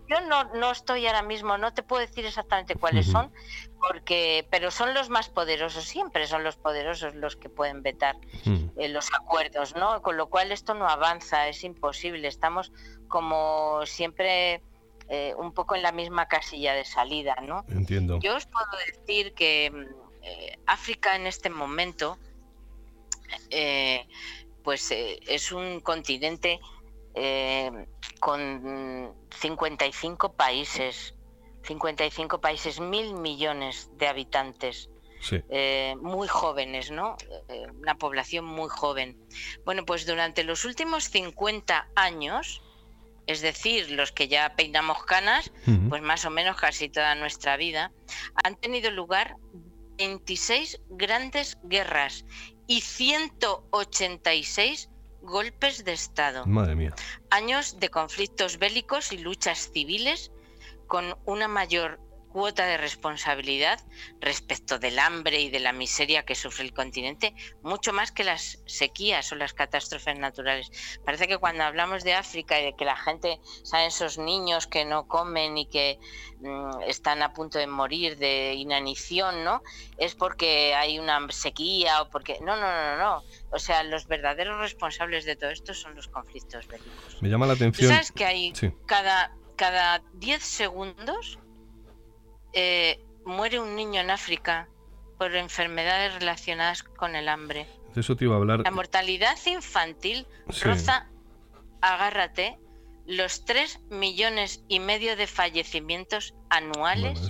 Yo 0.08 0.20
no, 0.20 0.44
no 0.54 0.70
estoy 0.70 1.06
ahora 1.06 1.22
mismo, 1.22 1.56
no 1.56 1.72
te 1.72 1.82
puedo 1.82 2.00
decir 2.00 2.26
exactamente 2.26 2.74
cuáles 2.74 3.06
son, 3.06 3.32
porque, 3.78 4.46
pero 4.50 4.70
son 4.70 4.92
los 4.92 5.08
más 5.08 5.30
poderosos, 5.30 5.84
siempre 5.84 6.26
son 6.26 6.44
los 6.44 6.56
poderosos 6.56 7.14
los 7.14 7.36
que 7.36 7.48
pueden 7.48 7.82
vetar 7.82 8.16
eh, 8.76 8.88
los 8.88 9.08
acuerdos, 9.14 9.74
¿no? 9.76 10.02
Con 10.02 10.18
lo 10.18 10.28
cual 10.28 10.52
esto 10.52 10.74
no 10.74 10.86
avanza, 10.86 11.48
es 11.48 11.64
imposible. 11.64 12.28
Estamos 12.28 12.70
como 13.08 13.86
siempre 13.86 14.62
eh, 15.08 15.34
un 15.38 15.52
poco 15.52 15.74
en 15.74 15.82
la 15.82 15.92
misma 15.92 16.26
casilla 16.26 16.74
de 16.74 16.84
salida, 16.84 17.36
¿no? 17.42 17.64
Entiendo. 17.68 18.18
Yo 18.20 18.36
os 18.36 18.46
puedo 18.46 18.66
decir 18.86 19.32
que 19.32 19.72
eh, 20.22 20.58
África 20.66 21.16
en 21.16 21.26
este 21.26 21.48
momento, 21.48 22.18
pues 24.62 24.90
es 24.90 25.52
un 25.52 25.80
continente 25.80 26.60
con 28.20 29.14
55 29.40 30.34
países, 30.34 31.14
55 31.62 32.40
países, 32.40 32.80
mil 32.80 33.14
millones 33.14 33.90
de 33.98 34.08
habitantes. 34.08 34.90
Eh, 35.48 35.96
muy 36.02 36.28
jóvenes, 36.28 36.90
¿no? 36.90 37.16
Eh, 37.48 37.64
una 37.80 37.96
población 37.96 38.44
muy 38.44 38.68
joven. 38.68 39.16
Bueno, 39.64 39.86
pues 39.86 40.04
durante 40.06 40.44
los 40.44 40.66
últimos 40.66 41.04
50 41.04 41.88
años, 41.96 42.60
es 43.26 43.40
decir, 43.40 43.90
los 43.90 44.12
que 44.12 44.28
ya 44.28 44.54
peinamos 44.54 45.02
canas, 45.04 45.50
pues 45.88 46.02
más 46.02 46.26
o 46.26 46.30
menos 46.30 46.56
casi 46.56 46.90
toda 46.90 47.14
nuestra 47.14 47.56
vida, 47.56 47.90
han 48.42 48.56
tenido 48.56 48.90
lugar 48.90 49.36
26 49.96 50.82
grandes 50.90 51.56
guerras 51.62 52.26
y 52.66 52.82
186 52.82 54.90
golpes 55.24 55.84
de 55.84 55.92
Estado. 55.92 56.46
Madre 56.46 56.76
mía. 56.76 56.94
Años 57.30 57.80
de 57.80 57.90
conflictos 57.90 58.58
bélicos 58.58 59.12
y 59.12 59.18
luchas 59.18 59.70
civiles 59.72 60.30
con 60.86 61.16
una 61.24 61.48
mayor 61.48 61.98
cuota 62.34 62.66
de 62.66 62.78
responsabilidad 62.78 63.78
respecto 64.20 64.80
del 64.80 64.98
hambre 64.98 65.40
y 65.40 65.50
de 65.50 65.60
la 65.60 65.72
miseria 65.72 66.24
que 66.24 66.34
sufre 66.34 66.64
el 66.64 66.74
continente, 66.74 67.32
mucho 67.62 67.92
más 67.92 68.10
que 68.10 68.24
las 68.24 68.58
sequías 68.66 69.30
o 69.30 69.36
las 69.36 69.54
catástrofes 69.54 70.18
naturales. 70.18 70.98
Parece 71.04 71.28
que 71.28 71.38
cuando 71.38 71.62
hablamos 71.62 72.02
de 72.02 72.14
África 72.14 72.60
y 72.60 72.64
de 72.64 72.74
que 72.74 72.84
la 72.84 72.96
gente, 72.96 73.38
saben 73.62 73.86
esos 73.86 74.18
niños 74.18 74.66
que 74.66 74.84
no 74.84 75.06
comen 75.06 75.56
y 75.56 75.66
que 75.66 76.00
mm, 76.40 76.82
están 76.88 77.22
a 77.22 77.32
punto 77.32 77.60
de 77.60 77.68
morir 77.68 78.18
de 78.18 78.54
inanición, 78.54 79.44
¿no? 79.44 79.62
Es 79.96 80.16
porque 80.16 80.74
hay 80.74 80.98
una 80.98 81.24
sequía 81.30 82.02
o 82.02 82.10
porque... 82.10 82.40
No, 82.40 82.56
no, 82.56 82.68
no, 82.68 82.96
no. 82.96 83.22
O 83.52 83.60
sea, 83.60 83.84
los 83.84 84.08
verdaderos 84.08 84.58
responsables 84.58 85.24
de 85.24 85.36
todo 85.36 85.50
esto 85.50 85.72
son 85.72 85.94
los 85.94 86.08
conflictos 86.08 86.66
bélicos. 86.66 87.22
Me 87.22 87.28
llama 87.28 87.46
la 87.46 87.52
atención... 87.52 87.92
¿Sabes 87.92 88.10
que 88.10 88.24
hay 88.24 88.52
cada, 88.86 89.36
cada 89.54 90.02
10 90.14 90.42
segundos 90.42 91.38
eh, 92.54 93.00
muere 93.24 93.60
un 93.60 93.76
niño 93.76 94.00
en 94.00 94.10
África 94.10 94.68
por 95.18 95.34
enfermedades 95.34 96.14
relacionadas 96.14 96.82
con 96.82 97.16
el 97.16 97.28
hambre. 97.28 97.66
eso 97.94 98.16
te 98.16 98.24
iba 98.24 98.34
a 98.34 98.38
hablar. 98.38 98.60
La 98.60 98.70
mortalidad 98.70 99.36
infantil 99.46 100.26
roza, 100.62 101.08
agárrate, 101.80 102.58
los 103.06 103.44
3 103.44 103.80
millones 103.90 104.64
y 104.68 104.80
medio 104.80 105.16
de 105.16 105.26
fallecimientos 105.26 106.34
anuales 106.48 107.20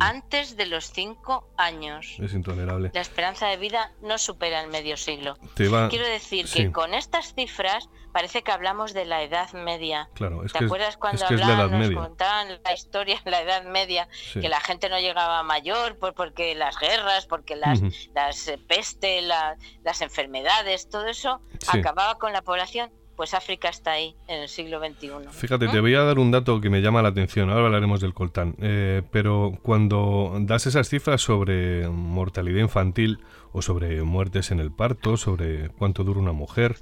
antes 0.00 0.56
de 0.56 0.66
los 0.66 0.90
5 0.92 1.52
años. 1.56 2.16
Es 2.18 2.34
intolerable. 2.34 2.90
La 2.94 3.00
esperanza 3.00 3.48
de 3.48 3.56
vida 3.58 3.92
no 4.02 4.18
supera 4.18 4.62
el 4.62 4.70
medio 4.70 4.96
siglo. 4.96 5.36
Quiero 5.54 6.06
decir 6.06 6.46
que 6.46 6.72
con 6.72 6.94
estas 6.94 7.34
cifras 7.34 7.88
parece 8.12 8.42
que 8.42 8.50
hablamos 8.50 8.92
de 8.92 9.04
la 9.04 9.22
Edad 9.22 9.52
Media. 9.52 10.08
Claro, 10.14 10.42
¿Te 10.52 10.64
acuerdas 10.64 10.96
cuando 10.96 11.26
hablaban, 11.26 11.78
nos 11.78 11.90
contaban 11.90 12.60
la 12.64 12.72
historia 12.72 13.20
en 13.24 13.30
la 13.30 13.42
Edad 13.42 13.64
Media, 13.64 14.08
que 14.32 14.48
la 14.48 14.60
gente 14.60 14.88
no 14.88 14.98
llegaba 14.98 15.42
mayor 15.42 15.98
por, 15.98 16.14
porque 16.14 16.54
las 16.54 16.78
guerras, 16.78 17.26
porque 17.26 17.56
las, 17.56 17.80
las 18.14 18.48
eh, 18.48 18.58
peste, 18.58 19.22
las 19.22 20.00
enfermedades, 20.00 20.88
todo 20.88 21.06
eso 21.06 21.40
acababa 21.68 22.18
con 22.18 22.32
la 22.32 22.42
población? 22.42 22.90
Pues 23.16 23.34
África 23.34 23.68
está 23.68 23.92
ahí 23.92 24.14
en 24.28 24.42
el 24.42 24.48
siglo 24.48 24.80
XXI. 24.80 25.10
Fíjate, 25.30 25.68
te 25.68 25.80
voy 25.80 25.94
a 25.94 26.02
dar 26.02 26.18
un 26.18 26.30
dato 26.30 26.60
que 26.60 26.70
me 26.70 26.80
llama 26.80 27.02
la 27.02 27.08
atención, 27.08 27.50
ahora 27.50 27.66
hablaremos 27.66 28.00
del 28.00 28.14
coltán, 28.14 28.56
eh, 28.60 29.02
pero 29.10 29.58
cuando 29.62 30.36
das 30.40 30.66
esas 30.66 30.88
cifras 30.88 31.20
sobre 31.20 31.88
mortalidad 31.88 32.60
infantil 32.60 33.20
o 33.52 33.62
sobre 33.62 34.02
muertes 34.02 34.50
en 34.50 34.60
el 34.60 34.72
parto, 34.72 35.16
sobre 35.16 35.68
cuánto 35.70 36.04
dura 36.04 36.20
una 36.20 36.32
mujer, 36.32 36.76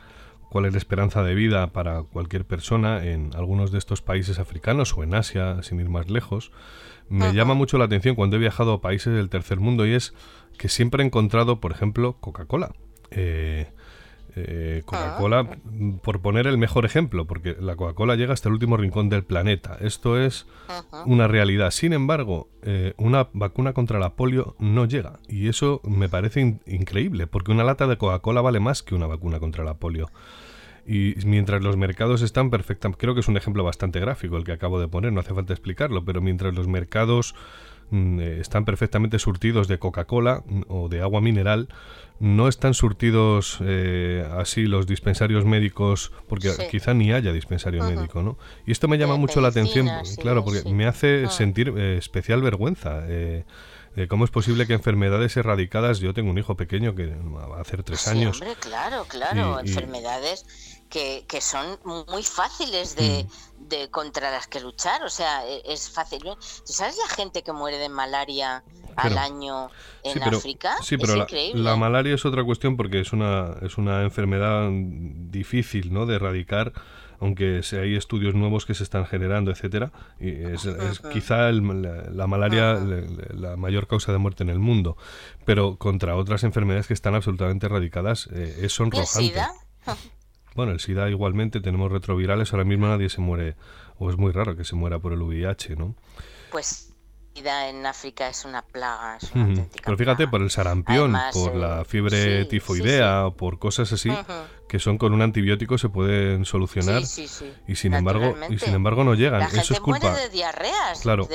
cuál 0.51 0.67
es 0.67 0.73
la 0.73 0.79
esperanza 0.79 1.23
de 1.23 1.35
vida 1.35 1.69
para 1.69 2.03
cualquier 2.03 2.45
persona 2.45 3.05
en 3.05 3.31
algunos 3.35 3.71
de 3.71 3.79
estos 3.79 4.03
países 4.03 4.39
africanos 4.39 4.97
o 4.97 5.03
en 5.03 5.15
Asia, 5.15 5.63
sin 5.63 5.81
ir 5.81 5.89
más 5.89 6.11
lejos, 6.11 6.53
me 7.09 7.33
llama 7.33 7.55
mucho 7.55 7.77
la 7.77 7.87
atención 7.87 8.15
cuando 8.15 8.37
he 8.37 8.39
viajado 8.39 8.73
a 8.73 8.81
países 8.81 9.13
del 9.13 9.31
tercer 9.31 9.59
mundo 9.59 9.85
y 9.85 9.95
es 9.95 10.15
que 10.57 10.69
siempre 10.69 11.03
he 11.03 11.07
encontrado, 11.07 11.61
por 11.61 11.73
ejemplo, 11.73 12.17
Coca-Cola. 12.21 12.73
Eh, 13.11 13.73
eh, 14.37 14.83
Coca-Cola, 14.85 15.41
ah. 15.41 15.57
por 16.03 16.21
poner 16.21 16.47
el 16.47 16.59
mejor 16.59 16.85
ejemplo, 16.85 17.27
porque 17.27 17.57
la 17.59 17.77
Coca-Cola 17.77 18.17
llega 18.17 18.33
hasta 18.33 18.49
el 18.49 18.55
último 18.55 18.77
rincón 18.77 19.09
del 19.09 19.25
planeta. 19.25 19.77
Esto 19.81 20.19
es 20.19 20.47
una 21.07 21.29
realidad. 21.29 21.71
Sin 21.71 21.93
embargo, 21.93 22.49
eh, 22.63 22.95
una 22.97 23.29
vacuna 23.33 23.73
contra 23.73 23.99
la 23.99 24.15
polio 24.15 24.57
no 24.59 24.87
llega. 24.87 25.19
Y 25.29 25.49
eso 25.49 25.81
me 25.85 26.09
parece 26.09 26.59
increíble, 26.67 27.27
porque 27.27 27.53
una 27.53 27.65
lata 27.65 27.87
de 27.87 27.97
Coca-Cola 27.97 28.41
vale 28.41 28.61
más 28.61 28.83
que 28.83 28.95
una 28.95 29.07
vacuna 29.07 29.41
contra 29.41 29.65
la 29.65 29.75
polio. 29.75 30.11
Y 30.87 31.15
mientras 31.25 31.63
los 31.63 31.77
mercados 31.77 32.23
están 32.23 32.51
perfectamente, 32.51 32.99
creo 32.99 33.15
que 33.15 33.21
es 33.21 33.29
un 33.29 33.37
ejemplo 33.37 33.63
bastante 33.63 34.01
gráfico 34.01 34.37
el 34.37 34.45
que 34.45 34.53
acabo 34.53 34.81
de 34.81 34.89
poner, 34.89 35.13
no 35.13 35.21
hace 35.21 35.35
falta 35.35 35.53
explicarlo, 35.53 36.05
pero 36.05 36.21
mientras 36.21 36.55
los 36.55 36.67
mercados 36.67 37.35
están 37.93 38.65
perfectamente 38.65 39.19
surtidos 39.19 39.69
de 39.69 39.79
Coca-Cola 39.79 40.43
mm, 40.47 40.63
o 40.69 40.89
de 40.89 41.03
agua 41.03 41.21
mineral, 41.21 41.69
no 42.21 42.49
están 42.49 42.75
surtidos 42.75 43.59
eh, 43.63 44.29
así 44.39 44.67
los 44.67 44.87
dispensarios 44.87 45.47
médicos, 45.47 46.13
porque 46.29 46.53
quizá 46.71 46.93
ni 46.93 47.13
haya 47.13 47.33
dispensario 47.33 47.83
médico, 47.83 48.23
¿no? 48.23 48.37
Y 48.67 48.73
esto 48.73 48.89
me 48.89 48.99
llama 48.99 49.17
mucho 49.17 49.41
la 49.41 49.49
atención, 49.49 49.89
claro, 50.21 50.45
porque 50.45 50.71
me 50.71 50.87
hace 50.87 51.25
ah. 51.25 51.31
sentir 51.31 51.73
eh, 51.77 51.97
especial 51.97 52.43
vergüenza. 52.43 53.01
Eh, 53.09 53.45
¿Cómo 54.09 54.25
es 54.25 54.31
posible 54.31 54.67
que 54.69 54.75
enfermedades 54.75 55.37
erradicadas, 55.37 55.99
yo 55.99 56.15
tengo 56.15 56.31
un 56.31 56.39
hijo 56.39 56.57
pequeño 56.57 56.95
que 56.95 57.07
va 57.07 57.59
a 57.59 57.61
hacer 57.61 57.83
tres 57.83 58.07
años. 58.07 58.41
Hombre, 58.41 58.55
claro, 58.61 59.05
claro, 59.09 59.59
enfermedades 59.59 60.45
que, 60.89 61.25
que, 61.27 61.41
son 61.41 61.79
muy 62.09 62.23
fáciles 62.23 62.95
de, 62.95 63.25
mm. 63.25 63.50
De, 63.71 63.89
contra 63.89 64.31
las 64.31 64.47
que 64.47 64.61
luchar, 64.61 65.03
o 65.03 65.09
sea, 65.09 65.47
e, 65.47 65.63
es 65.65 65.91
fácil. 65.91 66.23
¿Sabes 66.65 66.99
la 66.99 67.15
gente 67.15 67.43
que 67.43 67.53
muere 67.53 67.79
de 67.79 67.89
malaria 67.89 68.63
al 68.97 69.17
año 69.17 69.71
en 70.03 70.23
África? 70.23 70.77
Sí, 70.83 70.99
pero 70.99 71.17
la, 71.17 71.27
la, 71.55 71.77
malaria 71.77 72.15
es 72.15 72.27
otra 72.27 72.45
cuestión 72.45 72.77
porque 72.77 73.01
es 73.01 73.13
una, 73.13 73.55
es 73.63 73.79
una 73.79 74.03
enfermedad 74.03 74.69
difícil 74.71 75.93
¿no? 75.93 76.05
de 76.05 76.17
erradicar 76.17 76.73
aunque 77.21 77.61
hay 77.73 77.97
estudios 77.97 78.35
nuevos 78.35 78.65
que 78.65 78.75
se 78.75 78.83
están 78.83 79.05
generando, 79.05 79.51
etcétera, 79.51 79.93
y 80.19 80.31
es, 80.31 80.67
quizá 81.13 81.53
la, 81.53 82.27
malaria 82.27 82.81
la, 83.35 83.57
mayor 83.57 83.87
causa 83.87 84.11
de 84.11 84.19
muerte 84.19 84.43
en 84.43 84.49
el 84.49 84.59
mundo, 84.59 84.97
pero 85.45 85.77
contra 85.77 86.17
otras 86.17 86.45
enfermedades 86.45 86.87
que 86.87 86.95
están 86.95 87.15
absolutamente 87.15 87.67
erradicadas 87.67 88.27
eh, 88.33 88.61
es 88.63 88.73
sonrojante. 88.73 89.35
Bueno, 90.55 90.73
el 90.73 90.81
SIDA 90.81 91.09
igualmente 91.09 91.61
tenemos 91.61 91.91
retrovirales, 91.93 92.53
ahora 92.53 92.65
mismo 92.65 92.87
nadie 92.87 93.09
se 93.09 93.21
muere, 93.21 93.57
o 93.99 94.11
es 94.11 94.17
muy 94.17 94.33
raro 94.33 94.57
que 94.57 94.65
se 94.65 94.75
muera 94.75 94.99
por 94.99 95.13
el 95.13 95.23
VIH, 95.23 95.77
¿no? 95.77 95.95
Pues 96.51 96.91
en 97.35 97.87
África 97.87 98.29
es 98.29 98.45
una 98.45 98.63
plaga. 98.63 99.19
Pero 99.85 99.97
fíjate, 99.97 100.29
por 100.29 100.43
el 100.43 100.51
sarampión, 100.51 101.17
por 101.33 101.55
la 101.55 101.85
fiebre 101.85 102.45
tifoidea, 102.45 103.27
o 103.27 103.37
por 103.37 103.59
cosas 103.59 103.93
así, 103.93 104.11
que 104.69 104.79
son 104.79 104.99
con 104.99 105.13
un 105.13 105.23
antibiótico 105.23 105.79
se 105.79 105.89
pueden 105.89 106.45
solucionar. 106.45 107.03
y 107.67 107.75
sin 107.77 107.95
embargo 107.95 108.37
y 108.49 108.59
sin 108.59 108.75
embargo 108.75 109.05
no 109.05 109.15
llegan. 109.15 109.43
Eso 109.43 109.75
es 109.75 109.81
culpa. 109.81 110.15
de 110.17 110.29
diarreas. 110.29 111.01
Claro. 111.03 111.29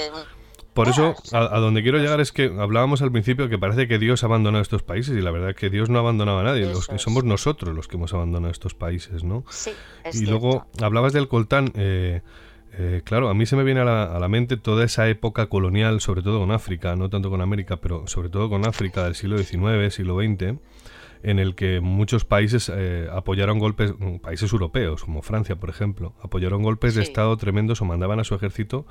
Por 0.75 0.89
eso, 0.89 1.15
a, 1.31 1.57
donde 1.59 1.81
quiero 1.83 1.99
llegar 1.99 2.19
es 2.19 2.33
que 2.33 2.53
hablábamos 2.59 3.01
al 3.01 3.09
principio 3.09 3.47
que 3.47 3.57
parece 3.57 3.87
que 3.87 3.97
Dios 3.97 4.23
ha 4.23 4.25
abandonado 4.25 4.61
estos 4.61 4.83
países 4.83 5.17
y 5.17 5.21
la 5.21 5.31
verdad 5.31 5.51
es 5.51 5.55
que 5.55 5.69
Dios 5.69 5.89
no 5.89 5.99
ha 5.99 6.01
abandonado 6.01 6.39
a 6.39 6.43
nadie, 6.43 6.65
los, 6.65 6.89
somos 6.97 7.23
nosotros 7.23 7.73
los 7.73 7.87
que 7.87 7.95
hemos 7.95 8.13
abandonado 8.13 8.51
estos 8.51 8.75
países, 8.75 9.23
¿no? 9.23 9.45
Sí, 9.49 9.71
y 10.11 10.25
luego 10.25 10.67
hablabas 10.81 11.13
del 11.13 11.29
coltán, 11.29 11.71
eh, 11.75 12.23
eh, 12.73 13.03
claro, 13.05 13.29
a 13.29 13.33
mí 13.33 13.45
se 13.45 13.55
me 13.55 13.63
viene 13.63 13.79
a 13.79 14.19
la, 14.19 14.27
mente 14.27 14.57
toda 14.57 14.83
esa 14.83 15.07
época 15.07 15.47
colonial, 15.47 16.01
sobre 16.01 16.21
todo 16.21 16.41
con 16.41 16.51
África, 16.51 16.97
no 16.97 17.09
tanto 17.09 17.29
con 17.29 17.39
América, 17.39 17.77
pero 17.77 18.05
sobre 18.07 18.27
todo 18.27 18.49
con 18.49 18.67
África 18.67 19.05
del 19.05 19.15
siglo 19.15 19.37
XIX, 19.37 19.93
siglo 19.93 20.17
XX, 20.17 20.59
en 21.23 21.39
el 21.39 21.55
que 21.55 21.79
muchos 21.79 22.25
países 22.25 22.69
eh, 22.73 23.07
apoyaron 23.11 23.59
golpes, 23.59 23.93
países 24.21 24.51
europeos, 24.51 25.05
como 25.05 25.21
Francia, 25.21 25.55
por 25.55 25.69
ejemplo, 25.69 26.13
apoyaron 26.21 26.63
golpes 26.63 26.95
de 26.95 27.01
Estado 27.01 27.35
tremendos 27.37 27.81
o 27.81 27.85
mandaban 27.85 28.19
a 28.19 28.25
su 28.25 28.35
ejército 28.35 28.85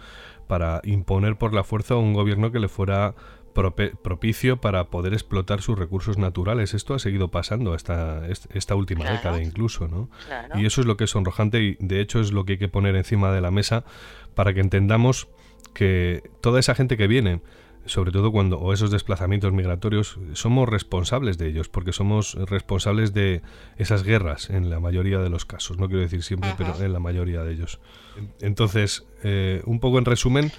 para 0.47 0.81
imponer 0.85 1.37
por 1.37 1.55
la 1.55 1.65
fuerza 1.65 1.97
un 1.97 2.13
gobierno 2.13 2.53
que 2.53 2.61
le 2.61 2.69
fuera 2.69 3.15
propicio 3.55 4.61
para 4.61 4.89
poder 4.89 5.15
explotar 5.15 5.63
sus 5.63 5.79
recursos 5.79 6.19
naturales. 6.19 6.75
Esto 6.75 6.95
ha 6.95 6.99
seguido 6.99 7.29
pasando 7.31 7.73
hasta 7.73 8.27
esta 8.27 8.75
última 8.75 9.09
década 9.09 9.41
incluso, 9.41 9.89
¿no? 9.89 10.11
Y 10.57 10.67
eso 10.67 10.81
es 10.81 10.87
lo 10.87 10.97
que 10.97 11.05
es 11.05 11.11
sonrojante 11.11 11.63
y 11.63 11.77
de 11.79 12.01
hecho 12.01 12.21
es 12.21 12.33
lo 12.33 12.45
que 12.45 12.55
hay 12.55 12.59
que 12.59 12.69
poner 12.69 12.97
encima 12.97 13.33
de 13.33 13.41
la 13.41 13.51
mesa 13.51 13.85
para 14.35 14.53
que 14.53 14.61
entendamos 14.61 15.29
que 15.73 16.31
toda 16.41 16.61
esa 16.61 16.75
gente 16.75 16.97
que 16.97 17.07
viene, 17.07 17.41
sobre 17.87 18.13
todo 18.13 18.33
cuando, 18.33 18.59
o 18.59 18.73
esos 18.73 18.91
desplazamientos 18.91 19.53
migratorios, 19.53 20.19
somos 20.33 20.69
responsables 20.69 21.39
de 21.39 21.49
ellos, 21.49 21.69
porque 21.69 21.93
somos 21.93 22.35
responsables 22.35 23.13
de 23.13 23.43
esas 23.77 24.03
guerras 24.03 24.51
en 24.51 24.71
la 24.71 24.81
mayoría 24.81 25.19
de 25.19 25.31
los 25.31 25.45
casos, 25.45 25.79
no 25.79 25.87
quiero 25.89 26.03
decir 26.03 26.23
siempre, 26.23 26.55
pero 26.57 26.75
en 26.81 26.93
la 26.93 27.01
mayoría 27.01 27.43
de 27.43 27.53
ellos. 27.53 27.81
Entonces, 28.41 29.07
eh, 29.23 29.63
un 29.67 29.81
poco 29.81 29.99
en 29.99 30.05
resumen, 30.05 30.53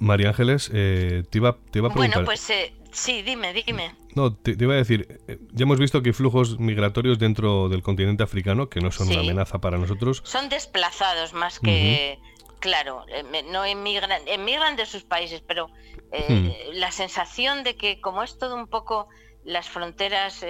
María 0.00 0.28
Ángeles, 0.28 0.70
eh, 0.72 1.24
te, 1.28 1.38
iba, 1.38 1.58
te 1.70 1.78
iba 1.78 1.88
a 1.88 1.92
preguntar. 1.92 2.24
Bueno, 2.24 2.26
pues 2.26 2.48
eh, 2.50 2.72
sí, 2.90 3.22
dime, 3.22 3.52
dime. 3.52 3.94
No, 4.14 4.34
te, 4.34 4.56
iba 4.58 4.74
a 4.74 4.78
decir, 4.78 5.20
eh, 5.28 5.38
ya 5.52 5.64
hemos 5.64 5.78
visto 5.78 6.02
que 6.02 6.08
hay 6.08 6.12
flujos 6.14 6.58
migratorios 6.58 7.18
dentro 7.18 7.68
del 7.68 7.82
continente 7.82 8.22
africano 8.22 8.68
que 8.68 8.80
no 8.80 8.90
son 8.90 9.08
una 9.08 9.20
amenaza 9.20 9.60
para 9.60 9.78
nosotros. 9.78 10.22
Son 10.24 10.48
desplazados 10.48 11.34
más 11.34 11.60
que, 11.60 12.18
claro, 12.60 13.04
no 13.50 13.64
emigran, 13.64 14.10
emigran 14.26 14.76
de 14.76 14.86
sus 14.86 15.02
países, 15.02 15.42
pero 15.46 15.68
hmm. 15.68 16.48
la 16.74 16.92
sensación 16.92 17.64
de 17.64 17.76
que 17.76 18.00
como 18.00 18.22
es 18.22 18.38
todo 18.38 18.54
un 18.54 18.68
poco 18.68 19.08
las 19.44 19.68
fronteras 19.68 20.44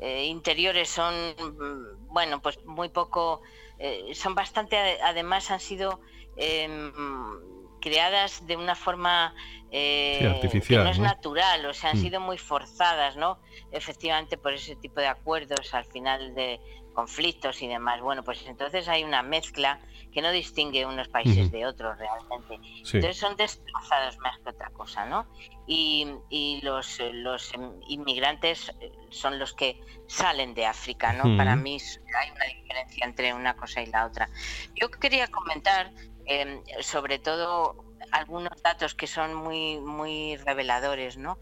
interiores 0.00 0.90
son, 0.90 1.14
mm, 1.14 2.12
bueno, 2.12 2.42
pues 2.42 2.62
muy 2.64 2.88
poco, 2.88 3.40
son 4.12 4.34
bastante, 4.34 5.00
además 5.02 5.50
han 5.50 5.60
sido 5.60 6.00
em, 6.36 6.92
creadas 7.84 8.46
de 8.46 8.56
una 8.56 8.74
forma 8.74 9.34
eh, 9.70 10.26
artificial, 10.26 10.80
que 10.80 10.84
no 10.84 10.90
es 10.90 10.98
natural, 10.98 11.66
o 11.66 11.74
sea, 11.74 11.90
han 11.90 11.98
mm. 11.98 12.00
sido 12.00 12.18
muy 12.18 12.38
forzadas, 12.38 13.16
¿no? 13.16 13.38
Efectivamente 13.72 14.38
por 14.38 14.54
ese 14.54 14.74
tipo 14.76 15.00
de 15.00 15.08
acuerdos 15.08 15.74
al 15.74 15.84
final 15.84 16.34
de 16.34 16.60
conflictos 16.94 17.60
y 17.62 17.68
demás. 17.68 18.00
Bueno, 18.00 18.22
pues 18.22 18.44
entonces 18.46 18.88
hay 18.88 19.04
una 19.04 19.22
mezcla 19.22 19.80
que 20.12 20.22
no 20.22 20.30
distingue 20.30 20.86
unos 20.86 21.08
países 21.08 21.50
de 21.50 21.66
otros 21.66 21.98
realmente. 21.98 22.54
Entonces 22.76 23.16
son 23.18 23.36
desplazados 23.36 24.16
más 24.18 24.38
que 24.38 24.50
otra 24.50 24.70
cosa, 24.70 25.04
¿no? 25.04 25.26
Y, 25.66 26.06
y 26.30 26.60
los, 26.62 27.00
los 27.12 27.52
inmigrantes 27.88 28.72
son 29.10 29.38
los 29.38 29.52
que 29.54 29.80
salen 30.06 30.54
de 30.54 30.66
África, 30.66 31.12
¿no? 31.12 31.36
Para 31.36 31.56
mí 31.56 31.78
hay 32.20 32.30
una 32.30 32.44
diferencia 32.44 33.04
entre 33.04 33.34
una 33.34 33.54
cosa 33.56 33.82
y 33.82 33.86
la 33.86 34.06
otra. 34.06 34.30
Yo 34.74 34.88
quería 34.90 35.26
comentar 35.26 35.92
Em, 36.26 36.62
sobre 36.80 37.18
todo 37.18 37.76
algunos 38.10 38.62
datos 38.62 38.94
que 38.94 39.06
son 39.06 39.34
muy, 39.34 39.78
muy 39.78 40.36
reveladores, 40.36 41.18
¿no? 41.18 41.38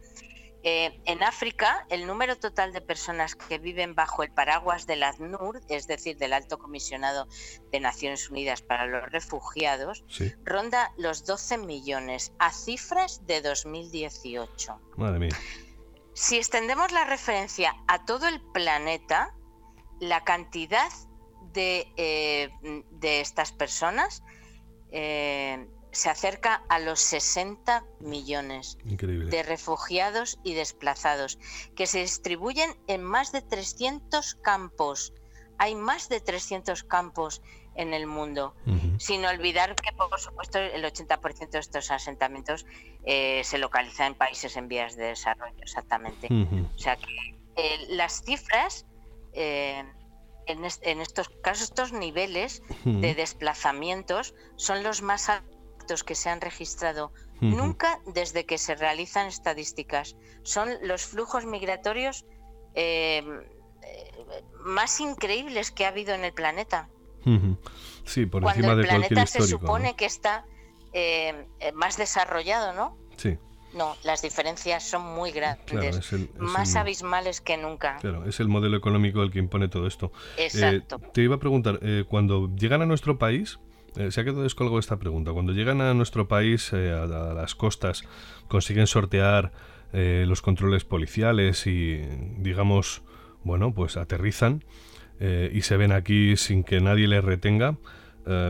Eh, 0.64 1.00
en 1.06 1.22
África, 1.24 1.86
el 1.90 2.06
número 2.06 2.36
total 2.36 2.72
de 2.72 2.80
personas 2.80 3.34
que 3.34 3.58
viven 3.58 3.94
bajo 3.96 4.22
el 4.22 4.30
paraguas 4.30 4.86
del 4.86 5.02
ACNUR, 5.02 5.60
es 5.68 5.88
decir, 5.88 6.16
del 6.18 6.32
Alto 6.32 6.58
Comisionado 6.58 7.26
de 7.72 7.80
Naciones 7.80 8.30
Unidas 8.30 8.62
para 8.62 8.86
los 8.86 9.10
Refugiados, 9.10 10.04
ronda 10.44 10.92
los 10.96 11.24
12 11.24 11.58
millones 11.58 12.32
a 12.38 12.52
cifras 12.52 13.26
de 13.26 13.40
2018. 13.42 14.80
Madre 14.96 15.18
mía. 15.18 15.36
Si 16.14 16.36
extendemos 16.36 16.92
la 16.92 17.04
referencia 17.04 17.74
a 17.88 18.04
todo 18.04 18.28
el 18.28 18.40
planeta, 18.52 19.34
la 19.98 20.22
cantidad 20.22 20.90
de, 21.52 21.92
eh, 21.96 22.50
de 22.90 23.20
estas 23.20 23.50
personas 23.50 24.22
eh, 24.92 25.66
se 25.92 26.08
acerca 26.08 26.64
a 26.68 26.78
los 26.78 27.00
60 27.00 27.84
millones 28.00 28.78
de 28.84 29.42
refugiados 29.42 30.38
y 30.42 30.54
desplazados, 30.54 31.38
que 31.76 31.86
se 31.86 32.00
distribuyen 32.00 32.74
en 32.86 33.02
más 33.02 33.30
de 33.30 33.42
300 33.42 34.36
campos. 34.36 35.12
Hay 35.58 35.74
más 35.74 36.08
de 36.08 36.20
300 36.20 36.82
campos 36.84 37.42
en 37.74 37.94
el 37.94 38.06
mundo, 38.06 38.54
sin 38.98 39.24
olvidar 39.24 39.74
que, 39.76 39.92
por 39.92 40.18
supuesto, 40.18 40.58
el 40.58 40.82
80% 40.82 41.50
de 41.50 41.58
estos 41.58 41.90
asentamientos 41.90 42.66
eh, 43.04 43.42
se 43.44 43.58
localiza 43.58 44.06
en 44.06 44.14
países 44.14 44.56
en 44.56 44.68
vías 44.68 44.96
de 44.96 45.04
desarrollo, 45.04 45.56
exactamente. 45.60 46.28
O 46.74 46.78
sea 46.78 46.96
que 46.96 47.36
eh, 47.56 47.86
las 47.90 48.22
cifras 48.22 48.86
en, 49.34 51.00
estos 51.00 51.28
casos, 51.42 51.64
estos 51.64 51.92
niveles 51.92 52.62
de 52.84 53.14
desplazamientos 53.14 54.34
son 54.56 54.82
los 54.82 55.02
más 55.02 55.28
altos 55.28 55.51
que 56.04 56.14
se 56.14 56.30
han 56.30 56.40
registrado 56.40 57.12
nunca 57.40 58.00
desde 58.06 58.46
que 58.46 58.56
se 58.56 58.74
realizan 58.74 59.26
estadísticas. 59.26 60.16
Son 60.42 60.68
los 60.82 61.04
flujos 61.06 61.44
migratorios 61.44 62.24
em, 62.74 63.40
eh, 63.82 64.12
más 64.64 65.00
increíbles 65.00 65.70
que 65.70 65.84
ha 65.84 65.88
habido 65.88 66.14
en 66.14 66.24
el 66.24 66.32
planeta. 66.32 66.88
Sí, 68.04 68.26
por 68.26 68.42
Cuando 68.42 68.66
encima 68.66 68.80
el 68.80 68.86
planeta 68.86 69.26
se 69.26 69.42
supone 69.42 69.94
que 69.94 70.06
está 70.06 70.44
eh, 70.92 71.46
más 71.74 71.96
desarrollado, 71.96 72.72
¿no? 72.72 72.96
Sí. 73.16 73.38
No, 73.74 73.96
las 74.04 74.20
diferencias 74.20 74.82
son 74.82 75.02
muy 75.02 75.32
grandes, 75.32 76.12
más 76.36 76.76
abismales 76.76 77.40
que 77.40 77.56
nunca. 77.56 77.96
Claro, 78.00 78.26
es 78.26 78.38
el 78.40 78.48
modelo 78.48 78.76
económico 78.76 79.22
el 79.22 79.30
que 79.30 79.38
impone 79.38 79.68
todo 79.68 79.86
esto. 79.86 80.12
Eh, 80.36 80.44
Exacto. 80.44 80.98
te 81.12 81.22
iba 81.22 81.36
a 81.36 81.38
preguntar, 81.38 81.78
eh, 81.80 82.04
cuando 82.06 82.54
llegan 82.54 82.82
a 82.82 82.86
nuestro 82.86 83.18
país, 83.18 83.58
eh, 83.96 84.10
se 84.10 84.20
ha 84.20 84.24
quedado 84.24 84.42
descolgado 84.42 84.78
esta 84.78 84.98
pregunta, 84.98 85.32
cuando 85.32 85.52
llegan 85.52 85.80
a 85.80 85.94
nuestro 85.94 86.28
país, 86.28 86.72
a, 86.72 87.06
las 87.06 87.54
costas, 87.54 88.04
consiguen 88.48 88.86
sortear 88.86 89.52
los 89.92 90.40
controles 90.40 90.84
policiales 90.84 91.66
y, 91.66 92.00
digamos, 92.38 93.02
bueno, 93.44 93.74
pues 93.74 93.98
aterrizan 93.98 94.64
y 95.20 95.60
se 95.60 95.76
ven 95.76 95.92
aquí 95.92 96.38
sin 96.38 96.64
que 96.64 96.80
nadie 96.80 97.06
les 97.08 97.22
retenga, 97.22 97.76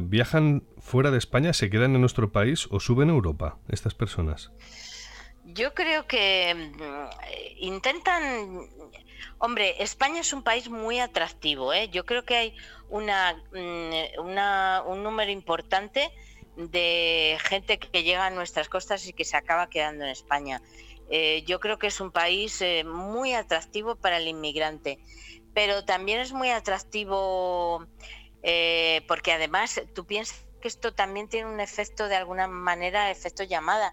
¿viajan 0.05 0.63
fuera 0.79 1.11
de 1.11 1.19
España, 1.19 1.53
se 1.53 1.69
quedan 1.69 1.97
en 1.97 2.01
nuestro 2.01 2.31
país 2.31 2.69
o 2.71 2.79
suben 2.79 3.11
a 3.11 3.15
Europa 3.15 3.59
estas 3.69 3.95
personas? 3.95 4.53
Yo 5.55 5.75
creo 5.75 6.07
que 6.07 6.55
mm, 6.55 7.65
intentan 7.65 8.69
Hombre, 9.39 9.83
España 9.83 10.21
es 10.21 10.33
un 10.33 10.43
país 10.43 10.69
muy 10.69 11.01
atractivo. 11.01 11.73
¿eh? 11.73 11.89
Yo 11.89 12.05
creo 12.07 12.25
que 12.25 12.37
hay 12.37 12.55
una, 12.89 13.43
mm, 13.53 14.87
un 14.87 15.03
número 15.03 15.31
importante 15.33 16.13
de 16.57 17.39
gente 17.43 17.79
que 17.79 18.03
llega 18.03 18.27
a 18.27 18.31
nuestras 18.31 18.69
costas 18.69 19.07
y 19.09 19.13
que 19.13 19.25
se 19.25 19.37
acaba 19.37 19.69
quedando 19.69 20.05
en 20.05 20.11
España. 20.11 20.63
Eh, 21.11 21.43
yo 21.47 21.61
creo 21.61 21.79
que 21.79 21.89
es 21.89 22.01
un 22.01 22.13
país 22.13 22.61
eh, 22.63 22.85
muy 22.85 23.35
atractivo 23.35 23.97
para 23.97 24.19
el 24.19 24.29
inmigrante, 24.29 24.99
pero 25.53 25.85
también 25.85 26.21
es 26.21 26.33
muy 26.33 26.51
atractivo 26.51 27.87
eh, 28.43 29.03
porque 29.09 29.33
además 29.33 29.83
tú 29.95 30.07
piensas 30.07 30.47
que 30.63 30.69
esto 30.69 30.95
también 30.95 31.29
tiene 31.29 31.51
un 31.51 31.61
efecto 31.61 32.09
de 32.09 32.17
alguna 32.17 32.47
manera, 32.47 33.11
efecto 33.11 33.43
llamada, 33.43 33.93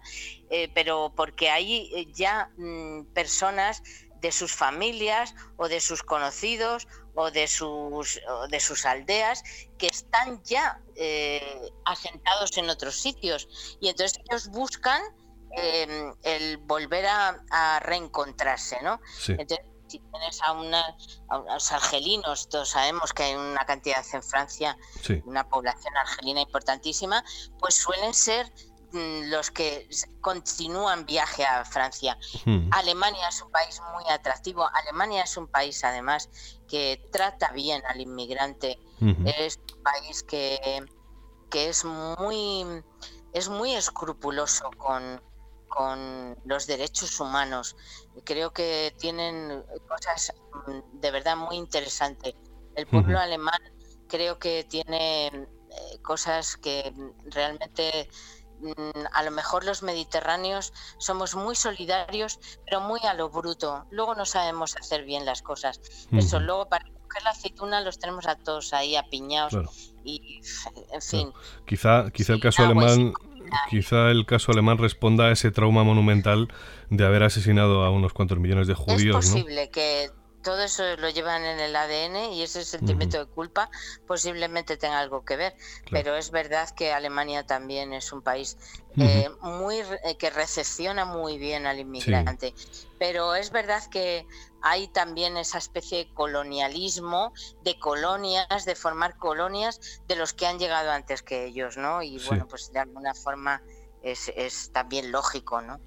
pero 0.74 1.12
porque 1.14 1.50
hay 1.50 2.10
ya 2.14 2.50
mm, 2.56 3.04
personas 3.12 3.82
de 4.20 4.32
sus 4.32 4.52
familias 4.52 5.34
o 5.56 5.68
de 5.68 5.80
sus 5.80 6.02
conocidos 6.02 6.86
o 7.14 7.30
de 7.30 7.46
sus, 7.46 8.20
de 8.48 8.60
sus 8.60 8.86
aldeas 8.86 9.42
que 9.78 9.86
están 9.86 10.42
ya 10.44 10.80
eh, 10.96 11.70
asentados 11.84 12.56
en 12.56 12.70
otros 12.70 12.94
sitios 12.96 13.48
y 13.80 13.88
entonces 13.88 14.18
ellos 14.28 14.48
buscan 14.48 15.02
em, 15.56 16.14
el 16.22 16.58
volver 16.58 17.06
a, 17.06 17.80
reencontrarse, 17.80 18.80
¿no? 18.82 19.00
Entonces, 19.26 19.66
si 19.90 19.98
tienes 19.98 20.40
a, 20.42 20.52
una, 20.52 20.96
unos 21.28 21.72
argelinos, 21.72 22.48
todos 22.48 22.70
sabemos 22.70 23.12
que 23.12 23.24
hay 23.24 23.34
una 23.34 23.64
cantidad 23.66 24.04
en 24.12 24.22
Francia, 24.22 24.76
una 25.24 25.48
población 25.48 25.96
argelina 25.96 26.40
importantísima, 26.40 27.24
pues 27.58 27.74
suelen 27.74 28.14
ser 28.14 28.52
Mm, 28.92 29.30
los 29.30 29.52
que 29.52 29.88
continúan 30.20 31.06
viaje 31.06 31.44
a 31.44 31.64
Francia. 31.64 32.18
Alemania 32.72 33.28
es 33.28 33.40
un 33.40 33.50
país 33.50 33.80
muy 33.94 34.04
atractivo. 34.12 34.68
Alemania 34.74 35.22
es 35.22 35.36
un 35.36 35.46
país, 35.46 35.84
además, 35.84 36.28
que 36.68 37.08
trata 37.12 37.52
bien 37.52 37.82
al 37.86 38.00
inmigrante. 38.00 38.78
Es 39.38 39.60
un 39.76 39.82
país 39.82 40.22
que, 40.24 40.84
que 41.50 41.68
es 41.68 41.84
muy 41.84 42.82
es 43.32 43.48
muy 43.48 43.74
escrupuloso 43.74 44.70
con, 44.76 45.22
con 45.70 46.36
los 46.44 46.66
derechos 46.66 47.18
humanos. 47.18 47.74
Creo 48.24 48.52
que 48.52 48.94
tienen 48.98 49.64
cosas 49.88 50.34
mm, 50.66 51.00
de 51.00 51.10
verdad 51.10 51.36
muy 51.36 51.56
interesantes. 51.56 52.34
El 52.76 52.86
pueblo 52.86 53.18
alemán 53.18 53.60
creo 54.08 54.38
que 54.38 54.64
tiene 54.64 55.28
eh, 55.28 55.98
cosas 56.02 56.56
que 56.56 56.92
realmente 57.26 58.08
Mm, 58.60 59.06
a 59.12 59.22
lo 59.22 59.30
mejor 59.30 59.64
los 59.64 59.82
mediterráneos 59.82 60.72
somos 60.98 61.34
muy 61.34 61.54
solidarios, 61.54 62.38
pero 62.64 62.80
muy 62.80 63.00
a 63.04 63.14
lo 63.14 63.30
bruto. 63.30 63.86
Luego 63.90 64.14
no 64.14 64.26
sabemos 64.26 64.76
hacer 64.76 65.04
bien 65.04 65.24
las 65.24 65.42
cosas. 65.42 65.80
Eso, 66.12 66.40
luego 66.40 66.68
para 66.68 66.84
coger 66.84 67.22
la 67.24 67.30
aceituna 67.30 67.80
los 67.80 67.98
tenemos 67.98 68.26
a 68.26 68.36
todos 68.36 68.72
ahí 68.72 68.96
apiñados 68.96 69.54
y, 70.04 70.40
en 70.92 71.02
fin. 71.02 71.32
Quizá, 71.66 72.10
quizá 72.10 72.34
el 72.34 72.40
caso 72.40 72.64
alemán... 72.64 73.14
Quizá 73.68 74.10
el 74.10 74.26
caso 74.26 74.52
alemán 74.52 74.78
responda 74.78 75.26
a 75.26 75.32
ese 75.32 75.50
trauma 75.50 75.84
monumental 75.84 76.48
de 76.88 77.04
haber 77.04 77.22
asesinado 77.22 77.84
a 77.84 77.90
unos 77.90 78.12
cuantos 78.12 78.38
millones 78.38 78.66
de 78.66 78.74
judíos. 78.74 79.24
Es 79.24 79.30
posible 79.32 79.70
que 79.70 80.10
todo 80.42 80.62
eso 80.62 80.96
lo 80.96 81.10
llevan 81.10 81.44
en 81.44 81.60
el 81.60 81.76
ADN 81.76 82.32
y 82.32 82.42
ese 82.42 82.64
sentimiento 82.64 83.18
de 83.18 83.26
culpa 83.26 83.70
posiblemente 84.06 84.76
tenga 84.76 84.98
algo 84.98 85.24
que 85.24 85.36
ver. 85.36 85.54
Pero 85.90 86.16
es 86.16 86.30
verdad 86.30 86.70
que 86.70 86.92
Alemania 86.92 87.44
también 87.44 87.92
es 87.92 88.12
un 88.12 88.22
país 88.22 88.56
eh, 88.96 89.28
muy 89.42 89.76
eh, 89.76 90.16
que 90.18 90.30
recepciona 90.30 91.04
muy 91.04 91.38
bien 91.38 91.66
al 91.66 91.78
inmigrante. 91.78 92.54
Pero 92.98 93.34
es 93.34 93.50
verdad 93.50 93.82
que 93.90 94.26
hay 94.62 94.88
también 94.88 95.36
esa 95.36 95.58
especie 95.58 95.98
de 95.98 96.08
colonialismo, 96.12 97.32
de 97.64 97.78
colonias, 97.78 98.64
de 98.64 98.74
formar 98.74 99.16
colonias 99.16 100.02
de 100.08 100.16
los 100.16 100.32
que 100.32 100.46
han 100.46 100.58
llegado 100.58 100.90
antes 100.90 101.22
que 101.22 101.46
ellos, 101.46 101.76
¿no? 101.76 102.02
Y 102.02 102.18
bueno, 102.26 102.46
pues 102.48 102.72
de 102.72 102.80
alguna 102.80 103.14
forma 103.14 103.62
es, 104.02 104.32
es 104.36 104.70
también 104.72 105.12
lógico, 105.12 105.60
¿no? 105.60 105.80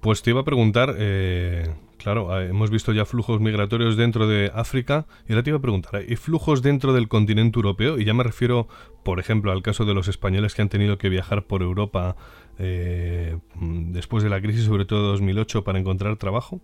Pues 0.00 0.22
te 0.22 0.30
iba 0.30 0.40
a 0.40 0.44
preguntar, 0.44 0.94
eh, 0.98 1.74
Claro, 2.06 2.32
ah, 2.32 2.44
hemos 2.44 2.70
visto 2.70 2.92
ya 2.92 3.04
flujos 3.04 3.40
migratorios 3.40 3.96
dentro 3.96 4.28
de 4.28 4.52
África 4.54 5.06
y 5.28 5.32
ahora 5.32 5.42
te 5.42 5.50
iba 5.50 5.58
a 5.58 5.60
preguntar, 5.62 5.96
¿hay 5.96 6.16
flujos 6.16 6.62
dentro 6.62 6.92
del 6.92 7.08
continente 7.08 7.58
europeo? 7.58 7.98
Y 7.98 8.04
ya 8.04 8.14
me 8.14 8.22
refiero, 8.22 8.68
por 9.02 9.18
ejemplo, 9.18 9.50
al 9.50 9.62
caso 9.62 9.84
de 9.84 9.92
los 9.92 10.06
españoles 10.06 10.54
que 10.54 10.62
han 10.62 10.68
tenido 10.68 10.98
que 10.98 11.08
viajar 11.08 11.46
por 11.46 11.62
Europa 11.62 12.14
eh, 12.58 13.38
después 13.56 14.22
de 14.22 14.30
la 14.30 14.40
crisis, 14.40 14.66
sobre 14.66 14.84
todo 14.84 15.02
de 15.02 15.08
2008, 15.08 15.64
para 15.64 15.78
encontrar 15.78 16.16
trabajo. 16.16 16.60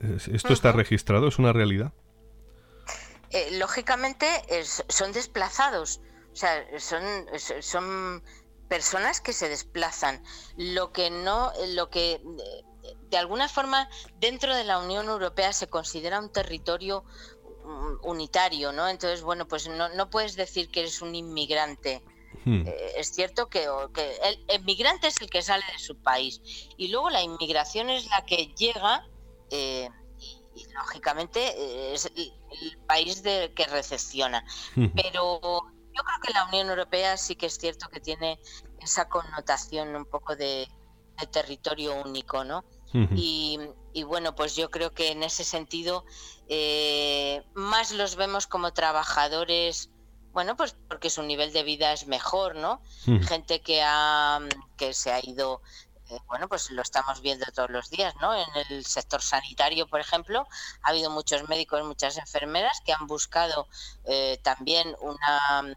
¿Esto 0.00 0.52
está 0.52 0.72
registrado? 0.72 1.28
¿Es 1.28 1.38
una 1.38 1.52
realidad? 1.52 1.92
Eh, 3.30 3.58
lógicamente 3.58 4.26
son 4.88 5.12
desplazados, 5.12 6.00
o 6.32 6.36
sea, 6.36 6.64
son, 6.78 7.02
son 7.60 8.22
personas 8.68 9.20
que 9.20 9.32
se 9.32 9.48
desplazan. 9.48 10.22
Lo 10.56 10.92
que 10.92 11.10
no, 11.10 11.52
lo 11.74 11.90
que 11.90 12.20
de 13.10 13.16
alguna 13.16 13.48
forma 13.48 13.88
dentro 14.18 14.54
de 14.54 14.64
la 14.64 14.78
Unión 14.78 15.08
Europea 15.08 15.52
se 15.52 15.66
considera 15.66 16.20
un 16.20 16.30
territorio 16.30 17.04
unitario, 18.02 18.72
¿no? 18.72 18.88
Entonces, 18.88 19.22
bueno, 19.22 19.46
pues 19.46 19.68
no, 19.68 20.10
puedes 20.10 20.36
decir 20.36 20.70
que 20.70 20.80
eres 20.80 21.02
un 21.02 21.14
inmigrante. 21.14 22.02
Hmm. 22.44 22.66
Eh, 22.66 22.92
es 22.96 23.12
cierto 23.12 23.48
que, 23.48 23.66
el 23.66 24.60
inmigrante 24.60 25.08
es 25.08 25.20
el 25.20 25.28
que 25.28 25.42
sale 25.42 25.64
de 25.72 25.78
su 25.78 25.96
país 25.96 26.40
y 26.76 26.88
luego 26.88 27.10
la 27.10 27.22
inmigración 27.22 27.90
es 27.90 28.06
la 28.06 28.24
que 28.24 28.54
llega 28.56 29.06
eh, 29.50 29.88
y, 30.20 30.66
lógicamente 30.74 31.40
eh, 31.40 31.94
es 31.94 32.06
el, 32.06 32.32
país 32.86 33.22
de, 33.22 33.52
que 33.54 33.66
recepciona. 33.66 34.44
Pero 34.74 35.40
yo 35.42 36.02
creo 36.02 36.20
que 36.22 36.32
la 36.32 36.46
Unión 36.46 36.68
Europea 36.68 37.16
sí 37.16 37.36
que 37.36 37.46
es 37.46 37.58
cierto 37.58 37.88
que 37.88 38.00
tiene 38.00 38.40
esa 38.80 39.08
connotación 39.08 39.94
un 39.94 40.04
poco 40.04 40.34
de, 40.34 40.68
de 41.20 41.26
territorio 41.26 42.00
único, 42.02 42.44
¿no? 42.44 42.64
y, 43.14 43.58
bueno, 44.04 44.34
pues 44.34 44.56
yo 44.56 44.70
creo 44.70 44.92
que 44.92 45.10
en 45.10 45.22
ese 45.22 45.44
sentido 45.44 46.04
eh, 46.48 47.42
más 47.54 47.92
los 47.92 48.16
vemos 48.16 48.46
como 48.46 48.72
trabajadores, 48.72 49.90
bueno, 50.32 50.56
pues 50.56 50.76
porque 50.88 51.10
su 51.10 51.22
nivel 51.22 51.52
de 51.52 51.64
vida 51.64 51.92
es 51.92 52.06
mejor, 52.06 52.54
¿no? 52.54 52.80
Gente 53.04 53.60
que, 53.60 53.82
ha, 53.82 54.40
que 54.76 54.94
se 54.94 55.12
ha 55.12 55.20
ido 55.22 55.62
eh, 56.10 56.18
bueno, 56.26 56.48
pues 56.48 56.70
lo 56.70 56.82
estamos 56.82 57.20
viendo 57.20 57.44
todos 57.54 57.70
los 57.70 57.90
días, 57.90 58.14
¿no? 58.20 58.34
En 58.34 58.48
el 58.70 58.84
sector 58.86 59.20
sanitario, 59.20 59.86
por 59.86 60.00
ejemplo, 60.00 60.46
ha 60.82 60.90
habido 60.90 61.10
muchos 61.10 61.48
médicos, 61.48 61.84
muchas 61.84 62.16
enfermeras 62.16 62.80
que 62.84 62.92
han 62.92 63.06
buscado 63.06 63.68
eh, 64.04 64.40
también 64.42 64.96
una, 65.00 65.74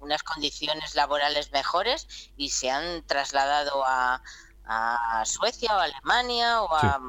unas 0.00 0.22
condiciones 0.22 0.94
laborales 0.94 1.52
mejores 1.52 2.30
y 2.36 2.50
se 2.50 2.70
han 2.70 3.06
trasladado 3.06 3.84
a, 3.86 4.22
a 4.64 5.24
Suecia 5.26 5.76
o 5.76 5.78
Alemania 5.78 6.62
o 6.62 6.74
al 6.74 7.02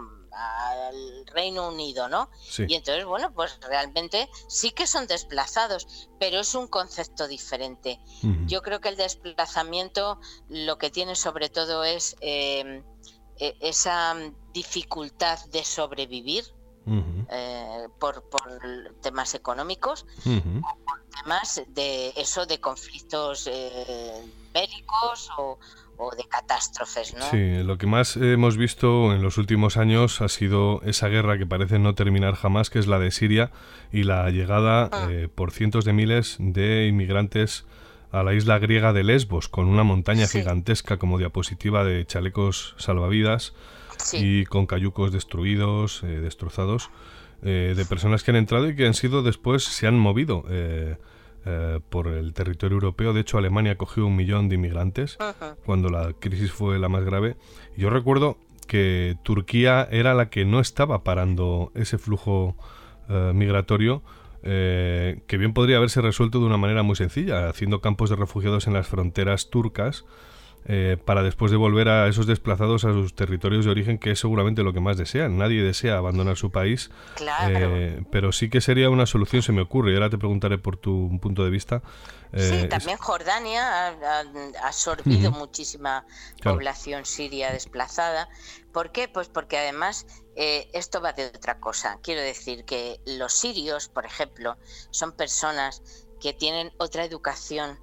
Reino 1.36 1.68
Unido, 1.68 2.08
¿no? 2.08 2.30
Y 2.58 2.74
entonces, 2.74 3.06
bueno, 3.06 3.32
pues 3.34 3.60
realmente 3.62 4.30
sí 4.48 4.72
que 4.72 4.88
son 4.88 5.06
desplazados, 5.06 6.10
pero 6.20 6.40
es 6.40 6.56
un 6.56 6.68
concepto 6.68 7.28
diferente. 7.28 8.00
Yo 8.48 8.62
creo 8.62 8.80
que 8.80 8.90
el 8.90 8.96
desplazamiento 8.96 10.20
lo 10.50 10.78
que 10.78 10.90
tiene 10.90 11.16
sobre 11.16 11.50
todo 11.50 11.84
es 11.84 12.16
em, 12.22 12.84
e, 13.38 13.58
esa 13.60 14.16
dificultad 14.54 15.38
de 15.52 15.64
sobrevivir. 15.64 16.46
Eh, 16.88 17.88
por, 18.00 18.24
temas 19.02 19.34
económicos 19.34 20.06
por 20.24 21.00
temas 21.16 21.64
de 21.70 22.14
eso 22.16 22.46
de 22.46 22.62
conflictos 22.62 23.48
eh, 23.52 24.24
bélicos 24.54 25.32
o, 25.40 25.58
o 25.98 26.16
de 26.16 26.24
catástrofes, 26.26 27.16
¿no? 27.16 27.30
Sí, 27.30 27.64
lo 27.64 27.78
que 27.78 27.88
más 27.88 28.18
hemos 28.18 28.58
visto 28.58 29.14
en 29.14 29.22
los 29.22 29.38
últimos 29.38 29.78
años 29.78 30.22
ha 30.22 30.30
sido 30.30 30.82
esa 30.84 31.08
guerra 31.08 31.38
que 31.38 31.46
parece 31.46 31.80
no 31.80 31.96
terminar 31.96 32.36
jamás, 32.36 32.70
que 32.70 32.80
es 32.80 32.88
la 32.88 33.00
de 33.00 33.12
Siria, 33.12 33.52
y 33.92 34.04
la 34.04 34.30
llegada 34.30 34.90
ah. 34.92 35.08
eh, 35.10 35.30
por 35.34 35.52
cientos 35.52 35.86
de 35.86 35.94
miles 35.94 36.38
de 36.40 36.88
inmigrantes 36.88 37.66
a 38.12 38.24
la 38.24 38.34
isla 38.34 38.60
griega 38.60 38.94
de 38.94 39.04
Lesbos, 39.04 39.50
con 39.50 39.68
una 39.68 39.84
montaña 39.84 40.28
gigantesca 40.28 40.98
como 40.98 41.18
diapositiva 41.18 41.84
de 41.84 42.06
chalecos 42.06 42.76
salvavidas 42.78 43.54
y 44.14 44.46
con 44.46 44.68
cayucos 44.68 45.12
destruidos, 45.12 46.04
eh, 46.04 46.08
destrozados, 46.08 46.90
eh, 47.44 47.74
de 47.76 47.86
personas 47.86 48.24
que 48.24 48.32
han 48.32 48.38
entrado 48.38 48.70
y 48.70 48.76
que 48.76 48.88
han 48.88 48.94
sido 48.94 49.22
después, 49.22 49.64
se 49.64 49.88
han 49.88 50.00
movido. 50.00 50.46
Eh, 51.48 51.80
por 51.92 52.08
el 52.08 52.34
territorio 52.34 52.74
europeo. 52.74 53.14
De 53.14 53.22
hecho, 53.22 53.38
Alemania 53.38 53.74
acogió 53.74 54.08
un 54.08 54.16
millón 54.16 54.50
de 54.50 54.56
inmigrantes 54.56 55.16
cuando 55.64 55.90
la 55.90 56.14
crisis 56.14 56.52
fue 56.52 56.80
la 56.80 56.90
más 56.90 57.06
grave. 57.06 57.38
Yo 57.78 57.92
recuerdo 57.92 58.40
que 58.68 59.16
Turquía 59.22 59.88
era 59.92 60.16
la 60.16 60.32
que 60.32 60.44
no 60.44 60.60
estaba 60.60 61.04
parando 61.04 61.72
ese 61.76 62.00
flujo 62.00 62.56
eh, 63.10 63.32
migratorio. 63.36 64.02
Eh, 64.42 65.22
que 65.28 65.38
bien 65.38 65.54
podría 65.54 65.78
haberse 65.78 66.02
resuelto 66.02 66.40
de 66.40 66.46
una 66.46 66.58
manera 66.58 66.82
muy 66.82 66.96
sencilla, 66.96 67.48
haciendo 67.48 67.80
campos 67.80 68.10
de 68.10 68.16
refugiados 68.16 68.66
en 68.66 68.74
las 68.74 68.88
fronteras 68.88 69.52
turcas 69.52 70.04
eh, 70.68 70.98
para 71.04 71.22
después 71.22 71.52
de 71.52 71.58
volver 71.58 71.90
a 71.90 72.08
esos 72.08 72.26
desplazados 72.26 72.86
a 72.86 72.92
sus 72.92 73.14
territorios 73.14 73.66
de 73.66 73.72
origen, 73.72 74.00
que 74.00 74.10
es 74.10 74.20
seguramente 74.20 74.64
lo 74.64 74.74
que 74.74 74.80
más 74.80 74.98
desean. 74.98 75.38
Nadie 75.38 75.62
desea 75.62 75.98
abandonar 75.98 76.38
su 76.38 76.52
país, 76.52 76.90
eh, 77.48 78.04
pero 78.12 78.32
sí 78.32 78.50
que 78.50 78.62
sería 78.62 78.90
una 78.90 79.06
solución, 79.06 79.44
se 79.44 79.52
me 79.52 79.62
ocurre, 79.62 79.92
y 79.92 79.94
ahora 79.94 80.10
te 80.10 80.18
preguntaré 80.18 80.58
por 80.58 80.78
tu 80.78 81.20
punto 81.22 81.44
de 81.44 81.52
vista. 81.52 81.84
Eh, 82.34 82.62
sí, 82.62 82.68
también 82.68 82.98
Jordania 82.98 83.90
ha, 83.90 84.24
absorbido 84.64 85.30
muchísima 85.32 86.04
población 86.42 87.06
siria 87.06 87.52
desplazada. 87.52 88.28
¿Por 88.74 88.92
qué? 88.92 89.08
Pues 89.08 89.30
porque 89.30 89.60
además 89.60 90.08
esto 90.36 91.00
va 91.00 91.14
de 91.14 91.28
otra 91.28 91.60
cosa. 91.60 92.00
Quiero 92.02 92.22
decir 92.22 92.66
que 92.66 93.00
los 93.06 93.34
sirios, 93.34 93.88
por 93.88 94.08
ejemplo, 94.08 94.58
son 94.90 95.12
personas 95.12 95.84
que 96.20 96.34
tienen 96.34 96.74
otra 96.78 97.06
educación, 97.06 97.80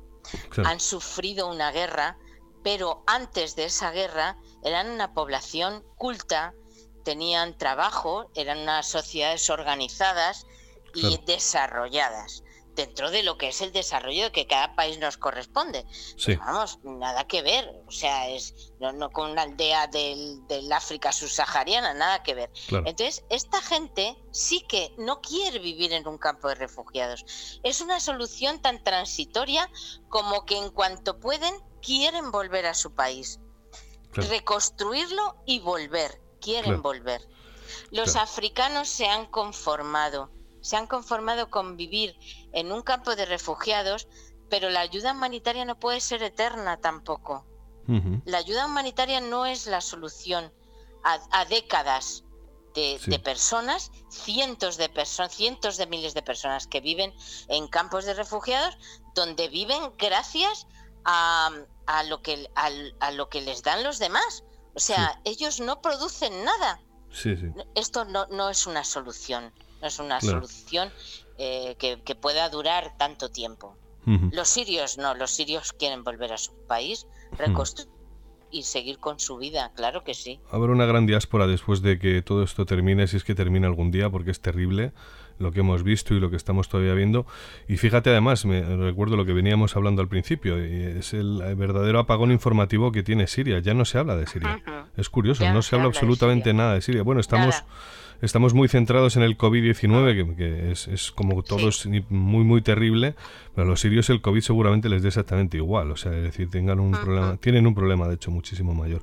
han 0.65 0.81
sufrido 0.81 1.49
una 1.49 1.71
guerra 1.71 2.19
pero 2.63 3.03
antes 3.07 3.57
de 3.57 3.65
esa 3.65 3.91
guerra 3.91 4.37
eran 4.63 4.91
una 4.91 5.15
población 5.15 5.85
culta, 5.97 6.55
tenían 7.05 7.59
trabajo, 7.59 8.31
eran 8.35 8.59
unas 8.59 8.87
sociedades 8.87 9.51
organizadas 9.51 10.47
y 10.95 11.19
desarrolladas 11.27 12.43
dentro 12.75 13.11
de 13.11 13.23
lo 13.23 13.37
que 13.37 13.49
es 13.49 13.61
el 13.61 13.73
desarrollo 13.73 14.33
que 14.33 14.47
cada 14.47 14.75
país 14.75 14.99
nos 14.99 15.17
corresponde. 15.17 15.85
vamos, 16.39 16.79
nada 16.83 17.25
que 17.27 17.43
ver, 17.43 17.83
o 17.87 17.91
sea, 17.91 18.29
es 18.29 18.73
no, 18.81 19.11
con 19.11 19.31
una 19.31 19.43
aldea 19.43 19.87
del, 19.87 20.47
del, 20.47 20.73
África 20.73 21.13
subsahariana, 21.13 21.95
nada 21.95 22.23
que 22.23 22.35
ver. 22.35 22.51
Entonces, 22.71 23.25
esta 23.29 23.61
gente 23.61 24.17
sí 24.31 24.61
que 24.63 24.95
no 24.99 25.21
quiere 25.21 25.59
vivir 25.59 25.93
en 25.93 26.07
un 26.09 26.19
campo 26.19 26.49
de 26.49 26.55
refugiados. 26.55 27.25
Es 27.63 27.81
una 27.81 28.01
solución 28.01 28.61
tan 28.61 28.83
transitoria 28.83 29.69
como 30.09 30.45
que 30.47 30.57
en 30.57 30.71
cuanto 30.71 31.21
pueden 31.21 31.55
quieren 31.83 32.31
volver 32.31 32.67
a 32.67 32.75
su 32.75 32.95
país, 32.95 33.41
reconstruirlo 34.13 35.37
y 35.47 35.61
volver, 35.61 36.21
quieren 36.41 36.81
volver. 36.83 37.27
Los 37.91 38.17
africanos 38.17 38.89
se 38.89 39.07
han 39.07 39.27
conformado, 39.27 40.31
se 40.61 40.77
han 40.77 40.87
conformado 40.87 41.51
con 41.51 41.77
vivir 41.77 42.17
en 42.53 42.73
un 42.73 42.83
campo 42.83 43.17
de 43.17 43.27
refugiados, 43.27 44.09
pero 44.49 44.71
la 44.71 44.81
ayuda 44.81 45.13
humanitaria 45.13 45.65
no 45.65 45.79
puede 45.79 46.01
ser 46.01 46.23
eterna 46.23 46.79
tampoco. 46.79 47.47
La 48.25 48.39
ayuda 48.39 48.67
humanitaria 48.67 49.21
no 49.21 49.45
es 49.45 49.67
la 49.67 49.81
solución 49.81 50.53
a, 51.03 51.45
décadas 51.47 52.25
de, 52.75 53.01
de, 53.05 53.19
personas, 53.19 53.91
cientos 54.09 54.77
de 54.77 54.89
personas, 54.89 55.35
cientos 55.35 55.77
de 55.77 55.87
miles 55.87 56.15
de 56.15 56.23
personas 56.23 56.69
que 56.69 56.81
viven 56.81 57.13
en 57.49 57.67
campos 57.67 58.05
de 58.05 58.15
refugiados, 58.15 58.79
donde 59.15 59.49
viven 59.49 59.93
gracias 59.99 60.67
a, 60.67 60.82
a 61.05 61.51
lo 62.09 62.23
que 62.23 62.49
a, 62.55 63.11
lo 63.13 63.29
que 63.29 63.41
les 63.41 63.63
dan 63.63 63.83
los 63.83 63.99
demás. 63.99 64.45
O 64.75 64.81
sea, 64.81 65.21
ellos 65.25 65.61
no 65.61 65.81
producen 65.83 66.45
nada. 66.45 66.81
Esto 67.75 68.05
no, 68.07 68.27
no 68.29 68.49
es 68.49 68.67
una 68.67 68.85
solución, 68.85 69.53
no 69.83 69.89
es 69.89 69.99
una 69.99 70.21
solución 70.21 70.91
eh, 71.37 71.77
que, 71.79 72.15
pueda 72.15 72.49
durar 72.49 72.97
tanto 72.97 73.31
tiempo. 73.31 73.77
Los 74.33 74.49
sirios 74.49 74.99
no, 74.99 75.15
los 75.15 75.31
sirios 75.31 75.73
quieren 75.73 76.03
volver 76.03 76.33
a 76.33 76.39
su 76.39 76.53
país, 76.67 77.07
reconstruir 77.39 77.89
y 78.51 78.65
seguir 78.65 78.99
con 78.99 79.19
su 79.19 79.39
vida, 79.39 79.73
claro 79.75 80.05
que 80.05 80.15
sí. 80.15 80.41
Habrá 80.51 80.73
una 80.73 80.85
gran 80.87 81.07
diáspora 81.07 81.47
después 81.47 81.83
de 81.83 81.99
que 81.99 82.21
todo 82.21 82.43
esto 82.43 82.67
termine, 82.67 83.07
si 83.07 83.17
es 83.17 83.25
que 83.25 83.35
termina 83.35 83.67
algún 83.67 83.91
día, 83.91 84.11
porque 84.11 84.31
es 84.31 84.41
terrible 84.41 84.93
lo 85.39 85.53
que 85.53 85.61
hemos 85.61 85.83
visto 85.83 86.15
y 86.15 86.21
lo 86.21 86.31
que 86.31 86.37
estamos 86.37 86.69
todavía 86.69 86.95
viendo. 86.95 87.27
Y 87.69 87.77
fíjate 87.77 88.11
además, 88.11 88.45
me 88.45 88.63
recuerdo 88.77 89.17
lo 89.17 89.25
que 89.25 89.33
veníamos 89.33 89.77
hablando 89.77 90.03
al 90.03 90.09
principio, 90.09 90.59
es 90.59 91.15
el 91.15 91.43
verdadero 91.57 91.99
apagón 91.99 92.33
informativo 92.33 92.93
que 92.93 93.03
tiene 93.03 93.27
Siria. 93.27 93.59
Ya 93.61 93.75
no 93.75 93.85
se 93.85 93.99
habla 93.99 94.17
de 94.17 94.27
Siria. 94.27 94.61
Es 94.97 95.09
curioso, 95.09 95.51
no 95.53 95.63
se, 95.63 95.77
habla 95.77 95.89
absolutamente 95.89 96.53
nada 96.53 96.75
de 96.75 96.81
Siria. 96.81 97.03
Bueno, 97.03 97.21
estamos... 97.21 97.65
Estamos 98.23 98.55
muy 98.55 98.69
centrados 98.69 99.17
en 99.17 99.25
el 99.25 99.37
COVID-19, 99.37 100.37
que, 100.37 100.71
es, 100.71 101.11
como 101.11 101.43
todo 101.43 101.69
es 101.71 101.89
muy, 102.09 102.45
muy 102.45 102.63
terrible, 102.63 103.17
pero 103.53 103.67
a 103.67 103.71
los 103.71 103.81
sirios 103.81 104.11
el 104.11 104.21
COVID 104.21 104.41
seguramente 104.43 104.89
les 104.89 105.03
dé 105.03 105.09
exactamente 105.09 105.57
igual, 105.57 105.91
o 105.91 105.97
sea, 105.97 106.17
es 106.17 106.23
decir, 106.23 106.49
tengan 106.49 106.79
un 106.79 106.93
problema, 106.93 107.37
tienen 107.39 107.67
un 107.67 107.75
problema, 107.75 108.07
de 108.07 108.15
hecho, 108.15 108.31
muchísimo 108.31 108.75
mayor. 108.75 109.03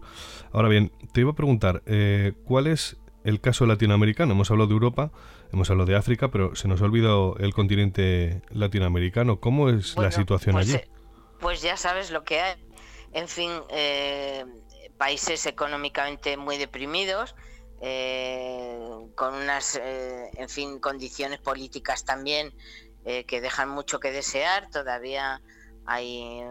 Ahora 0.53 0.69
bien, 0.69 0.93
te 1.11 1.19
iba 1.19 1.31
a 1.31 1.35
preguntar, 1.35 1.83
eh, 1.85 2.31
¿cuál 2.45 2.67
es 2.67 2.97
el 3.29 3.39
caso 3.39 3.65
latinoamericano? 3.65 4.33
Hemos 4.33 4.51
hablado 4.51 4.67
de 4.67 4.73
Europa, 4.73 5.11
Hemos 5.51 5.69
hablado 5.71 5.89
de 5.89 5.95
África, 5.95 6.29
pero 6.29 6.55
se 6.55 6.67
nos 6.67 6.81
ha 6.81 6.85
olvidado 6.85 7.35
el 7.39 7.53
continente 7.53 8.43
latinoamericano. 8.51 9.39
¿Cómo 9.39 9.69
es 9.69 9.97
la 9.97 10.11
situación 10.11 10.53
pues, 10.53 10.67
allí? 10.67 10.75
Eh, 10.75 10.89
pues 11.39 11.61
ya 11.61 11.75
sabes 11.75 12.11
lo 12.11 12.23
que 12.23 12.39
hay. 12.39 12.55
En 13.13 13.27
fin, 13.27 13.51
eh, 13.69 14.45
países 14.97 15.47
económicamente 15.47 16.37
muy 16.37 16.57
deprimidos, 16.57 17.33
eh, 17.81 18.79
con 19.15 19.33
unas, 19.33 19.81
en 19.83 20.49
fin, 20.49 20.79
condiciones 20.79 21.39
políticas 21.39 22.05
también 22.05 22.53
que 23.03 23.41
dejan 23.41 23.69
mucho 23.69 23.99
que 23.99 24.11
desear. 24.11 24.69
Todavía 24.69 25.41
hay 25.87 26.43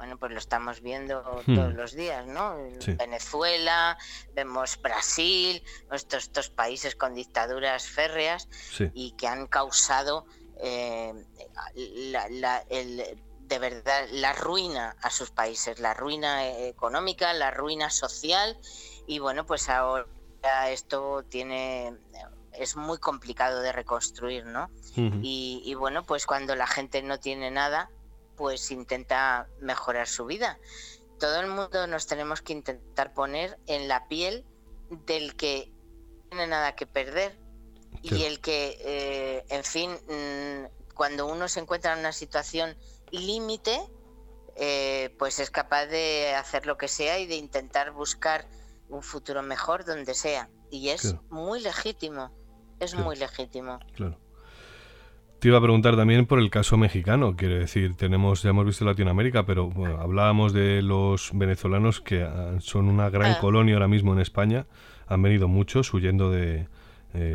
bueno, 0.00 0.16
pues 0.16 0.32
lo 0.32 0.38
estamos 0.38 0.80
viendo 0.80 1.42
hmm. 1.46 1.54
todos 1.54 1.74
los 1.74 1.92
días, 1.92 2.26
¿no? 2.26 2.56
Venezuela, 2.96 3.98
vemos 4.32 4.80
Brasil, 4.80 5.62
estos, 5.92 6.24
estos 6.24 6.48
países 6.48 6.96
con 6.96 7.14
dictaduras 7.14 7.86
férreas 7.86 8.48
y 8.94 9.10
que 9.10 9.28
han 9.28 9.46
causado 9.46 10.24
eh, 10.56 11.12
de 11.74 13.58
verdad 13.58 14.08
la 14.10 14.32
ruina 14.32 14.96
a 15.02 15.10
sus 15.10 15.32
países, 15.32 15.80
la 15.80 15.92
ruina 15.92 16.48
económica, 16.48 17.34
la 17.34 17.50
ruina 17.50 17.90
social 17.90 18.58
y 19.06 19.18
bueno, 19.18 19.44
pues 19.44 19.68
ahora 19.68 20.06
esto 20.70 21.24
tiene 21.28 21.92
es 22.54 22.74
muy 22.74 22.96
complicado 22.96 23.60
de 23.60 23.72
reconstruir, 23.72 24.46
¿no? 24.46 24.70
y, 24.96 25.60
y 25.62 25.74
bueno, 25.74 26.04
pues 26.04 26.24
cuando 26.24 26.56
la 26.56 26.66
gente 26.66 27.02
no 27.02 27.20
tiene 27.20 27.50
nada, 27.50 27.90
pues 28.40 28.70
intenta 28.70 29.48
mejorar 29.60 30.08
su 30.08 30.24
vida. 30.24 30.58
Todo 31.18 31.40
el 31.40 31.48
mundo 31.48 31.86
nos 31.86 32.06
tenemos 32.06 32.40
que 32.40 32.54
intentar 32.54 33.12
poner 33.12 33.58
en 33.66 33.86
la 33.86 34.08
piel 34.08 34.46
del 34.88 35.36
que 35.36 35.70
no 35.70 36.22
tiene 36.30 36.46
nada 36.46 36.74
que 36.74 36.86
perder 36.86 37.38
y 38.00 38.22
el 38.22 38.40
que, 38.40 38.78
eh, 38.80 39.44
en 39.50 39.62
fin, 39.62 39.90
mm, 39.90 40.94
cuando 40.94 41.26
uno 41.26 41.48
se 41.48 41.60
encuentra 41.60 41.92
en 41.92 41.98
una 41.98 42.12
situación 42.12 42.74
límite, 43.10 43.78
eh, 44.56 45.14
pues 45.18 45.38
es 45.38 45.50
capaz 45.50 45.84
de 45.84 46.32
hacer 46.34 46.64
lo 46.64 46.78
que 46.78 46.88
sea 46.88 47.18
y 47.18 47.26
de 47.26 47.36
intentar 47.36 47.90
buscar 47.90 48.48
un 48.88 49.02
futuro 49.02 49.42
mejor 49.42 49.84
donde 49.84 50.14
sea. 50.14 50.48
Y 50.70 50.88
es 50.88 51.14
muy 51.28 51.60
legítimo, 51.60 52.30
es 52.78 52.94
muy 52.94 53.16
legítimo. 53.16 53.80
Claro. 53.94 54.18
Te 55.40 55.48
iba 55.48 55.56
a 55.56 55.62
preguntar 55.62 55.96
también 55.96 56.26
por 56.26 56.38
el 56.38 56.50
caso 56.50 56.76
mexicano, 56.76 57.34
quiero 57.34 57.54
decir, 57.54 57.96
tenemos, 57.96 58.42
ya 58.42 58.50
hemos 58.50 58.66
visto 58.66 58.84
Latinoamérica, 58.84 59.46
pero 59.46 59.72
hablábamos 59.98 60.52
de 60.52 60.82
los 60.82 61.30
venezolanos 61.32 62.02
que 62.02 62.22
ah, 62.22 62.58
son 62.60 62.88
una 62.88 63.08
gran 63.08 63.32
ah. 63.32 63.38
colonia 63.40 63.74
ahora 63.74 63.88
mismo 63.88 64.12
en 64.12 64.20
España, 64.20 64.66
han 65.06 65.22
venido 65.22 65.48
muchos 65.48 65.94
huyendo 65.94 66.30
de 66.30 66.68
eh, 67.14 67.34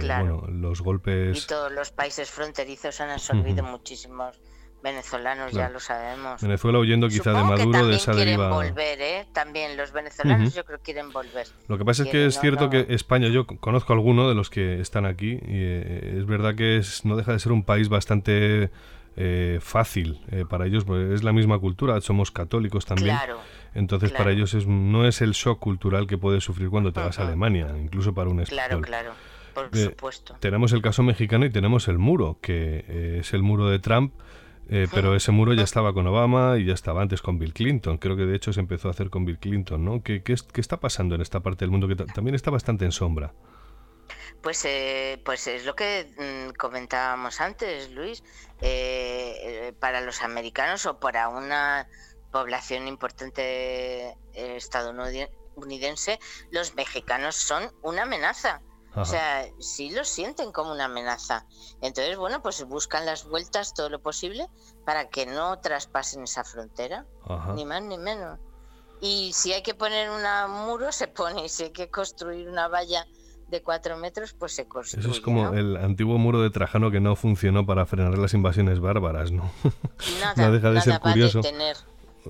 los 0.50 0.82
golpes. 0.82 1.46
Y 1.46 1.48
todos 1.48 1.72
los 1.72 1.90
países 1.90 2.30
fronterizos 2.30 3.02
han 3.02 3.10
absorbido 3.10 3.64
muchísimos 3.64 4.40
venezolanos, 4.86 5.52
ya 5.52 5.68
lo 5.70 5.80
sabemos. 5.80 6.42
Venezuela 6.42 6.80
huyendo 6.80 7.10
quizá 7.10 7.34
de 7.34 7.44
Maduro, 7.44 7.88
de 7.88 7.96
esa 7.96 8.14
deriva. 8.14 8.50
volver, 8.50 9.02
¿eh? 9.02 9.26
También 9.34 9.76
los 9.76 9.92
venezolanos 9.92 10.54
yo 10.54 10.64
creo 10.64 10.78
que 10.78 10.84
quieren 10.84 11.12
volver. 11.12 11.48
Lo 11.68 11.78
que 11.78 11.84
pasa 11.84 12.04
es 12.04 12.10
que 12.10 12.26
es 12.28 12.40
cierto 12.40 12.70
que 12.70 12.86
España, 12.90 13.28
yo 13.28 13.46
conozco 13.48 13.92
a 13.92 13.96
alguno 13.96 14.30
de 14.30 14.36
los 14.36 14.50
que 14.50 14.80
están 14.80 15.06
aquí 15.06 15.32
y 15.32 15.40
eh, 15.42 16.18
es 16.20 16.26
verdad 16.26 16.56
que 16.56 16.78
es, 16.78 17.04
no 17.04 17.18
deja 17.18 17.34
de 17.34 17.40
ser 17.40 17.52
un 17.52 17.64
país 17.64 17.90
bastante 17.90 18.70
eh, 19.18 19.60
fácil 19.60 20.22
para 20.50 20.68
ellos, 20.68 20.86
pues 20.86 21.12
es 21.12 21.24
la 21.24 21.34
misma 21.34 21.58
cultura, 21.58 22.00
somos 22.02 22.32
católicos 22.32 22.86
también. 22.86 23.18
Entonces 23.74 24.12
para 24.12 24.32
ellos 24.32 24.54
es, 24.54 24.68
no 24.68 25.08
es 25.08 25.22
el 25.22 25.32
shock 25.32 25.60
cultural 25.60 26.06
que 26.06 26.20
puedes 26.20 26.44
sufrir 26.44 26.70
cuando 26.70 26.94
te 26.94 27.00
vas 27.00 27.20
a 27.20 27.24
Alemania, 27.24 27.68
incluso 27.82 28.14
para 28.14 28.30
un 28.30 28.40
español. 28.40 28.68
Claro, 28.68 28.82
claro. 28.82 29.12
Por 29.56 29.76
supuesto. 29.76 30.36
Tenemos 30.42 30.74
el 30.74 30.82
caso 30.82 31.02
mexicano 31.02 31.46
y 31.46 31.50
tenemos 31.50 31.88
el 31.88 31.98
muro, 31.98 32.38
que 32.42 33.20
es 33.20 33.34
el 33.34 33.42
muro 33.42 33.70
de 33.70 33.80
Trump, 33.80 34.14
eh, 34.70 34.88
pero 34.92 35.16
ese 35.16 35.32
muro 35.32 35.54
ya 35.54 35.64
estaba 35.64 35.94
con 35.94 36.08
Obama 36.08 36.58
y 36.58 36.66
ya 36.66 36.74
estaba 36.74 37.02
antes 37.02 37.22
con 37.22 37.38
Bill 37.38 37.54
Clinton. 37.54 37.98
Creo 37.98 38.16
que 38.16 38.26
de 38.26 38.36
hecho 38.36 38.52
se 38.52 38.60
empezó 38.60 38.88
a 38.88 38.92
hacer 38.92 39.10
con 39.10 39.26
Bill 39.26 39.38
Clinton, 39.38 39.84
¿no? 39.86 40.02
¿Qué, 40.02 40.24
qué, 40.24 40.34
está 40.34 40.80
pasando 40.80 41.16
en 41.16 41.22
esta 41.22 41.42
parte 41.42 41.66
del 41.66 41.72
mundo 41.72 41.88
que 41.88 41.96
también 41.96 42.36
está 42.36 42.52
bastante 42.52 42.86
en 42.86 42.92
sombra? 42.92 43.34
Pues, 44.42 44.64
eh, 44.66 45.22
pues 45.24 45.48
es 45.48 45.66
lo 45.66 45.76
que 45.76 46.12
mm, 46.18 46.54
comentábamos 46.58 47.42
antes, 47.42 47.92
Luis. 47.92 48.24
Eh, 48.62 49.74
para 49.80 50.02
los 50.02 50.22
americanos 50.22 50.86
o 50.86 51.00
para 51.00 51.30
una 51.30 51.88
población 52.32 52.88
importante 52.88 54.16
estadounidense, 54.34 56.20
los 56.52 56.76
mexicanos 56.76 57.36
son 57.36 57.72
una 57.82 58.04
amenaza. 58.04 58.62
O 58.96 59.06
sea, 59.06 59.46
sí 59.60 59.90
lo 59.92 60.04
sienten 60.06 60.52
como 60.52 60.72
una 60.72 60.86
amenaza. 60.86 61.46
Entonces, 61.82 62.18
bueno, 62.18 62.42
pues 62.42 62.64
buscan 62.66 63.06
las 63.06 63.28
vueltas 63.28 63.74
todo 63.74 63.90
lo 63.90 64.02
posible 64.02 64.48
para 64.86 65.10
que 65.10 65.26
no 65.26 65.60
traspasen 65.60 66.24
esa 66.24 66.44
frontera, 66.44 67.06
ni 67.56 67.66
más 67.66 67.82
ni 67.82 67.98
menos. 67.98 68.40
Y 69.02 69.32
si 69.34 69.54
hay 69.54 69.62
que 69.62 69.74
poner 69.74 70.10
un 70.10 70.22
muro, 70.66 70.92
se 70.92 71.08
pone. 71.08 71.46
Y 71.46 71.50
si 71.50 71.64
hay 71.64 71.72
que 71.72 71.90
construir 71.90 72.48
una 72.50 72.68
valla 72.68 73.06
de 73.50 73.62
cuatro 73.62 73.98
metros, 73.98 74.34
pues 74.34 74.54
se 74.54 74.68
construye. 74.68 75.06
Eso 75.06 75.16
es 75.16 75.22
como 75.22 75.54
el 75.54 75.78
antiguo 75.78 76.18
muro 76.18 76.42
de 76.42 76.50
Trajano 76.50 76.90
que 76.92 77.00
no 77.00 77.16
funcionó 77.16 77.66
para 77.66 77.86
frenar 77.86 78.18
las 78.18 78.34
invasiones 78.34 78.80
bárbaras, 78.80 79.32
¿no? 79.32 79.52
Nada, 80.20 80.34
no 80.48 80.52
deja 80.52 80.72
de 80.72 80.82
ser 80.82 81.00
curioso. 81.00 81.42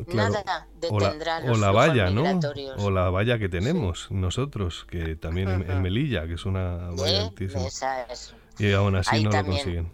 Nada 0.07 0.67
detendrá 0.75 1.41
o 1.49 1.57
la, 1.57 1.71
valla, 1.71 2.09
¿no? 2.09 2.39
O 2.77 2.91
la 2.91 3.09
valla 3.09 3.39
que 3.39 3.49
tenemos 3.49 4.11
nosotros, 4.11 4.85
que 4.89 5.15
también 5.15 5.49
en, 5.49 5.81
Melilla, 5.81 6.27
que 6.27 6.33
es 6.33 6.45
una 6.45 6.89
valla 6.91 7.25
altísima. 7.25 7.67
Y 8.57 8.71
aún 8.73 8.95
así 8.95 9.23
no 9.23 9.31
lo 9.31 9.45
consiguen. 9.45 9.91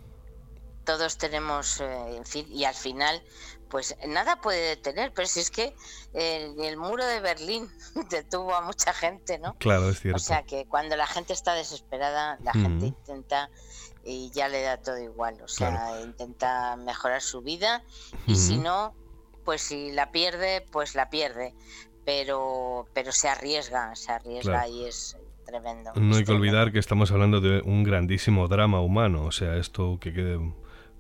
Todos 0.85 1.17
tenemos, 1.17 1.79
eh, 1.79 2.17
en 2.17 2.25
fin, 2.25 2.47
y 2.51 2.65
al 2.65 2.73
final, 2.73 3.21
pues 3.69 3.95
nada 4.07 4.41
puede 4.41 4.69
detener, 4.69 5.13
pero 5.13 5.27
si 5.27 5.39
es 5.39 5.51
que 5.51 5.75
el, 6.13 6.77
muro 6.77 7.05
de 7.05 7.19
Berlín 7.19 7.69
detuvo 8.09 8.55
a 8.55 8.61
mucha 8.61 8.93
gente, 8.93 9.37
¿no? 9.39 9.55
Claro, 9.59 9.89
es 9.89 9.99
cierto. 9.99 10.17
O 10.17 10.19
sea 10.19 10.43
que 10.43 10.65
cuando 10.65 10.95
la 10.97 11.07
gente 11.07 11.33
está 11.33 11.53
desesperada, 11.53 12.37
la 12.43 12.53
gente 12.53 12.87
intenta 12.87 13.49
y 14.03 14.31
ya 14.31 14.47
le 14.47 14.61
da 14.63 14.77
todo 14.77 14.97
igual, 14.97 15.39
o 15.41 15.47
sea, 15.47 16.01
intenta 16.01 16.75
mejorar 16.75 17.21
su 17.21 17.41
vida 17.41 17.83
y 18.25 18.35
si 18.35 18.57
no, 18.57 18.95
pues 19.43 19.61
si 19.61 19.91
la 19.91 20.11
pierde, 20.11 20.65
pues 20.71 20.95
la 20.95 21.09
pierde, 21.09 21.53
pero, 22.05 22.87
pero 22.93 23.11
se 23.11 23.29
arriesga, 23.29 23.95
se 23.95 24.11
arriesga 24.11 24.67
y 24.67 24.85
es 24.85 25.17
tremendo. 25.45 25.91
No 25.95 26.15
hay 26.15 26.23
que 26.23 26.31
olvidar 26.31 26.71
que 26.71 26.79
estamos 26.79 27.11
hablando 27.11 27.41
de 27.41 27.61
un 27.61 27.83
grandísimo 27.83 28.47
drama 28.47 28.81
humano, 28.81 29.25
o 29.25 29.31
sea, 29.31 29.57
esto 29.57 29.97
que 29.99 30.13
quede 30.13 30.39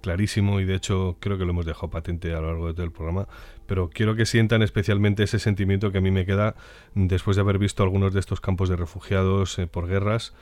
clarísimo 0.01 0.59
y 0.59 0.65
de 0.65 0.75
hecho 0.75 1.17
creo 1.19 1.37
que 1.37 1.45
lo 1.45 1.51
hemos 1.51 1.65
dejado 1.65 1.89
patente 1.89 2.33
a 2.33 2.41
lo 2.41 2.47
largo 2.47 2.67
de 2.67 2.73
todo 2.73 2.83
el 2.83 2.91
programa, 2.91 3.27
pero 3.67 3.89
quiero 3.89 4.15
que 4.15 4.25
sientan 4.25 4.61
especialmente 4.63 5.23
ese 5.23 5.39
sentimiento 5.39 5.91
que 5.91 5.99
a 5.99 6.01
mí 6.01 6.11
me 6.11 6.25
queda 6.25 6.55
después 6.95 7.37
de 7.37 7.41
haber 7.41 7.59
visto 7.59 7.83
algunos 7.83 8.13
de 8.13 8.19
estos 8.19 8.41
campos 8.41 8.67
de 8.67 8.75
refugiados 8.75 9.57
eh, 9.59 9.67
por 9.67 9.87
guerras 9.87 10.33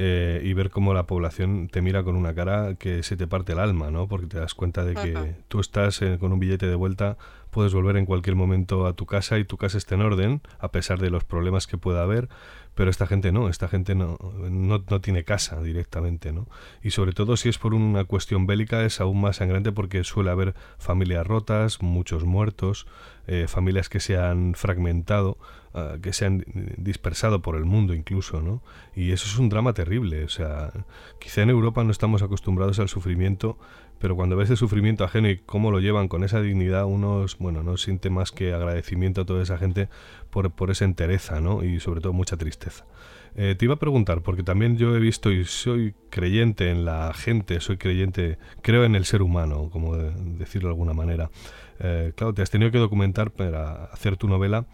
eh, 0.00 0.40
y 0.44 0.52
ver 0.52 0.70
cómo 0.70 0.94
la 0.94 1.06
población 1.06 1.68
te 1.68 1.82
mira 1.82 2.04
con 2.04 2.14
una 2.14 2.32
cara 2.32 2.76
que 2.76 3.02
se 3.02 3.16
te 3.16 3.26
parte 3.26 3.52
el 3.52 3.58
alma, 3.58 3.90
¿no? 3.90 4.06
Porque 4.06 4.28
te 4.28 4.38
das 4.38 4.54
cuenta 4.54 4.84
de 4.84 4.94
que 4.94 5.34
tú 5.48 5.58
estás 5.58 6.00
eh, 6.02 6.18
con 6.20 6.32
un 6.32 6.38
billete 6.38 6.66
de 6.66 6.76
vuelta, 6.76 7.18
puedes 7.50 7.74
volver 7.74 7.96
en 7.96 8.06
cualquier 8.06 8.36
momento 8.36 8.86
a 8.86 8.94
tu 8.94 9.06
casa 9.06 9.38
y 9.38 9.44
tu 9.44 9.56
casa 9.56 9.78
esté 9.78 9.94
en 9.94 10.02
orden, 10.02 10.42
a 10.58 10.70
pesar 10.70 10.98
de 10.98 11.10
los 11.10 11.24
problemas 11.24 11.66
que 11.66 11.78
pueda 11.78 12.02
haber, 12.02 12.28
pero 12.78 12.90
esta 12.90 13.08
gente 13.08 13.32
no, 13.32 13.48
esta 13.48 13.66
gente 13.66 13.96
no, 13.96 14.18
no, 14.48 15.00
tiene 15.00 15.24
casa 15.24 15.60
directamente, 15.60 16.32
¿no? 16.32 16.46
Y 16.80 16.92
sobre 16.92 17.12
todo 17.12 17.36
si 17.36 17.48
es 17.48 17.58
por 17.58 17.74
una 17.74 18.04
cuestión 18.04 18.46
bélica 18.46 18.84
es 18.84 19.00
aún 19.00 19.20
más 19.20 19.36
sangrante 19.36 19.72
porque 19.72 20.04
suele 20.04 20.30
haber 20.30 20.54
familias 20.78 21.26
rotas, 21.26 21.82
muchos 21.82 22.24
muertos, 22.24 22.86
eh, 23.26 23.46
familias 23.48 23.88
que 23.88 23.98
se 23.98 24.16
han 24.16 24.54
fragmentado, 24.54 25.38
ah, 25.74 25.96
que 26.00 26.12
se 26.12 26.26
han 26.26 26.44
dispersado 26.76 27.42
por 27.42 27.56
el 27.56 27.64
mundo 27.64 27.94
incluso, 27.94 28.40
¿no? 28.40 28.62
Y 28.94 29.10
eso 29.10 29.26
es 29.26 29.36
un 29.38 29.48
drama 29.48 29.72
terrible, 29.72 30.22
o 30.22 30.28
sea, 30.28 30.70
quizá 31.18 31.42
en 31.42 31.50
Europa 31.50 31.82
no 31.82 31.90
estamos 31.90 32.22
acostumbrados 32.22 32.78
al 32.78 32.88
sufrimiento, 32.88 33.58
pero 33.98 34.16
cuando 34.16 34.36
ves 34.36 34.50
el 34.50 34.56
sufrimiento 34.56 35.04
ajeno 35.04 35.28
y 35.28 35.38
cómo 35.38 35.70
lo 35.70 35.80
llevan 35.80 36.08
con 36.08 36.24
esa 36.24 36.40
dignidad, 36.40 36.84
uno, 36.84 37.26
bueno, 37.38 37.62
no 37.62 37.76
siente 37.76 38.10
más 38.10 38.32
que 38.32 38.52
agradecimiento 38.52 39.22
a 39.22 39.24
toda 39.26 39.42
esa 39.42 39.58
gente 39.58 39.88
por, 40.30 40.50
por 40.50 40.70
esa 40.70 40.84
entereza, 40.84 41.40
¿no? 41.40 41.64
Y 41.64 41.80
sobre 41.80 42.00
todo 42.00 42.12
mucha 42.12 42.36
tristeza. 42.36 42.84
Eh, 43.36 43.54
te 43.56 43.64
iba 43.66 43.74
a 43.74 43.78
preguntar, 43.78 44.22
porque 44.22 44.42
también 44.42 44.76
yo 44.76 44.96
he 44.96 44.98
visto 44.98 45.30
y 45.30 45.44
soy 45.44 45.94
creyente 46.10 46.70
en 46.70 46.84
la 46.84 47.12
gente, 47.14 47.60
soy 47.60 47.76
creyente, 47.76 48.38
creo 48.62 48.84
en 48.84 48.94
el 48.96 49.04
ser 49.04 49.22
humano, 49.22 49.70
como 49.70 49.96
decirlo 49.96 50.68
de 50.68 50.72
alguna 50.72 50.92
manera. 50.92 51.30
Eh, 51.78 52.12
claro, 52.16 52.34
te 52.34 52.42
has 52.42 52.50
tenido 52.50 52.70
que 52.70 52.78
documentar 52.78 53.30
para 53.30 53.84
hacer 53.84 54.16
tu 54.16 54.28
novela, 54.28 54.66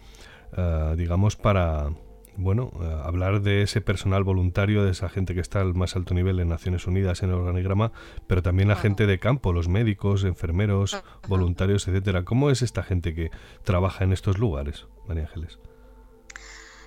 eh, 0.57 0.95
digamos, 0.97 1.35
para 1.35 1.91
bueno, 2.37 2.71
eh, 2.81 3.01
hablar 3.03 3.41
de 3.41 3.61
ese 3.61 3.81
personal 3.81 4.23
voluntario, 4.23 4.83
de 4.83 4.91
esa 4.91 5.09
gente 5.09 5.33
que 5.33 5.41
está 5.41 5.61
al 5.61 5.73
más 5.73 5.95
alto 5.95 6.13
nivel 6.13 6.39
en 6.39 6.49
Naciones 6.49 6.87
Unidas 6.87 7.23
en 7.23 7.29
el 7.29 7.35
organigrama, 7.35 7.91
pero 8.27 8.41
también 8.41 8.69
la 8.69 8.75
gente 8.75 9.05
de 9.05 9.19
campo, 9.19 9.53
los 9.53 9.67
médicos, 9.67 10.23
enfermeros, 10.23 11.01
voluntarios, 11.27 11.87
etcétera. 11.87 12.23
¿Cómo 12.25 12.49
es 12.49 12.61
esta 12.61 12.83
gente 12.83 13.13
que 13.13 13.31
trabaja 13.63 14.03
en 14.03 14.13
estos 14.13 14.37
lugares, 14.37 14.87
María 15.07 15.23
Ángeles? 15.23 15.59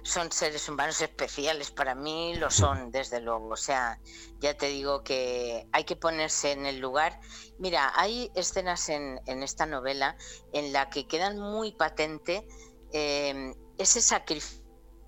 Son 0.02 0.32
seres 0.32 0.66
humanos 0.68 1.00
especiales, 1.02 1.70
para 1.70 1.94
mí 1.94 2.34
lo 2.36 2.50
son, 2.50 2.90
desde 2.90 3.20
luego. 3.20 3.48
O 3.48 3.56
sea, 3.56 3.98
ya 4.40 4.54
te 4.54 4.66
digo 4.68 5.02
que 5.02 5.66
hay 5.72 5.84
que 5.84 5.96
ponerse 5.96 6.52
en 6.52 6.64
el 6.64 6.78
lugar. 6.78 7.20
Mira, 7.58 7.92
hay 7.94 8.30
escenas 8.34 8.88
en, 8.88 9.20
esta 9.26 9.66
novela 9.66 10.16
en 10.52 10.72
la 10.72 10.88
que 10.88 11.06
quedan 11.06 11.38
muy 11.38 11.72
patente 11.72 12.46
eh, 12.92 13.52
ese 13.76 14.00
sacrificio 14.00 14.57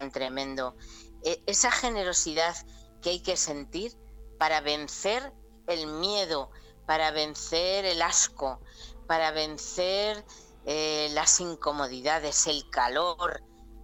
tremendo. 0.09 0.75
E, 1.23 1.43
esa 1.47 1.71
generosidad 1.71 2.57
que 3.03 3.11
hay 3.11 3.21
que 3.21 3.37
sentir 3.37 3.93
para 4.39 4.63
vencer 4.63 5.35
el 5.67 5.87
miedo, 5.87 6.51
para 6.87 7.11
vencer 7.11 7.85
el 7.85 8.01
asco, 8.01 8.61
para 9.07 9.31
vencer 9.31 10.25
eh, 10.65 11.09
las 11.13 11.41
incomodidades, 11.41 12.47
el 12.47 12.69
calor, 12.71 13.43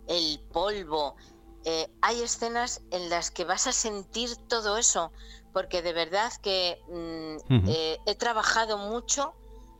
el 0.08 0.40
polvo. 0.52 1.16
Eh, 1.64 1.90
hay 2.00 2.22
escenas 2.22 2.80
en 2.90 3.10
las 3.10 3.30
que 3.30 3.44
vas 3.44 3.66
a 3.66 3.72
sentir 3.72 4.36
todo 4.48 4.78
eso, 4.78 5.12
porque 5.52 5.82
de 5.82 5.92
verdad 5.92 6.32
que 6.42 6.80
mm, 6.88 7.68
eh, 7.68 7.98
he 8.06 8.14
trabajado 8.14 8.78
mucho, 8.78 9.34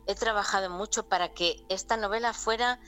he 0.05 0.15
trabajado 0.15 0.69
mucho 0.69 1.07
para 1.07 1.33
que 1.33 1.63
esta 1.69 1.97
novela 1.97 2.33
fuera 2.33 2.79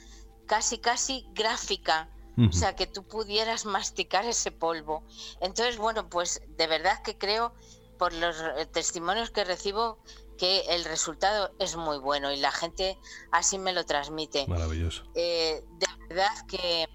casi, 0.46 0.78
casi 0.78 1.26
gráfica, 1.32 2.10
o 2.36 2.52
sea, 2.52 2.74
que 2.74 2.86
tú 2.86 3.06
pudieras 3.06 3.66
masticar 3.66 4.24
ese 4.24 4.50
polvo. 4.50 5.04
Entonces, 5.40 5.76
bueno, 5.76 6.08
pues 6.08 6.42
de 6.56 6.66
verdad 6.66 7.02
que 7.02 7.18
creo, 7.18 7.54
por 7.98 8.12
los 8.14 8.36
testimonios 8.72 9.30
que 9.30 9.44
recibo, 9.44 9.98
que 10.38 10.60
el 10.70 10.84
resultado 10.84 11.52
es 11.58 11.76
muy 11.76 11.98
bueno 11.98 12.32
y 12.32 12.38
la 12.38 12.50
gente 12.50 12.98
así 13.30 13.58
me 13.58 13.74
lo 13.74 13.84
transmite. 13.84 14.46
Maravilloso. 14.46 15.04
Eh, 15.14 15.62
de 15.78 15.86
verdad 16.08 16.46
que 16.48 16.88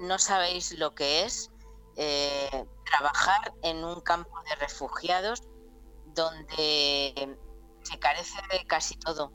no 0.00 0.18
sabéis 0.18 0.76
lo 0.76 0.92
que 0.92 1.24
es 1.24 1.52
eh, 1.96 2.66
trabajar 2.84 3.54
en 3.62 3.84
un 3.84 4.00
campo 4.00 4.36
de 4.48 4.56
refugiados 4.56 5.44
donde 6.16 7.38
se 7.82 7.98
carece 8.00 8.40
de 8.50 8.66
casi 8.66 8.96
todo. 8.96 9.32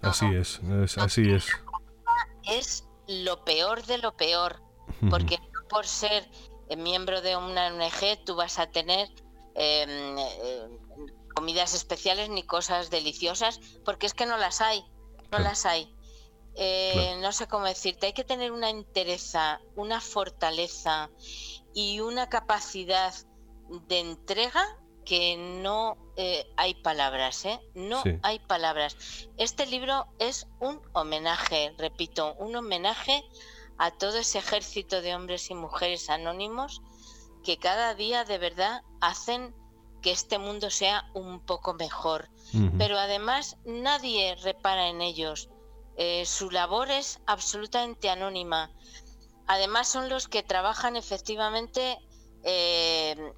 Así 0.00 0.26
es, 0.34 0.60
es 0.84 0.96
así 0.96 1.30
es. 1.30 1.48
Es 2.44 2.87
lo 3.08 3.44
peor 3.44 3.84
de 3.86 3.98
lo 3.98 4.16
peor, 4.16 4.62
porque 5.10 5.38
no 5.52 5.66
por 5.68 5.86
ser 5.86 6.28
eh, 6.68 6.76
miembro 6.76 7.20
de 7.22 7.36
una 7.36 7.68
ONG 7.68 8.24
tú 8.24 8.36
vas 8.36 8.58
a 8.58 8.70
tener 8.70 9.08
em, 9.54 10.18
eh, 10.18 10.68
comidas 11.34 11.74
especiales 11.74 12.28
ni 12.28 12.42
cosas 12.42 12.90
deliciosas, 12.90 13.60
porque 13.84 14.06
es 14.06 14.14
que 14.14 14.26
no 14.26 14.36
las 14.36 14.60
hay, 14.60 14.84
no 15.30 15.38
las 15.38 15.66
hay. 15.66 15.94
Eh, 16.54 17.16
no 17.20 17.32
sé 17.32 17.46
cómo 17.46 17.64
decirte, 17.64 18.06
hay 18.06 18.12
que 18.12 18.24
tener 18.24 18.50
una 18.52 18.68
entereza, 18.68 19.60
una 19.76 20.00
fortaleza 20.00 21.10
y 21.72 22.00
una 22.00 22.28
capacidad 22.28 23.14
de 23.86 24.00
entrega 24.00 24.78
que 25.08 25.38
no 25.38 25.96
eh, 26.16 26.52
hay 26.58 26.74
palabras, 26.74 27.46
¿eh? 27.46 27.58
No 27.72 28.02
hay 28.22 28.40
palabras. 28.40 28.94
Este 29.38 29.64
libro 29.64 30.06
es 30.18 30.46
un 30.60 30.82
homenaje, 30.92 31.74
repito, 31.78 32.34
un 32.34 32.54
homenaje 32.54 33.24
a 33.78 33.90
todo 33.90 34.18
ese 34.18 34.40
ejército 34.40 35.00
de 35.00 35.14
hombres 35.14 35.48
y 35.48 35.54
mujeres 35.54 36.10
anónimos 36.10 36.82
que 37.42 37.56
cada 37.56 37.94
día 37.94 38.24
de 38.24 38.36
verdad 38.36 38.82
hacen 39.00 39.54
que 40.02 40.10
este 40.10 40.36
mundo 40.36 40.68
sea 40.68 41.10
un 41.14 41.40
poco 41.40 41.72
mejor. 41.72 42.28
Pero 42.76 42.98
además 42.98 43.56
nadie 43.64 44.36
repara 44.42 44.88
en 44.88 45.00
ellos. 45.00 45.48
Eh, 45.96 46.26
su 46.26 46.50
labor 46.50 46.90
es 46.90 47.18
absolutamente 47.26 48.10
anónima. 48.10 48.70
Además 49.46 49.88
son 49.88 50.10
los 50.10 50.28
que 50.28 50.42
trabajan 50.42 50.96
efectivamente 50.96 51.98
eh, 52.44 53.32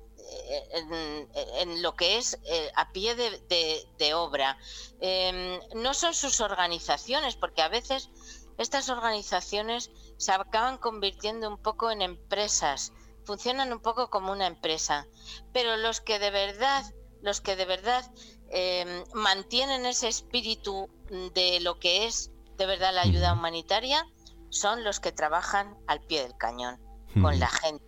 en, 1.58 1.82
lo 1.82 1.94
que 1.94 2.18
es 2.18 2.38
eh, 2.44 2.70
a 2.74 2.92
pie 2.92 3.14
de, 3.14 4.14
obra. 4.14 4.58
Em, 5.00 5.60
no 5.74 5.94
son 5.94 6.14
sus 6.14 6.40
organizaciones, 6.40 7.36
porque 7.36 7.62
a 7.62 7.68
veces 7.68 8.10
estas 8.58 8.88
organizaciones 8.88 9.90
se 10.16 10.32
acaban 10.32 10.78
convirtiendo 10.78 11.48
un 11.48 11.58
poco 11.58 11.90
en 11.90 12.02
empresas, 12.02 12.92
funcionan 13.24 13.72
un 13.72 13.80
poco 13.80 14.10
como 14.10 14.32
una 14.32 14.46
empresa, 14.46 15.06
pero 15.52 15.76
los 15.76 16.00
que 16.00 16.18
de 16.18 16.30
verdad, 16.30 16.84
los 17.22 17.40
que 17.40 17.56
de 17.56 17.64
verdad 17.64 18.10
em, 18.50 19.04
mantienen 19.14 19.86
ese 19.86 20.08
espíritu 20.08 20.88
de 21.34 21.60
lo 21.60 21.78
que 21.78 22.06
es 22.06 22.30
de 22.60 22.66
verdad 22.66 22.92
la 22.92 23.02
ayuda 23.02 23.32
humanitaria 23.32 24.06
son 24.50 24.84
los 24.84 25.00
que 25.00 25.12
trabajan 25.12 25.78
al 25.86 26.00
pie 26.00 26.22
del 26.22 26.36
cañón, 26.36 26.78
con 27.22 27.40
la 27.40 27.48
gente, 27.48 27.84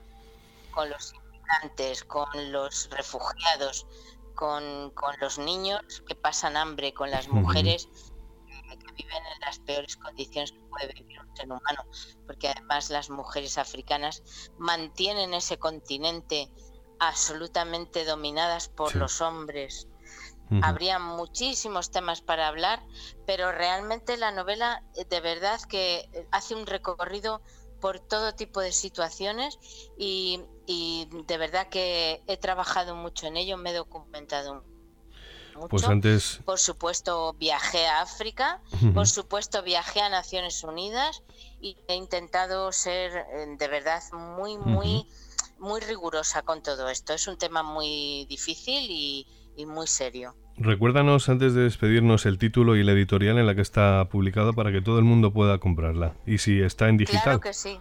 con 0.70 0.88
los 0.88 1.12
con 2.06 2.52
los 2.52 2.88
refugiados, 2.90 3.86
con, 4.34 4.92
los 5.20 5.38
niños 5.38 6.02
que 6.06 6.14
pasan 6.14 6.56
hambre, 6.56 6.92
con 6.94 7.10
las 7.10 7.28
mujeres 7.28 7.88
que 8.46 8.92
viven 8.94 9.22
en 9.34 9.40
las 9.40 9.58
peores 9.60 9.96
condiciones 9.96 10.52
que 10.52 10.60
puede 10.70 10.92
vivir 10.94 11.20
un 11.20 11.36
ser 11.36 11.46
humano, 11.46 11.84
porque 12.26 12.48
además 12.48 12.90
las 12.90 13.10
mujeres 13.10 13.58
africanas 13.58 14.22
mantienen 14.58 15.34
ese 15.34 15.58
continente 15.58 16.50
absolutamente 16.98 18.04
dominadas 18.04 18.68
por 18.68 18.94
los 18.96 19.20
hombres. 19.20 19.88
Habría 20.62 20.98
muchísimos 20.98 21.90
temas 21.90 22.20
para 22.20 22.46
hablar, 22.46 22.84
pero 23.26 23.52
realmente 23.52 24.18
la 24.18 24.32
novela 24.32 24.84
eh, 24.96 25.06
de 25.06 25.20
verdad 25.20 25.58
que 25.62 26.10
eh, 26.12 26.26
hace 26.30 26.54
un 26.54 26.66
recorrido 26.66 27.40
por 27.82 27.98
todo 27.98 28.32
tipo 28.34 28.60
de 28.60 28.70
situaciones 28.70 29.58
y, 29.98 30.40
de 30.66 31.38
verdad 31.38 31.68
que 31.68 32.22
he 32.26 32.36
trabajado 32.36 32.94
mucho 32.94 33.26
en 33.26 33.36
ello, 33.36 33.56
me 33.56 33.70
he 33.70 33.74
documentado 33.74 34.54
mucho. 35.54 35.68
Pues 35.68 35.84
antes... 35.84 36.40
Por 36.44 36.58
supuesto 36.58 37.34
viajé 37.38 37.86
a 37.86 38.00
África, 38.00 38.60
por 38.94 39.06
supuesto 39.06 39.62
viajé 39.62 40.00
a 40.00 40.08
Naciones 40.08 40.64
Unidas 40.64 41.22
y 41.60 41.76
he 41.88 41.94
intentado 41.94 42.72
ser 42.72 43.12
eh, 43.12 43.56
de 43.58 43.68
verdad 43.68 44.02
muy, 44.12 44.56
muy, 44.56 45.06
muy 45.58 45.80
rigurosa 45.80 46.42
con 46.42 46.62
todo 46.62 46.88
esto. 46.88 47.12
Es 47.12 47.28
un 47.28 47.36
tema 47.36 47.62
muy 47.62 48.26
difícil 48.30 48.86
y, 48.88 49.26
y 49.56 49.66
muy 49.66 49.86
serio. 49.86 50.34
Recuérdanos 50.56 51.28
antes 51.28 51.54
de 51.54 51.62
despedirnos 51.62 52.26
el 52.26 52.38
título 52.38 52.76
y 52.76 52.82
la 52.82 52.92
editorial 52.92 53.38
en 53.38 53.46
la 53.46 53.54
que 53.54 53.62
está 53.62 54.08
publicada 54.10 54.52
para 54.52 54.70
que 54.70 54.82
todo 54.82 54.98
el 54.98 55.04
mundo 55.04 55.32
pueda 55.32 55.58
comprarla. 55.58 56.14
Y 56.26 56.38
si 56.38 56.60
está 56.60 56.88
en 56.88 56.98
digital. 56.98 57.22
Claro 57.22 57.40
que 57.40 57.52
sí. 57.52 57.78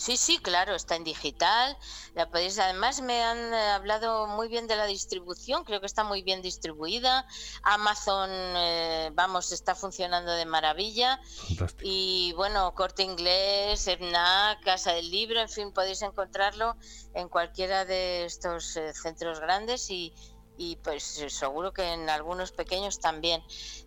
Sí, 0.00 0.16
sí, 0.16 0.38
claro, 0.38 0.74
está 0.74 0.96
en 0.96 1.04
digital. 1.04 1.76
La 2.14 2.30
podéis, 2.30 2.58
además 2.58 3.02
me 3.02 3.22
han 3.22 3.52
eh, 3.52 3.68
hablado 3.68 4.26
muy 4.28 4.48
bien 4.48 4.66
de 4.66 4.74
la 4.74 4.86
distribución, 4.86 5.62
creo 5.62 5.78
que 5.78 5.86
está 5.86 6.04
muy 6.04 6.22
bien 6.22 6.40
distribuida. 6.40 7.26
Amazon, 7.64 8.30
eh, 8.32 9.10
vamos, 9.12 9.52
está 9.52 9.74
funcionando 9.74 10.32
de 10.32 10.46
maravilla. 10.46 11.20
Fantástico. 11.48 11.82
Y 11.84 12.32
bueno, 12.34 12.74
Corte 12.74 13.02
Inglés, 13.02 13.84
FNAC, 13.84 14.64
Casa 14.64 14.92
del 14.94 15.10
Libro, 15.10 15.38
en 15.38 15.50
fin, 15.50 15.70
podéis 15.70 16.00
encontrarlo 16.00 16.76
en 17.12 17.28
cualquiera 17.28 17.84
de 17.84 18.24
estos 18.24 18.78
eh, 18.78 18.94
centros 18.94 19.38
grandes 19.38 19.90
y, 19.90 20.14
y 20.56 20.76
pues 20.76 21.22
seguro 21.28 21.74
que 21.74 21.92
en 21.92 22.08
algunos 22.08 22.52
pequeños 22.52 23.00
también. 23.00 23.42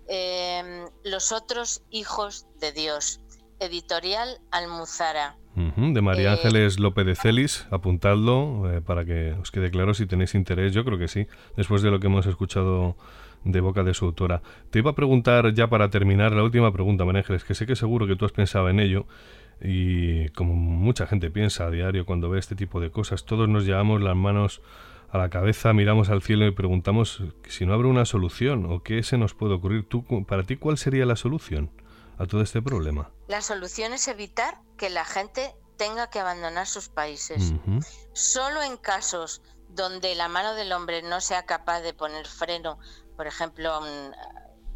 Em, 0.08 0.88
los 1.04 1.32
otros 1.32 1.82
hijos 1.90 2.46
de 2.60 2.72
Dios, 2.72 3.20
editorial 3.58 4.40
Almuzara. 4.52 5.40
De 5.56 6.02
María 6.02 6.30
eh, 6.30 6.34
Ángeles 6.34 6.80
López 6.80 7.06
de 7.06 7.16
Celis, 7.16 7.68
apuntadlo 7.70 8.72
eh, 8.72 8.82
para 8.82 9.06
que 9.06 9.34
os 9.34 9.52
quede 9.52 9.70
claro 9.70 9.94
si 9.94 10.06
tenéis 10.06 10.34
interés, 10.34 10.74
yo 10.74 10.84
creo 10.84 10.98
que 10.98 11.08
sí, 11.08 11.28
después 11.56 11.82
de 11.82 11.92
lo 11.92 12.00
que 12.00 12.08
hemos 12.08 12.26
escuchado 12.26 12.96
de 13.44 13.60
boca 13.60 13.84
de 13.84 13.94
su 13.94 14.06
autora. 14.06 14.42
Te 14.72 14.80
iba 14.80 14.92
a 14.92 14.96
preguntar 14.96 15.54
ya 15.54 15.68
para 15.68 15.90
terminar 15.90 16.32
la 16.32 16.44
última 16.44 16.72
pregunta, 16.74 17.06
María 17.06 17.20
Ángeles, 17.20 17.44
que 17.44 17.54
sé 17.54 17.66
que 17.68 17.76
seguro 17.76 18.08
que 18.08 18.16
tú 18.16 18.26
has 18.26 18.32
pensado 18.32 18.70
en 18.70 18.80
ello 18.80 19.06
y 19.62 20.30
como 20.30 20.56
mucha 20.56 21.06
gente 21.06 21.30
piensa 21.30 21.68
a 21.68 21.72
diario 21.72 22.06
cuando 22.06 22.30
ve 22.30 22.40
este 22.40 22.56
tipo 22.56 22.82
de 22.82 22.90
cosas, 22.90 23.26
todos 23.26 23.48
nos 23.48 23.66
llevamos 23.66 24.02
las 24.02 24.16
manos 24.16 24.62
a 25.12 25.20
la 25.20 25.30
cabeza, 25.30 25.74
miramos 25.74 26.10
al 26.10 26.24
cielo 26.24 26.48
y 26.48 26.52
preguntamos 26.52 27.24
si 27.48 27.68
no 27.68 27.74
habrá 27.74 27.88
una 27.88 28.06
solución 28.06 28.66
o 28.66 28.82
qué 28.82 29.04
se 29.04 29.20
nos 29.20 29.36
puede 29.36 29.54
ocurrir. 29.54 29.84
¿Tú, 29.84 30.04
para 30.26 30.44
ti, 30.44 30.56
cuál 30.56 30.78
sería 30.80 31.06
la 31.06 31.16
solución 31.16 31.70
a 32.18 32.26
todo 32.26 32.42
este 32.42 32.62
problema? 32.62 33.12
La 33.28 33.42
solución 33.42 33.94
es 33.94 34.08
evitar 34.08 34.60
que 34.78 34.90
la 34.90 35.06
gente 35.06 35.56
tenga 35.78 36.10
que 36.10 36.20
abandonar 36.20 36.68
sus 36.68 36.90
países. 36.90 37.54
Solo 38.14 38.62
en 38.62 38.78
casos 38.78 39.42
donde 39.70 40.16
la 40.16 40.28
mano 40.28 40.54
del 40.54 40.72
hombre 40.72 41.02
no 41.02 41.20
sea 41.20 41.46
capaz 41.46 41.82
de 41.82 41.94
poner 41.94 42.28
freno, 42.28 42.78
por 43.16 43.28
ejemplo, 43.28 43.80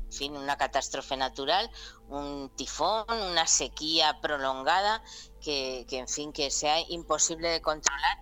fin, 0.09 0.35
una 0.35 0.57
catástrofe 0.57 1.15
natural, 1.17 1.69
un 2.09 2.51
tifón, 2.55 3.05
una 3.09 3.45
sequía 3.45 4.19
prolongada, 4.21 5.03
que, 5.41 5.85
que, 5.87 5.99
en 5.99 6.07
fin, 6.07 6.33
que 6.33 6.49
sea 6.49 6.79
imposible 6.89 7.49
de 7.49 7.61
controlar. 7.61 8.17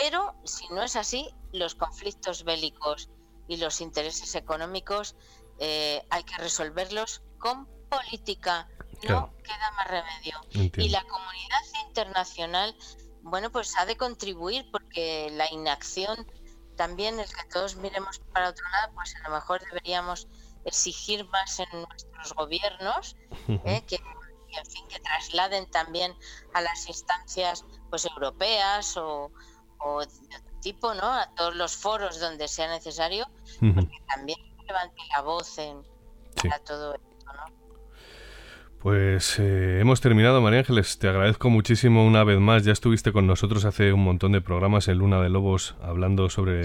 Pero 0.00 0.34
si 0.44 0.68
no 0.68 0.82
es 0.82 0.96
así, 0.96 1.34
los 1.52 1.74
conflictos 1.74 2.44
bélicos 2.44 3.10
y 3.48 3.56
los 3.56 3.80
intereses 3.80 4.34
económicos 4.34 5.16
eh, 5.58 6.04
hay 6.10 6.24
que 6.24 6.36
resolverlos 6.36 7.22
con 7.38 7.68
política. 7.96 8.68
No 9.08 9.34
queda 9.42 9.70
más 9.76 9.88
remedio. 9.88 10.40
Y 10.50 10.88
la 10.90 11.02
comunidad 11.04 11.62
internacional, 11.88 12.76
bueno, 13.22 13.50
pues 13.50 13.76
ha 13.78 13.84
de 13.84 13.96
contribuir 13.96 14.70
porque 14.70 15.30
la 15.32 15.50
inacción 15.50 16.26
también 16.76 17.18
es 17.20 17.34
que 17.34 17.44
todos 17.48 17.76
miremos 17.76 18.20
para 18.32 18.48
otro 18.48 18.64
lado, 18.70 18.92
pues 18.94 19.14
a 19.16 19.28
lo 19.28 19.34
mejor 19.34 19.60
deberíamos 19.64 20.28
exigir 20.64 21.26
más 21.28 21.58
en 21.58 21.66
nuestros 21.72 22.32
gobiernos, 22.34 23.16
eh, 23.48 23.82
que, 23.86 23.96
en 23.96 24.66
fin, 24.66 24.86
que 24.88 25.00
trasladen 25.00 25.68
también 25.70 26.14
a 26.54 26.60
las 26.60 26.86
instancias 26.88 27.64
pues 27.90 28.04
europeas 28.06 28.96
o, 28.96 29.30
o 29.80 30.00
de 30.00 30.36
otro 30.36 30.60
tipo, 30.60 30.94
¿no? 30.94 31.12
A 31.12 31.26
todos 31.34 31.56
los 31.56 31.76
foros 31.76 32.20
donde 32.20 32.46
sea 32.48 32.68
necesario, 32.68 33.26
porque 33.58 33.98
también 34.06 34.38
levante 34.66 35.02
la 35.14 35.22
voz 35.22 35.58
en, 35.58 35.82
todo 36.64 36.94
esto, 36.94 37.32
¿no? 37.32 37.61
Pues 38.82 39.38
eh, 39.38 39.78
hemos 39.80 40.00
terminado, 40.00 40.40
María 40.40 40.58
Ángeles. 40.58 40.98
Te 40.98 41.06
agradezco 41.06 41.48
muchísimo 41.50 42.04
una 42.04 42.24
vez 42.24 42.40
más. 42.40 42.64
Ya 42.64 42.72
estuviste 42.72 43.12
con 43.12 43.28
nosotros 43.28 43.64
hace 43.64 43.92
un 43.92 44.02
montón 44.02 44.32
de 44.32 44.40
programas 44.40 44.88
en 44.88 44.98
Luna 44.98 45.22
de 45.22 45.28
Lobos 45.28 45.76
hablando 45.80 46.28
sobre 46.30 46.64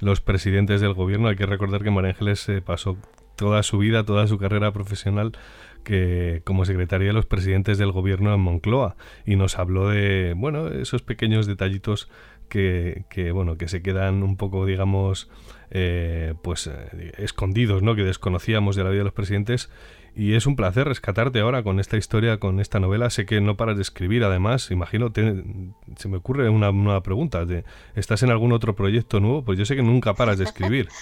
los 0.00 0.20
presidentes 0.20 0.80
del 0.80 0.92
gobierno. 0.92 1.28
Hay 1.28 1.36
que 1.36 1.46
recordar 1.46 1.84
que 1.84 1.92
María 1.92 2.10
Ángeles 2.10 2.48
eh, 2.48 2.62
pasó 2.62 2.96
toda 3.36 3.62
su 3.62 3.78
vida, 3.78 4.04
toda 4.04 4.26
su 4.26 4.38
carrera 4.38 4.72
profesional 4.72 5.38
que 5.84 6.42
como 6.44 6.64
secretaria 6.64 7.08
de 7.08 7.12
los 7.12 7.26
presidentes 7.26 7.78
del 7.78 7.92
gobierno 7.92 8.34
en 8.34 8.40
Moncloa 8.40 8.96
y 9.26 9.34
nos 9.34 9.58
habló 9.58 9.88
de 9.88 10.32
bueno 10.36 10.68
esos 10.68 11.02
pequeños 11.02 11.46
detallitos 11.46 12.08
que, 12.52 13.30
bueno, 13.32 13.56
que 13.56 13.66
se 13.66 13.82
quedan 13.82 14.22
un 14.22 14.36
poco, 14.36 14.66
digamos, 14.66 15.30
eh, 15.70 16.34
pues 16.42 16.66
eh, 16.66 17.12
escondidos, 17.16 17.82
¿no? 17.82 17.94
Que 17.94 18.04
desconocíamos 18.04 18.76
de 18.76 18.84
la 18.84 18.90
vida 18.90 18.98
de 18.98 19.04
los 19.04 19.14
presidentes. 19.14 19.70
Y 20.14 20.34
es 20.36 20.46
un 20.46 20.56
placer 20.56 20.86
rescatarte 20.86 21.40
ahora 21.40 21.62
con 21.62 21.80
esta 21.80 21.96
historia, 21.96 22.38
con 22.38 22.60
esta 22.60 22.80
novela. 22.80 23.08
Sé 23.08 23.24
que 23.24 23.40
no 23.40 23.56
paras 23.56 23.76
de 23.76 23.82
escribir, 23.82 24.24
además, 24.24 24.70
imagino, 24.70 25.10
se 25.96 26.08
me 26.08 26.18
ocurre 26.18 26.48
una 26.50 26.70
nueva 26.70 27.02
pregunta. 27.02 27.46
De, 27.46 27.64
¿Estás 27.94 28.22
en 28.22 28.30
algún 28.30 28.52
otro 28.52 28.76
proyecto 28.76 29.20
nuevo? 29.20 29.42
Pues 29.42 29.58
yo 29.58 29.64
sé 29.64 29.74
que 29.74 29.82
nunca 29.82 30.14
paras 30.14 30.38
de 30.38 30.44
escribir. 30.44 30.88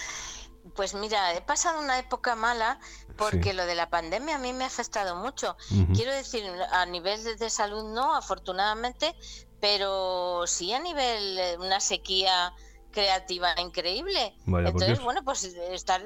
Pues 0.75 0.93
mira, 0.93 1.35
he 1.35 1.41
pasado 1.41 1.81
una 1.81 1.99
época 1.99 2.35
mala 2.35 2.79
porque 3.17 3.53
lo 3.53 3.65
de 3.65 3.75
la 3.75 3.89
pandemia 3.89 4.37
a 4.37 4.39
mí 4.39 4.53
me 4.53 4.63
ha 4.63 4.67
afectado 4.67 5.17
mucho. 5.17 5.57
Quiero 5.93 6.13
decir, 6.13 6.43
a 6.71 6.85
nivel 6.85 7.21
de 7.37 7.49
salud 7.49 7.93
no, 7.93 8.15
afortunadamente, 8.15 9.13
pero 9.59 10.47
sí 10.47 10.71
a 10.71 10.79
nivel 10.79 11.35
de 11.35 11.57
una 11.57 11.81
sequía 11.81 12.53
creativa 12.91 13.53
increíble. 13.57 14.33
Entonces, 14.47 15.01
bueno, 15.01 15.23
pues 15.23 15.43
estar 15.43 16.01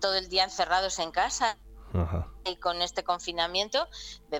todo 0.00 0.14
el 0.14 0.28
día 0.28 0.44
encerrados 0.44 0.98
en 0.98 1.10
casa 1.10 1.56
y 2.44 2.56
con 2.56 2.82
este 2.82 3.04
confinamiento, 3.04 3.88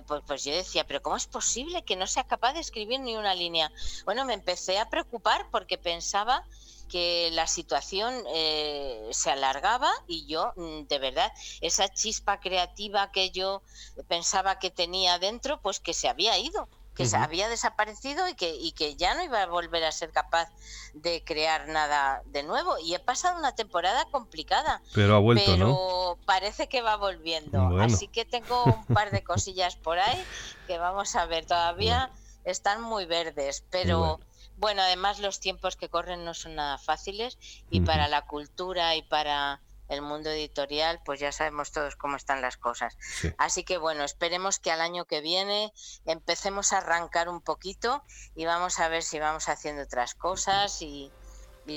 pues, 0.07 0.21
pues, 0.25 0.43
yo 0.43 0.53
decía, 0.53 0.85
pero 0.85 1.01
¿cómo 1.01 1.15
es 1.15 1.27
posible 1.27 1.83
que 1.83 1.95
no 1.95 2.07
sea 2.07 2.23
capaz 2.23 2.53
de 2.53 2.59
escribir 2.59 2.99
ni 2.99 3.15
una 3.15 3.33
línea? 3.33 3.71
Bueno, 4.05 4.25
me 4.25 4.33
empecé 4.33 4.79
a 4.79 4.89
preocupar 4.89 5.47
porque 5.51 5.77
pensaba 5.77 6.43
que 6.89 7.29
la 7.31 7.47
situación 7.47 8.13
eh, 8.33 9.09
se 9.11 9.31
alargaba 9.31 9.91
y 10.07 10.25
yo, 10.27 10.53
mm, 10.55 10.83
de 10.83 10.99
verdad, 10.99 11.31
esa 11.61 11.89
chispa 11.89 12.39
creativa 12.39 13.11
que 13.11 13.31
yo 13.31 13.63
pensaba 14.07 14.59
que 14.59 14.69
tenía 14.69 15.17
dentro, 15.19 15.61
pues 15.61 15.79
que 15.79 15.93
se 15.93 16.09
había 16.09 16.37
ido 16.37 16.67
que 16.95 17.09
había 17.15 17.49
desaparecido 17.49 18.27
y 18.27 18.35
que, 18.35 18.55
y 18.55 18.71
que 18.73 18.95
ya 18.95 19.15
no 19.15 19.23
iba 19.23 19.41
a 19.41 19.47
volver 19.47 19.83
a 19.83 19.91
ser 19.91 20.11
capaz 20.11 20.49
de 20.93 21.23
crear 21.23 21.67
nada 21.67 22.21
de 22.25 22.43
nuevo. 22.43 22.77
Y 22.79 22.93
he 22.93 22.99
pasado 22.99 23.37
una 23.37 23.55
temporada 23.55 24.05
complicada. 24.11 24.81
Pero 24.93 25.15
ha 25.15 25.19
vuelto, 25.19 25.43
pero 25.45 26.17
parece 26.25 26.67
que 26.67 26.81
va 26.81 26.95
volviendo. 26.95 27.79
Así 27.79 28.07
que 28.07 28.25
tengo 28.25 28.63
un 28.63 28.85
par 28.85 29.11
de 29.11 29.23
cosillas 29.23 29.75
por 29.75 29.99
ahí 29.99 30.23
que 30.67 30.77
vamos 30.77 31.15
a 31.15 31.25
ver. 31.25 31.45
Todavía 31.45 32.11
están 32.43 32.81
muy 32.81 33.05
verdes, 33.05 33.63
pero... 33.69 34.19
Bueno. 34.55 34.83
además 34.83 35.19
los 35.19 35.39
tiempos 35.39 35.75
que 35.75 35.89
corren 35.89 36.23
no 36.23 36.33
son 36.35 36.55
nada 36.55 36.77
fáciles 36.77 37.37
y 37.69 37.81
para 37.81 38.07
la 38.07 38.21
cultura 38.21 38.95
y 38.95 39.01
para 39.01 39.61
el 39.93 40.01
mundo 40.01 40.29
editorial, 40.29 40.99
pues 41.05 41.19
ya 41.19 41.31
sabemos 41.31 41.71
todos 41.71 41.95
cómo 41.95 42.15
están 42.15 42.41
las 42.41 42.57
cosas. 42.57 42.97
Así 43.37 43.63
que 43.63 43.77
bueno, 43.77 44.03
esperemos 44.03 44.59
que 44.59 44.71
al 44.71 44.81
año 44.81 45.05
que 45.05 45.21
viene 45.21 45.71
empecemos 46.05 46.73
a 46.73 46.79
arrancar 46.79 47.29
un 47.29 47.41
poquito 47.41 48.03
y 48.35 48.45
vamos 48.45 48.79
a 48.79 48.87
ver 48.87 49.03
si 49.03 49.19
vamos 49.19 49.49
haciendo 49.49 49.83
otras 49.83 50.15
cosas 50.15 50.81
y, 50.81 51.11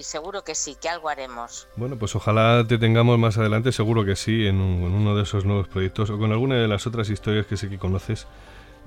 seguro 0.03 0.43
que 0.45 0.55
sí, 0.55 0.77
que 0.81 0.89
algo 0.89 1.09
haremos. 1.09 1.69
Bueno, 1.77 1.97
pues 1.97 2.15
ojalá 2.17 2.65
te 2.67 2.79
tengamos 2.79 3.19
más 3.19 3.39
adelante, 3.39 3.73
seguro 3.73 4.05
que 4.05 4.17
sí, 4.17 4.47
en, 4.47 4.61
uno 4.61 5.17
de 5.17 5.23
esos 5.23 5.45
nuevos 5.45 5.69
proyectos 5.69 6.11
o 6.11 6.19
con 6.19 6.33
alguna 6.33 6.57
de 6.57 6.69
las 6.69 6.87
otras 6.87 7.09
historias 7.11 7.47
que 7.47 7.57
sé 7.57 7.69
que 7.69 7.79
conoces 7.79 8.27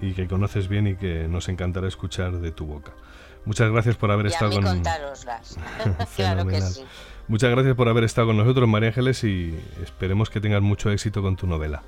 y 0.01 0.13
que 0.13 0.27
conoces 0.27 0.67
bien 0.67 0.87
y 0.87 0.95
que 0.95 1.27
nos 1.27 1.49
encantará 1.49 1.87
escuchar 1.87 2.33
de 2.33 2.51
tu 2.51 2.65
boca. 2.65 2.93
Muchas 3.45 3.71
gracias 3.71 3.95
por 3.95 4.11
haber 4.11 4.27
estado 4.27 4.61
con... 4.61 4.83
claro 6.15 6.45
que 6.45 6.61
sí. 6.61 6.83
Muchas 7.29 7.51
gracias 7.51 7.75
por 7.75 7.87
haber 7.87 8.05
estado 8.05 8.25
con 8.25 8.37
nosotros, 8.37 8.67
María 8.67 8.89
Ángeles, 8.89 9.23
y 9.23 9.55
esperemos 9.83 10.31
que 10.31 10.41
tengas 10.41 10.63
mucho 10.63 10.89
éxito 10.89 11.21
con 11.21 11.35
tu 11.35 11.45
novela. 11.45 11.83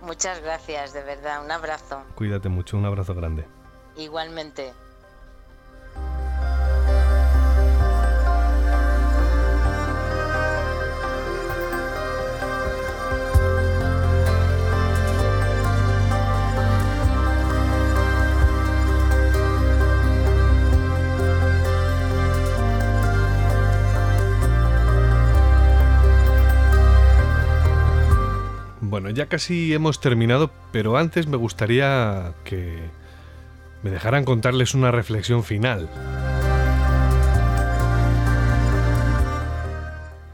Muchas 0.00 0.40
gracias, 0.40 0.94
de 0.94 1.02
verdad. 1.02 1.44
Un 1.44 1.50
abrazo. 1.50 2.02
Cuídate 2.14 2.48
mucho, 2.48 2.78
un 2.78 2.86
abrazo 2.86 3.14
grande. 3.14 3.44
Igualmente. 3.98 4.72
Ya 29.14 29.26
casi 29.26 29.72
hemos 29.74 30.00
terminado, 30.00 30.50
pero 30.72 30.96
antes 30.96 31.26
me 31.26 31.36
gustaría 31.36 32.34
que 32.44 32.78
me 33.82 33.90
dejaran 33.90 34.24
contarles 34.24 34.74
una 34.74 34.90
reflexión 34.90 35.44
final. 35.44 35.88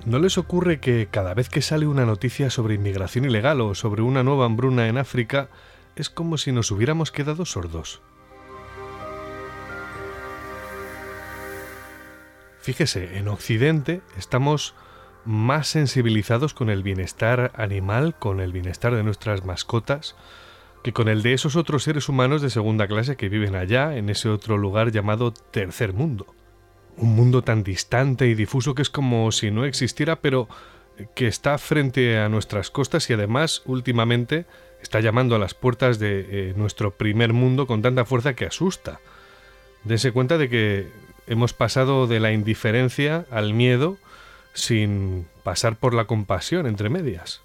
¿No 0.04 0.18
les 0.18 0.38
ocurre 0.38 0.80
que 0.80 1.08
cada 1.10 1.34
vez 1.34 1.48
que 1.48 1.60
sale 1.60 1.86
una 1.86 2.06
noticia 2.06 2.50
sobre 2.50 2.74
inmigración 2.74 3.26
ilegal 3.26 3.60
o 3.60 3.74
sobre 3.74 4.02
una 4.02 4.22
nueva 4.22 4.46
hambruna 4.46 4.88
en 4.88 4.96
África, 4.96 5.48
es 5.96 6.08
como 6.08 6.38
si 6.38 6.52
nos 6.52 6.70
hubiéramos 6.70 7.10
quedado 7.12 7.44
sordos? 7.44 8.00
Fíjese, 12.60 13.18
en 13.18 13.28
Occidente 13.28 14.00
estamos 14.16 14.74
más 15.28 15.68
sensibilizados 15.68 16.54
con 16.54 16.70
el 16.70 16.82
bienestar 16.82 17.52
animal, 17.54 18.14
con 18.18 18.40
el 18.40 18.50
bienestar 18.50 18.94
de 18.94 19.02
nuestras 19.02 19.44
mascotas, 19.44 20.16
que 20.82 20.94
con 20.94 21.06
el 21.06 21.20
de 21.20 21.34
esos 21.34 21.54
otros 21.54 21.82
seres 21.82 22.08
humanos 22.08 22.40
de 22.40 22.48
segunda 22.48 22.88
clase 22.88 23.16
que 23.16 23.28
viven 23.28 23.54
allá, 23.54 23.94
en 23.98 24.08
ese 24.08 24.30
otro 24.30 24.56
lugar 24.56 24.90
llamado 24.90 25.30
tercer 25.30 25.92
mundo. 25.92 26.34
Un 26.96 27.14
mundo 27.14 27.42
tan 27.42 27.62
distante 27.62 28.26
y 28.26 28.34
difuso 28.34 28.74
que 28.74 28.80
es 28.80 28.88
como 28.88 29.30
si 29.30 29.50
no 29.50 29.66
existiera, 29.66 30.16
pero 30.16 30.48
que 31.14 31.26
está 31.26 31.58
frente 31.58 32.18
a 32.18 32.30
nuestras 32.30 32.70
costas 32.70 33.10
y 33.10 33.12
además 33.12 33.60
últimamente 33.66 34.46
está 34.80 35.00
llamando 35.00 35.36
a 35.36 35.38
las 35.38 35.52
puertas 35.52 35.98
de 35.98 36.20
eh, 36.30 36.54
nuestro 36.56 36.92
primer 36.92 37.34
mundo 37.34 37.66
con 37.66 37.82
tanta 37.82 38.06
fuerza 38.06 38.32
que 38.32 38.46
asusta. 38.46 38.98
Dense 39.84 40.10
cuenta 40.10 40.38
de 40.38 40.48
que 40.48 40.88
hemos 41.26 41.52
pasado 41.52 42.06
de 42.06 42.18
la 42.18 42.32
indiferencia 42.32 43.26
al 43.30 43.52
miedo, 43.52 43.98
sin 44.58 45.26
pasar 45.42 45.76
por 45.76 45.94
la 45.94 46.04
compasión 46.04 46.66
entre 46.66 46.90
medias. 46.90 47.40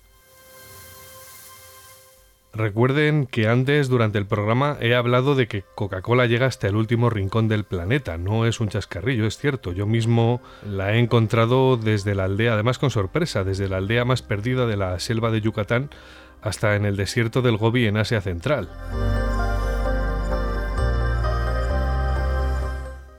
Recuerden 2.55 3.25
que 3.25 3.47
antes, 3.47 3.89
durante 3.89 4.19
el 4.19 4.27
programa, 4.27 4.77
he 4.79 4.93
hablado 4.93 5.33
de 5.33 5.47
que 5.47 5.63
Coca-Cola 5.73 6.27
llega 6.27 6.45
hasta 6.45 6.67
el 6.67 6.75
último 6.75 7.09
rincón 7.09 7.47
del 7.47 7.63
planeta. 7.63 8.19
No 8.19 8.45
es 8.45 8.59
un 8.59 8.69
chascarrillo, 8.69 9.25
es 9.25 9.37
cierto. 9.37 9.71
Yo 9.71 9.87
mismo 9.87 10.39
la 10.63 10.93
he 10.93 10.99
encontrado 10.99 11.77
desde 11.77 12.13
la 12.13 12.25
aldea, 12.25 12.53
además 12.53 12.77
con 12.77 12.91
sorpresa, 12.91 13.43
desde 13.43 13.67
la 13.67 13.77
aldea 13.77 14.05
más 14.05 14.21
perdida 14.21 14.67
de 14.67 14.77
la 14.77 14.99
selva 14.99 15.31
de 15.31 15.41
Yucatán 15.41 15.89
hasta 16.43 16.75
en 16.75 16.85
el 16.85 16.95
desierto 16.95 17.41
del 17.41 17.57
Gobi 17.57 17.87
en 17.87 17.97
Asia 17.97 18.21
Central. 18.21 18.69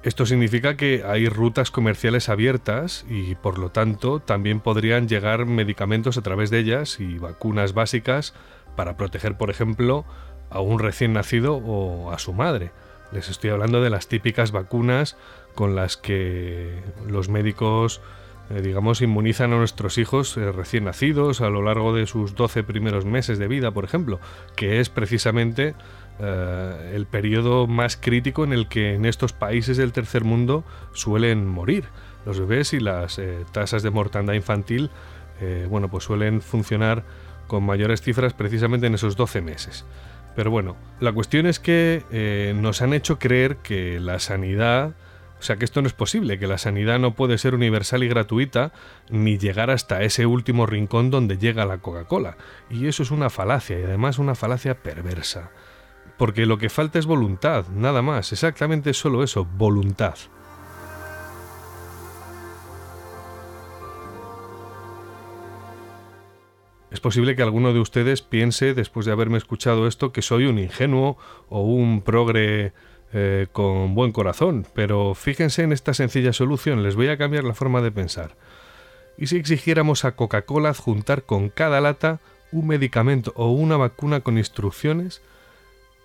Esto 0.04 0.26
significa 0.26 0.76
que 0.76 1.02
hay 1.02 1.30
rutas 1.30 1.70
comerciales 1.70 2.28
abiertas 2.28 3.06
y 3.08 3.36
por 3.36 3.58
lo 3.58 3.70
tanto 3.70 4.20
también 4.20 4.60
podrían 4.60 5.08
llegar 5.08 5.46
medicamentos 5.46 6.18
a 6.18 6.22
través 6.22 6.50
de 6.50 6.58
ellas 6.58 7.00
y 7.00 7.16
vacunas 7.16 7.72
básicas 7.72 8.34
para 8.76 8.98
proteger, 8.98 9.38
por 9.38 9.48
ejemplo, 9.48 10.04
a 10.50 10.60
un 10.60 10.78
recién 10.78 11.14
nacido 11.14 11.56
o 11.56 12.12
a 12.12 12.18
su 12.18 12.34
madre. 12.34 12.70
Les 13.12 13.30
estoy 13.30 13.48
hablando 13.48 13.80
de 13.80 13.88
las 13.88 14.06
típicas 14.06 14.52
vacunas 14.52 15.16
con 15.54 15.74
las 15.74 15.96
que 15.96 16.82
los 17.08 17.30
médicos, 17.30 18.02
eh, 18.50 18.60
digamos, 18.60 19.00
inmunizan 19.00 19.54
a 19.54 19.56
nuestros 19.56 19.96
hijos 19.96 20.36
eh, 20.36 20.52
recién 20.52 20.84
nacidos 20.84 21.40
a 21.40 21.48
lo 21.48 21.62
largo 21.62 21.94
de 21.94 22.06
sus 22.06 22.34
12 22.34 22.62
primeros 22.62 23.06
meses 23.06 23.38
de 23.38 23.48
vida, 23.48 23.70
por 23.70 23.84
ejemplo, 23.84 24.20
que 24.54 24.80
es 24.80 24.90
precisamente 24.90 25.74
eh, 26.20 26.92
el 26.94 27.06
periodo 27.06 27.66
más 27.66 27.96
crítico 27.96 28.44
en 28.44 28.52
el 28.52 28.68
que 28.68 28.94
en 28.94 29.04
estos 29.04 29.32
países 29.32 29.76
del 29.76 29.92
tercer 29.92 30.22
mundo 30.22 30.64
suelen 30.92 31.46
morir 31.46 31.84
los 32.24 32.38
bebés 32.38 32.72
y 32.72 32.80
las 32.80 33.18
eh, 33.18 33.44
tasas 33.50 33.82
de 33.82 33.90
mortandad 33.90 34.34
infantil 34.34 34.90
eh, 35.40 35.66
bueno 35.68 35.88
pues 35.88 36.04
suelen 36.04 36.40
funcionar 36.40 37.02
con 37.48 37.64
mayores 37.64 38.00
cifras 38.00 38.32
precisamente 38.32 38.86
en 38.86 38.94
esos 38.94 39.16
12 39.16 39.40
meses 39.42 39.84
pero 40.36 40.52
bueno 40.52 40.76
la 41.00 41.12
cuestión 41.12 41.46
es 41.46 41.58
que 41.58 42.54
nos 42.60 42.80
han 42.80 42.94
hecho 42.94 43.18
creer 43.18 43.56
que 43.56 43.98
la 43.98 44.20
sanidad 44.20 44.94
o 45.44 45.46
sea 45.46 45.56
que 45.56 45.66
esto 45.66 45.82
no 45.82 45.88
es 45.88 45.92
posible, 45.92 46.38
que 46.38 46.46
la 46.46 46.56
sanidad 46.56 46.98
no 46.98 47.14
puede 47.14 47.36
ser 47.36 47.54
universal 47.54 48.02
y 48.02 48.08
gratuita, 48.08 48.72
ni 49.10 49.36
llegar 49.36 49.68
hasta 49.68 50.00
ese 50.02 50.24
último 50.24 50.64
rincón 50.64 51.10
donde 51.10 51.36
llega 51.36 51.66
la 51.66 51.78
Coca-Cola. 51.78 52.38
Y 52.70 52.86
eso 52.86 53.02
es 53.02 53.10
una 53.10 53.28
falacia, 53.28 53.78
y 53.78 53.82
además 53.82 54.18
una 54.18 54.34
falacia 54.34 54.82
perversa. 54.82 55.50
Porque 56.16 56.46
lo 56.46 56.58
que 56.58 56.68
falta 56.68 56.98
es 56.98 57.06
voluntad, 57.06 57.66
nada 57.68 58.02
más, 58.02 58.32
exactamente 58.32 58.94
solo 58.94 59.22
eso, 59.22 59.44
voluntad. 59.44 60.14
Es 66.94 67.00
posible 67.00 67.34
que 67.34 67.42
alguno 67.42 67.72
de 67.72 67.80
ustedes 67.80 68.22
piense, 68.22 68.72
después 68.72 69.04
de 69.04 69.10
haberme 69.10 69.38
escuchado 69.38 69.88
esto, 69.88 70.12
que 70.12 70.22
soy 70.22 70.46
un 70.46 70.60
ingenuo 70.60 71.18
o 71.48 71.62
un 71.62 72.02
progre 72.02 72.72
eh, 73.12 73.48
con 73.50 73.96
buen 73.96 74.12
corazón, 74.12 74.64
pero 74.74 75.14
fíjense 75.14 75.62
en 75.64 75.72
esta 75.72 75.92
sencilla 75.92 76.32
solución, 76.32 76.84
les 76.84 76.94
voy 76.94 77.08
a 77.08 77.18
cambiar 77.18 77.42
la 77.42 77.54
forma 77.54 77.82
de 77.82 77.90
pensar. 77.90 78.36
¿Y 79.18 79.26
si 79.26 79.36
exigiéramos 79.36 80.04
a 80.04 80.14
Coca-Cola 80.14 80.68
adjuntar 80.68 81.24
con 81.24 81.48
cada 81.48 81.80
lata 81.80 82.20
un 82.52 82.68
medicamento 82.68 83.32
o 83.34 83.50
una 83.50 83.76
vacuna 83.76 84.20
con 84.20 84.38
instrucciones 84.38 85.20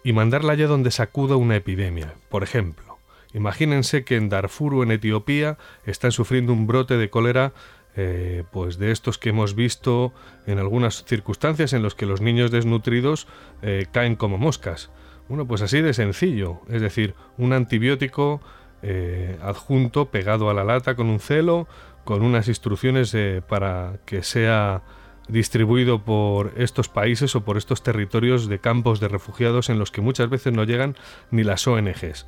y 0.04 0.14
mandarla 0.14 0.54
allá 0.54 0.68
donde 0.68 0.92
sacuda 0.92 1.36
una 1.36 1.56
epidemia. 1.56 2.14
Por 2.30 2.44
ejemplo, 2.44 2.98
imagínense 3.34 4.04
que 4.04 4.16
en 4.16 4.30
Darfur 4.30 4.74
o 4.74 4.84
en 4.84 4.92
Etiopía 4.92 5.58
están 5.86 6.12
sufriendo 6.12 6.54
un 6.54 6.68
brote 6.68 6.98
de 6.98 7.10
cólera 7.10 7.54
eh, 7.96 8.44
pues 8.52 8.78
de 8.78 8.92
estos 8.92 9.18
que 9.18 9.30
hemos 9.30 9.56
visto 9.56 10.14
en 10.46 10.60
algunas 10.60 11.04
circunstancias 11.06 11.74
en 11.74 11.82
los 11.82 11.96
que 11.96 12.06
los 12.06 12.22
niños 12.22 12.52
desnutridos 12.52 13.28
eh, 13.62 13.88
caen 13.92 14.16
como 14.16 14.38
moscas. 14.38 14.90
Bueno, 15.28 15.46
pues 15.46 15.62
así 15.62 15.82
de 15.82 15.94
sencillo, 15.94 16.62
es 16.70 16.82
decir, 16.82 17.14
un 17.38 17.52
antibiótico 17.52 18.42
eh, 18.84 19.38
adjunto 19.42 20.12
pegado 20.12 20.50
a 20.50 20.54
la 20.54 20.64
lata 20.64 20.96
con 20.96 21.08
un 21.08 21.20
celo, 21.20 21.68
con 22.06 22.24
unas 22.24 22.48
instrucciones 22.48 23.16
para 23.48 24.00
que 24.06 24.24
sea 24.24 24.82
distribuido 25.30 26.04
por 26.04 26.54
estos 26.58 26.90
países 26.90 27.36
o 27.36 27.46
por 27.46 27.58
estos 27.58 27.84
territorios 27.84 28.50
de 28.50 28.60
campos 28.60 29.00
de 29.00 29.08
refugiados 29.08 29.70
en 29.70 29.80
los 29.80 29.92
que 29.92 30.02
muchas 30.02 30.30
veces 30.30 30.54
no 30.54 30.64
llegan 30.64 30.96
ni 31.32 31.44
las 31.44 31.68
ONGs. 31.68 32.26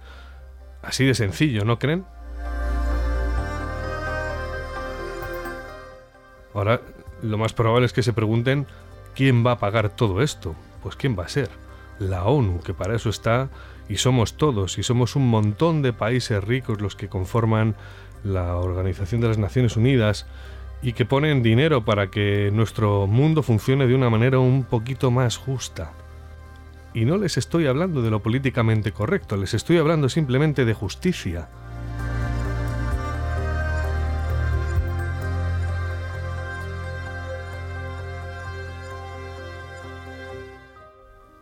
Así 0.81 1.05
de 1.05 1.15
sencillo, 1.15 1.65
¿no 1.65 1.79
creen? 1.79 2.05
Ahora, 6.53 6.81
lo 7.21 7.37
más 7.37 7.53
probable 7.53 7.85
es 7.85 7.93
que 7.93 8.03
se 8.03 8.13
pregunten, 8.13 8.67
¿quién 9.15 9.45
va 9.45 9.53
a 9.53 9.59
pagar 9.59 9.89
todo 9.89 10.21
esto? 10.21 10.55
Pues 10.83 10.95
¿quién 10.95 11.17
va 11.17 11.25
a 11.25 11.29
ser? 11.29 11.49
La 11.99 12.25
ONU, 12.25 12.61
que 12.61 12.73
para 12.73 12.95
eso 12.95 13.09
está, 13.09 13.49
y 13.87 13.97
somos 13.97 14.37
todos, 14.37 14.77
y 14.77 14.83
somos 14.83 15.15
un 15.15 15.29
montón 15.29 15.81
de 15.81 15.93
países 15.93 16.43
ricos 16.43 16.81
los 16.81 16.95
que 16.95 17.09
conforman 17.09 17.75
la 18.23 18.55
Organización 18.57 19.21
de 19.21 19.27
las 19.27 19.37
Naciones 19.37 19.77
Unidas, 19.77 20.27
y 20.81 20.93
que 20.93 21.05
ponen 21.05 21.43
dinero 21.43 21.85
para 21.85 22.09
que 22.09 22.49
nuestro 22.51 23.07
mundo 23.07 23.43
funcione 23.43 23.87
de 23.87 23.95
una 23.95 24.09
manera 24.09 24.39
un 24.39 24.63
poquito 24.63 25.11
más 25.11 25.37
justa. 25.37 25.93
Y 26.93 27.05
no 27.05 27.17
les 27.17 27.37
estoy 27.37 27.67
hablando 27.67 28.01
de 28.01 28.09
lo 28.09 28.21
políticamente 28.21 28.91
correcto, 28.91 29.37
les 29.37 29.53
estoy 29.53 29.77
hablando 29.77 30.09
simplemente 30.09 30.65
de 30.65 30.73
justicia. 30.73 31.49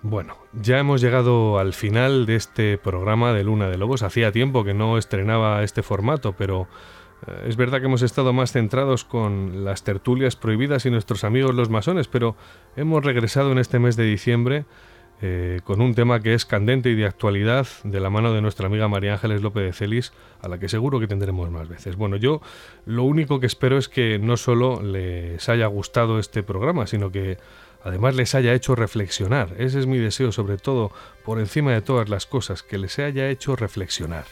Bueno, 0.01 0.37
ya 0.53 0.79
hemos 0.79 1.01
llegado 1.01 1.59
al 1.59 1.73
final 1.73 2.25
de 2.25 2.35
este 2.35 2.77
programa 2.77 3.33
de 3.33 3.43
Luna 3.43 3.69
de 3.69 3.77
Lobos. 3.77 4.01
Hacía 4.01 4.31
tiempo 4.31 4.63
que 4.63 4.73
no 4.73 4.97
estrenaba 4.97 5.61
este 5.61 5.83
formato, 5.83 6.33
pero 6.33 6.67
es 7.45 7.55
verdad 7.55 7.79
que 7.79 7.85
hemos 7.85 8.01
estado 8.01 8.33
más 8.33 8.51
centrados 8.51 9.03
con 9.03 9.65
las 9.65 9.83
tertulias 9.83 10.35
prohibidas 10.35 10.85
y 10.85 10.91
nuestros 10.91 11.23
amigos 11.23 11.55
los 11.55 11.69
masones, 11.69 12.07
pero 12.07 12.35
hemos 12.75 13.03
regresado 13.03 13.51
en 13.51 13.57
este 13.57 13.79
mes 13.79 13.95
de 13.95 14.05
diciembre 14.05 14.65
eh, 15.21 15.59
con 15.65 15.81
un 15.81 15.95
tema 15.95 16.21
que 16.21 16.33
es 16.33 16.45
candente 16.45 16.89
y 16.89 16.95
de 16.95 17.05
actualidad 17.05 17.67
de 17.83 17.99
la 17.99 18.09
mano 18.09 18.31
de 18.31 18.41
nuestra 18.41 18.67
amiga 18.67 18.87
María 18.87 19.13
Ángeles 19.13 19.41
López 19.41 19.65
de 19.65 19.73
Celis, 19.73 20.13
a 20.41 20.47
la 20.47 20.59
que 20.59 20.69
seguro 20.69 20.97
que 21.01 21.07
tendremos 21.07 21.51
más 21.51 21.67
veces. 21.67 21.97
Bueno, 21.97 22.15
yo 22.15 22.41
lo 22.85 23.03
único 23.03 23.41
que 23.41 23.45
espero 23.45 23.77
es 23.77 23.89
que 23.89 24.17
no 24.17 24.37
solo 24.37 24.81
les 24.81 25.49
haya 25.49 25.67
gustado 25.67 26.19
este 26.19 26.41
programa, 26.41 26.87
sino 26.87 27.11
que 27.11 27.37
además 27.83 28.15
les 28.15 28.33
haya 28.33 28.53
hecho 28.53 28.75
reflexionar. 28.75 29.55
Ese 29.57 29.79
es 29.79 29.87
mi 29.87 29.97
deseo 29.97 30.31
sobre 30.31 30.57
todo, 30.57 30.91
por 31.25 31.39
encima 31.39 31.73
de 31.73 31.81
todas 31.81 32.07
las 32.07 32.25
cosas, 32.25 32.63
que 32.63 32.77
les 32.77 32.97
haya 32.97 33.29
hecho 33.29 33.57
reflexionar. 33.57 34.23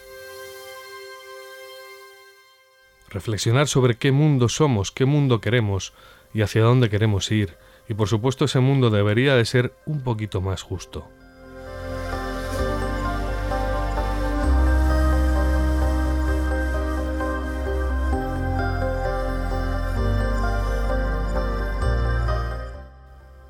Reflexionar 3.09 3.67
sobre 3.67 3.95
qué 3.95 4.11
mundo 4.11 4.49
somos, 4.49 4.91
qué 4.91 5.05
mundo 5.05 5.39
queremos 5.39 5.93
y 6.33 6.41
hacia 6.41 6.63
dónde 6.63 6.89
queremos 6.89 7.31
ir. 7.31 7.55
Y 7.87 7.93
por 7.93 8.09
supuesto 8.09 8.45
ese 8.45 8.59
mundo 8.59 8.89
debería 8.89 9.35
de 9.35 9.45
ser 9.45 9.73
un 9.85 10.01
poquito 10.01 10.41
más 10.41 10.61
justo. 10.61 11.07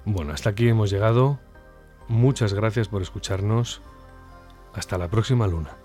Bueno, 0.05 0.34
hasta 0.34 0.51
aquí 0.51 0.69
hemos 0.69 0.89
llegado. 0.89 1.39
Muchas 2.07 2.53
gracias 2.53 2.88
por 2.88 3.01
escucharnos. 3.01 3.81
Hasta 4.73 4.97
la 4.97 5.09
próxima 5.09 5.47
luna. 5.47 5.75